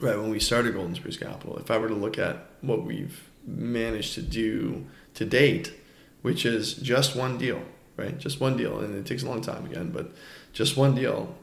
[0.00, 3.30] right when we started golden spruce capital if i were to look at what we've
[3.46, 5.72] managed to do to date
[6.22, 7.62] which is just one deal
[7.96, 10.12] right just one deal and it takes a long time again but
[10.52, 11.34] just one deal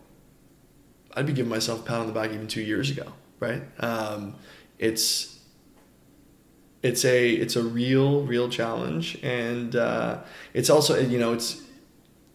[1.15, 3.64] i'd be giving myself a pat on the back even two years ago right?
[3.80, 4.36] Um,
[4.80, 5.40] it's
[6.84, 10.22] it's a it's a real real challenge, and uh,
[10.53, 11.61] it's also you know it's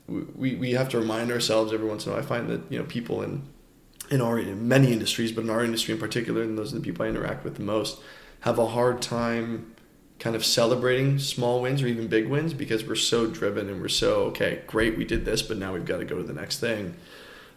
[0.06, 2.24] we, we have to remind ourselves every once in a while.
[2.24, 3.43] I find that you know people in
[4.10, 6.82] in our in many industries, but in our industry in particular, and those are the
[6.82, 8.01] people I interact with the most,
[8.40, 9.72] have a hard time
[10.23, 13.89] kind of celebrating small wins or even big wins because we're so driven and we're
[13.89, 16.61] so okay, great, we did this, but now we've got to go to the next
[16.61, 16.94] thing.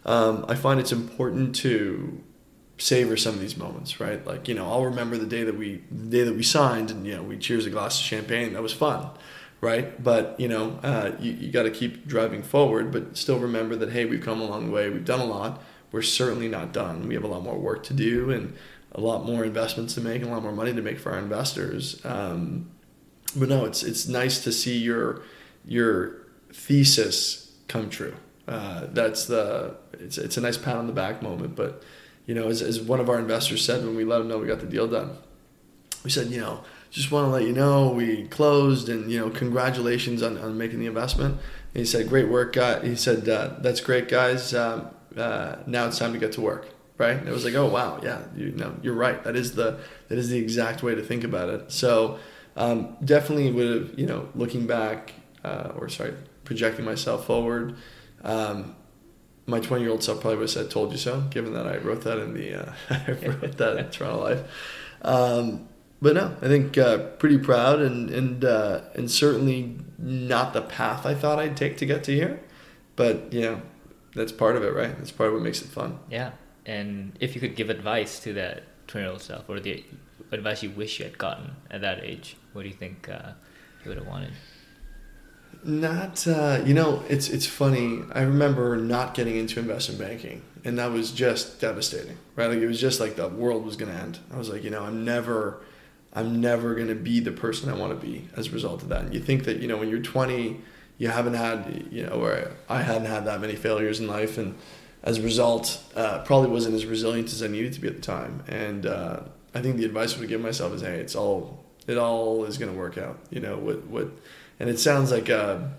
[0.04, 2.20] Um, I find it's important to
[2.76, 4.26] savor some of these moments, right?
[4.26, 7.06] Like, you know, I'll remember the day that we the day that we signed and,
[7.06, 8.52] you know, we cheers a glass of champagne.
[8.54, 9.10] That was fun,
[9.60, 10.02] right?
[10.02, 13.92] But, you know, uh, you, you got to keep driving forward, but still remember that,
[13.92, 14.90] hey, we've come a long way.
[14.90, 15.62] We've done a lot.
[15.92, 17.06] We're certainly not done.
[17.06, 18.56] We have a lot more work to do and
[18.96, 21.18] a lot more investments to make and a lot more money to make for our
[21.18, 22.04] investors.
[22.04, 22.70] Um,
[23.36, 25.22] but no, it's, it's nice to see your,
[25.66, 28.16] your thesis come true.
[28.48, 31.82] Uh, that's the, it's, it's a nice pat on the back moment, but,
[32.24, 34.46] you know, as, as one of our investors said when we let him know we
[34.46, 35.18] got the deal done,
[36.02, 39.28] we said, you know, just want to let you know we closed and, you know,
[39.28, 41.34] congratulations on, on making the investment.
[41.34, 42.82] And he said, great work, guy.
[42.86, 44.54] He said, uh, that's great, guys.
[44.54, 46.68] Um, uh, now it's time to get to work.
[46.98, 47.16] Right.
[47.16, 48.00] And it was like, oh, wow.
[48.02, 49.22] Yeah, you know, you're right.
[49.24, 51.70] That is the, that is the exact way to think about it.
[51.70, 52.18] So
[52.56, 55.12] um, definitely would have, you know, looking back
[55.46, 56.14] uh, or sorry,
[56.44, 57.76] projecting myself forward,
[58.24, 58.74] um,
[59.46, 61.76] my 20 year old self probably would have said, told you so, given that I
[61.78, 64.42] wrote that in the, uh, I wrote that in Toronto Life.
[65.02, 65.68] Um,
[66.02, 71.06] but no, I think uh, pretty proud and, and, uh, and certainly not the path
[71.06, 72.40] I thought I'd take to get to here.
[72.96, 73.62] But, you know,
[74.14, 74.96] that's part of it, right?
[74.98, 76.00] That's part of what makes it fun.
[76.10, 76.32] Yeah.
[76.66, 79.84] And if you could give advice to that 20 year old self or the
[80.32, 83.32] advice you wish you had gotten at that age, what do you think uh,
[83.84, 84.32] you would have wanted?
[85.62, 88.02] Not, uh, you know, it's it's funny.
[88.12, 92.48] I remember not getting into investment banking, and that was just devastating, right?
[92.48, 94.18] Like it was just like the world was gonna end.
[94.32, 95.60] I was like, you know, I'm never,
[96.12, 99.02] I'm never gonna be the person I want to be as a result of that.
[99.06, 100.60] And you think that, you know, when you're 20,
[100.98, 104.56] you haven't had, you know, or I hadn't had that many failures in life, and
[105.02, 108.02] as a result, uh, probably wasn't as resilient as I needed to be at the
[108.02, 108.42] time.
[108.48, 109.20] And uh,
[109.54, 112.58] I think the advice I would give myself is, hey, it's all, it all is
[112.58, 113.18] gonna work out.
[113.30, 114.08] You know, what what
[114.58, 115.72] and it sounds like a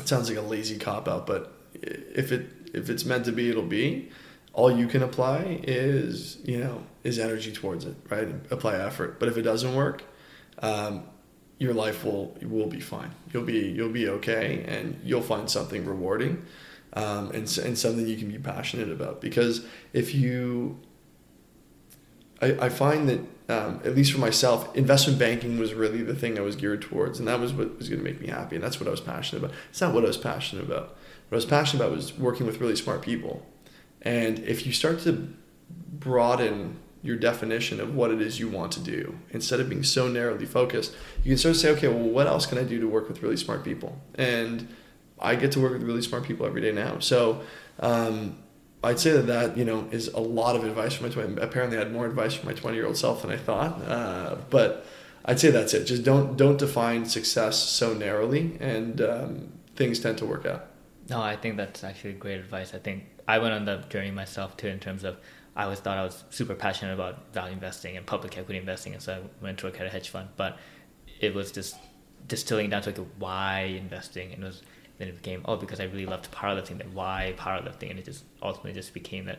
[0.00, 3.50] it sounds like a lazy cop out, but if it if it's meant to be,
[3.50, 4.10] it'll be.
[4.52, 8.28] All you can apply is you know is energy towards it, right?
[8.50, 9.20] Apply effort.
[9.20, 10.02] But if it doesn't work,
[10.60, 11.04] um,
[11.58, 13.10] your life will will be fine.
[13.32, 16.44] You'll be you'll be okay, and you'll find something rewarding,
[16.94, 19.20] um, and and something you can be passionate about.
[19.20, 20.78] Because if you,
[22.40, 26.38] I, I find that um, at least for myself, investment banking was really the thing
[26.38, 28.64] I was geared towards, and that was what was going to make me happy, and
[28.64, 29.56] that's what I was passionate about.
[29.70, 30.96] It's not what I was passionate about.
[31.28, 33.46] What I was passionate about was working with really smart people,
[34.02, 35.32] and if you start to
[35.92, 40.08] broaden your definition of what it is you want to do instead of being so
[40.08, 42.88] narrowly focused, you can start to say, okay, well, what else can I do to
[42.88, 44.00] work with really smart people?
[44.16, 44.68] And
[45.20, 46.98] I get to work with really smart people every day now.
[46.98, 47.42] So.
[47.80, 48.38] Um,
[48.82, 51.42] I'd say that that you know is a lot of advice for my 20.
[51.42, 53.82] Apparently, I had more advice for my 20 year old self than I thought.
[53.82, 54.86] Uh, but
[55.24, 55.84] I'd say that's it.
[55.84, 60.66] Just don't don't define success so narrowly, and um, things tend to work out.
[61.10, 62.72] No, I think that's actually great advice.
[62.72, 65.18] I think I went on the journey myself too in terms of
[65.56, 69.02] I always thought I was super passionate about value investing and public equity investing, and
[69.02, 70.28] so I went to work at a hedge fund.
[70.36, 70.58] But
[71.20, 71.76] it was just
[72.26, 74.62] distilling down to like why investing, and it was
[74.98, 76.78] then it became oh because I really loved powerlifting.
[76.78, 77.90] Then why powerlifting?
[77.90, 79.38] And it just ultimately just became that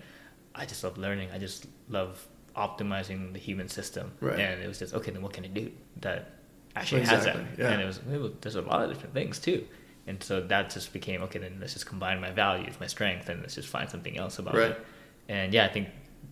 [0.56, 1.30] I just love learning.
[1.34, 2.26] I just love
[2.56, 4.12] optimizing the human system.
[4.20, 4.40] Right.
[4.40, 5.12] And it was just okay.
[5.12, 5.72] Then what can I do
[6.02, 6.32] that
[6.76, 7.60] actually Exactly, has that?
[7.60, 7.72] yeah.
[7.72, 8.00] And it was
[8.42, 9.66] there's a lot of different things too.
[10.08, 11.40] And so that just became okay.
[11.40, 14.56] Then let's just combine my values, my strength, and let's just find something else about
[14.56, 14.72] Right.
[14.72, 14.86] it.
[15.28, 15.90] And yeah, I think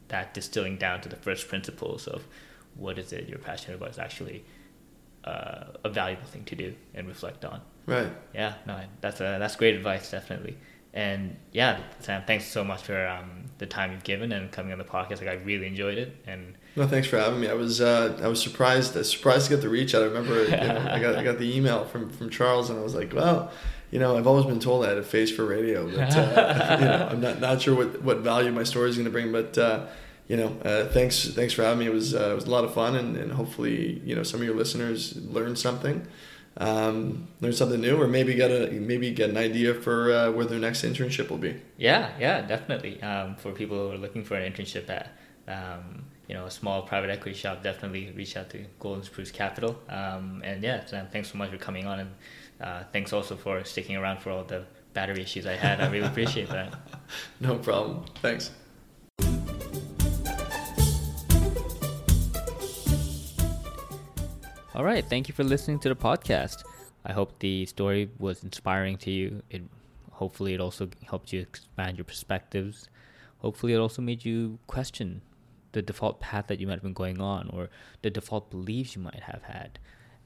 [0.07, 2.23] that distilling down to the first principles of
[2.75, 4.43] what is it you're passionate about is actually
[5.25, 7.61] uh, a valuable thing to do and reflect on.
[7.87, 8.11] Right.
[8.35, 10.57] Yeah, no, that's a, that's great advice, definitely.
[10.93, 14.77] And yeah, Sam, thanks so much for um, the time you've given and coming on
[14.77, 15.19] the podcast.
[15.19, 17.47] Like I really enjoyed it, and No, thanks for having me.
[17.47, 20.01] I was uh, I was surprised surprised to get the reach out.
[20.01, 22.83] I remember you know, I got I got the email from from Charles, and I
[22.83, 23.51] was like, well,
[23.91, 26.85] you know, I've always been told I had a face for radio, but uh, you
[26.85, 29.57] know, I'm not not sure what what value my story is going to bring, but.
[29.57, 29.85] Uh,
[30.27, 31.85] you know, uh, thanks thanks for having me.
[31.85, 34.41] It was uh, it was a lot of fun, and, and hopefully, you know, some
[34.41, 36.05] of your listeners learned something,
[36.57, 40.45] um, learned something new, or maybe get a maybe get an idea for uh, where
[40.45, 41.55] their next internship will be.
[41.77, 43.01] yeah, yeah, definitely.
[43.01, 45.09] Um, for people who are looking for an internship at
[45.47, 49.79] um, you know a small private equity shop, definitely reach out to Golden Spruce Capital.
[49.89, 52.11] Um, and yeah, Sam, thanks so much for coming on, and
[52.59, 55.79] uh, thanks also for sticking around for all the battery issues I had.
[55.79, 56.73] I really appreciate that.
[57.39, 58.03] No problem.
[58.21, 58.51] Thanks.
[64.77, 66.63] All right, thank you for listening to the podcast.
[67.03, 69.41] I hope the story was inspiring to you.
[69.49, 69.63] It
[70.11, 72.87] hopefully it also helped you expand your perspectives.
[73.39, 75.23] Hopefully it also made you question
[75.71, 77.69] the default path that you might have been going on or
[78.03, 79.79] the default beliefs you might have had.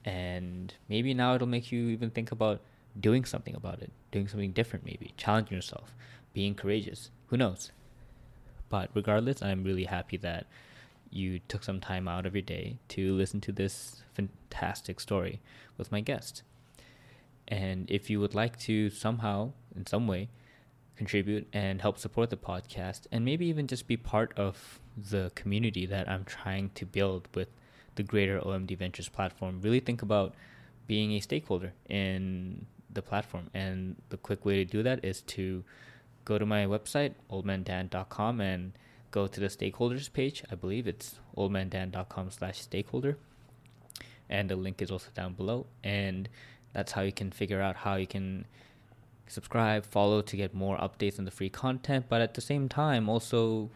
[0.04, 2.60] And maybe now it'll make you even think about
[3.00, 5.96] doing something about it, doing something different maybe, challenging yourself,
[6.34, 7.10] being courageous.
[7.28, 7.72] Who knows?
[8.68, 10.46] But regardless, I'm really happy that
[11.12, 15.42] you took some time out of your day to listen to this fantastic story
[15.78, 16.44] with my guest.
[17.48, 20.30] And if you would like to somehow, in some way,
[20.96, 25.86] contribute and help support the podcast, and maybe even just be part of the community
[25.86, 27.50] that I'm trying to build with
[27.96, 30.34] the greater OMD Ventures platform, really think about
[30.88, 33.50] being a stakeholder in the platform.
[33.54, 35.64] And the quick way to do that is to
[36.24, 38.74] go to my website, oldmandan.com, and
[39.12, 40.44] go to the stakeholders page.
[40.52, 43.18] I believe it's oldmandan.com slash stakeholder.
[44.30, 45.68] And the link is also down below.
[45.84, 46.30] And
[46.74, 48.46] that's how you can figure out how you can
[49.28, 53.08] subscribe, follow to get more updates on the free content, but at the same time
[53.10, 53.70] also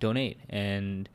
[0.00, 1.08] donate and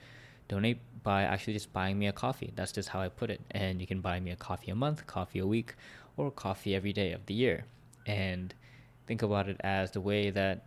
[0.48, 2.52] donate by actually just buying me a coffee.
[2.56, 3.42] That's just how I put it.
[3.52, 5.74] And you can buy me a coffee a month, coffee a week,
[6.18, 7.66] or coffee every day of the year.
[8.06, 8.54] And
[9.08, 10.66] think about it as the way that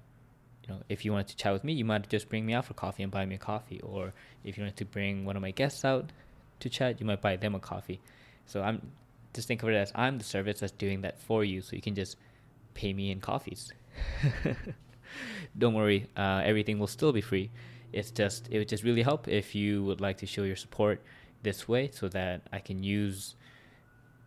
[0.62, 2.64] you know, if you wanted to chat with me, you might just bring me out
[2.64, 3.80] for coffee and buy me a coffee.
[3.80, 4.12] Or
[4.44, 6.12] if you wanted to bring one of my guests out
[6.60, 8.00] to chat, you might buy them a coffee.
[8.46, 8.92] So I'm
[9.34, 11.82] just think of it as I'm the service that's doing that for you, so you
[11.82, 12.16] can just
[12.74, 13.72] pay me in coffees.
[15.58, 17.50] Don't worry, uh, everything will still be free.
[17.92, 21.02] It's just it would just really help if you would like to show your support
[21.42, 23.34] this way, so that I can use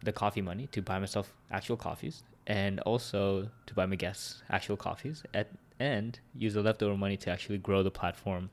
[0.03, 4.77] the coffee money to buy myself actual coffees and also to buy my guests actual
[4.77, 5.47] coffees at,
[5.79, 8.49] and use the leftover money to actually grow the platform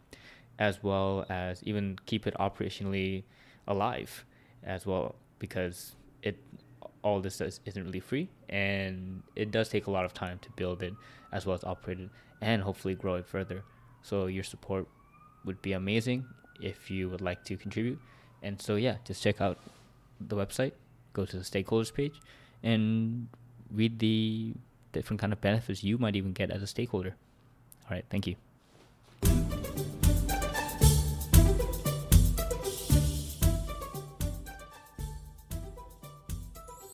[0.59, 3.23] as well as even keep it operationally
[3.67, 4.25] alive
[4.65, 6.37] as well because it
[7.03, 10.51] all this is, isn't really free and it does take a lot of time to
[10.51, 10.95] build it
[11.33, 13.65] as well as operate it and hopefully grow it further.
[14.03, 14.87] So your support
[15.45, 16.27] would be amazing
[16.61, 17.99] if you would like to contribute.
[18.43, 19.59] And so yeah just check out
[20.21, 20.73] the website
[21.13, 22.21] go to the stakeholders page
[22.63, 23.29] and
[23.71, 24.55] read the
[24.93, 27.15] different kind of benefits you might even get as a stakeholder.
[27.85, 28.37] All right thank you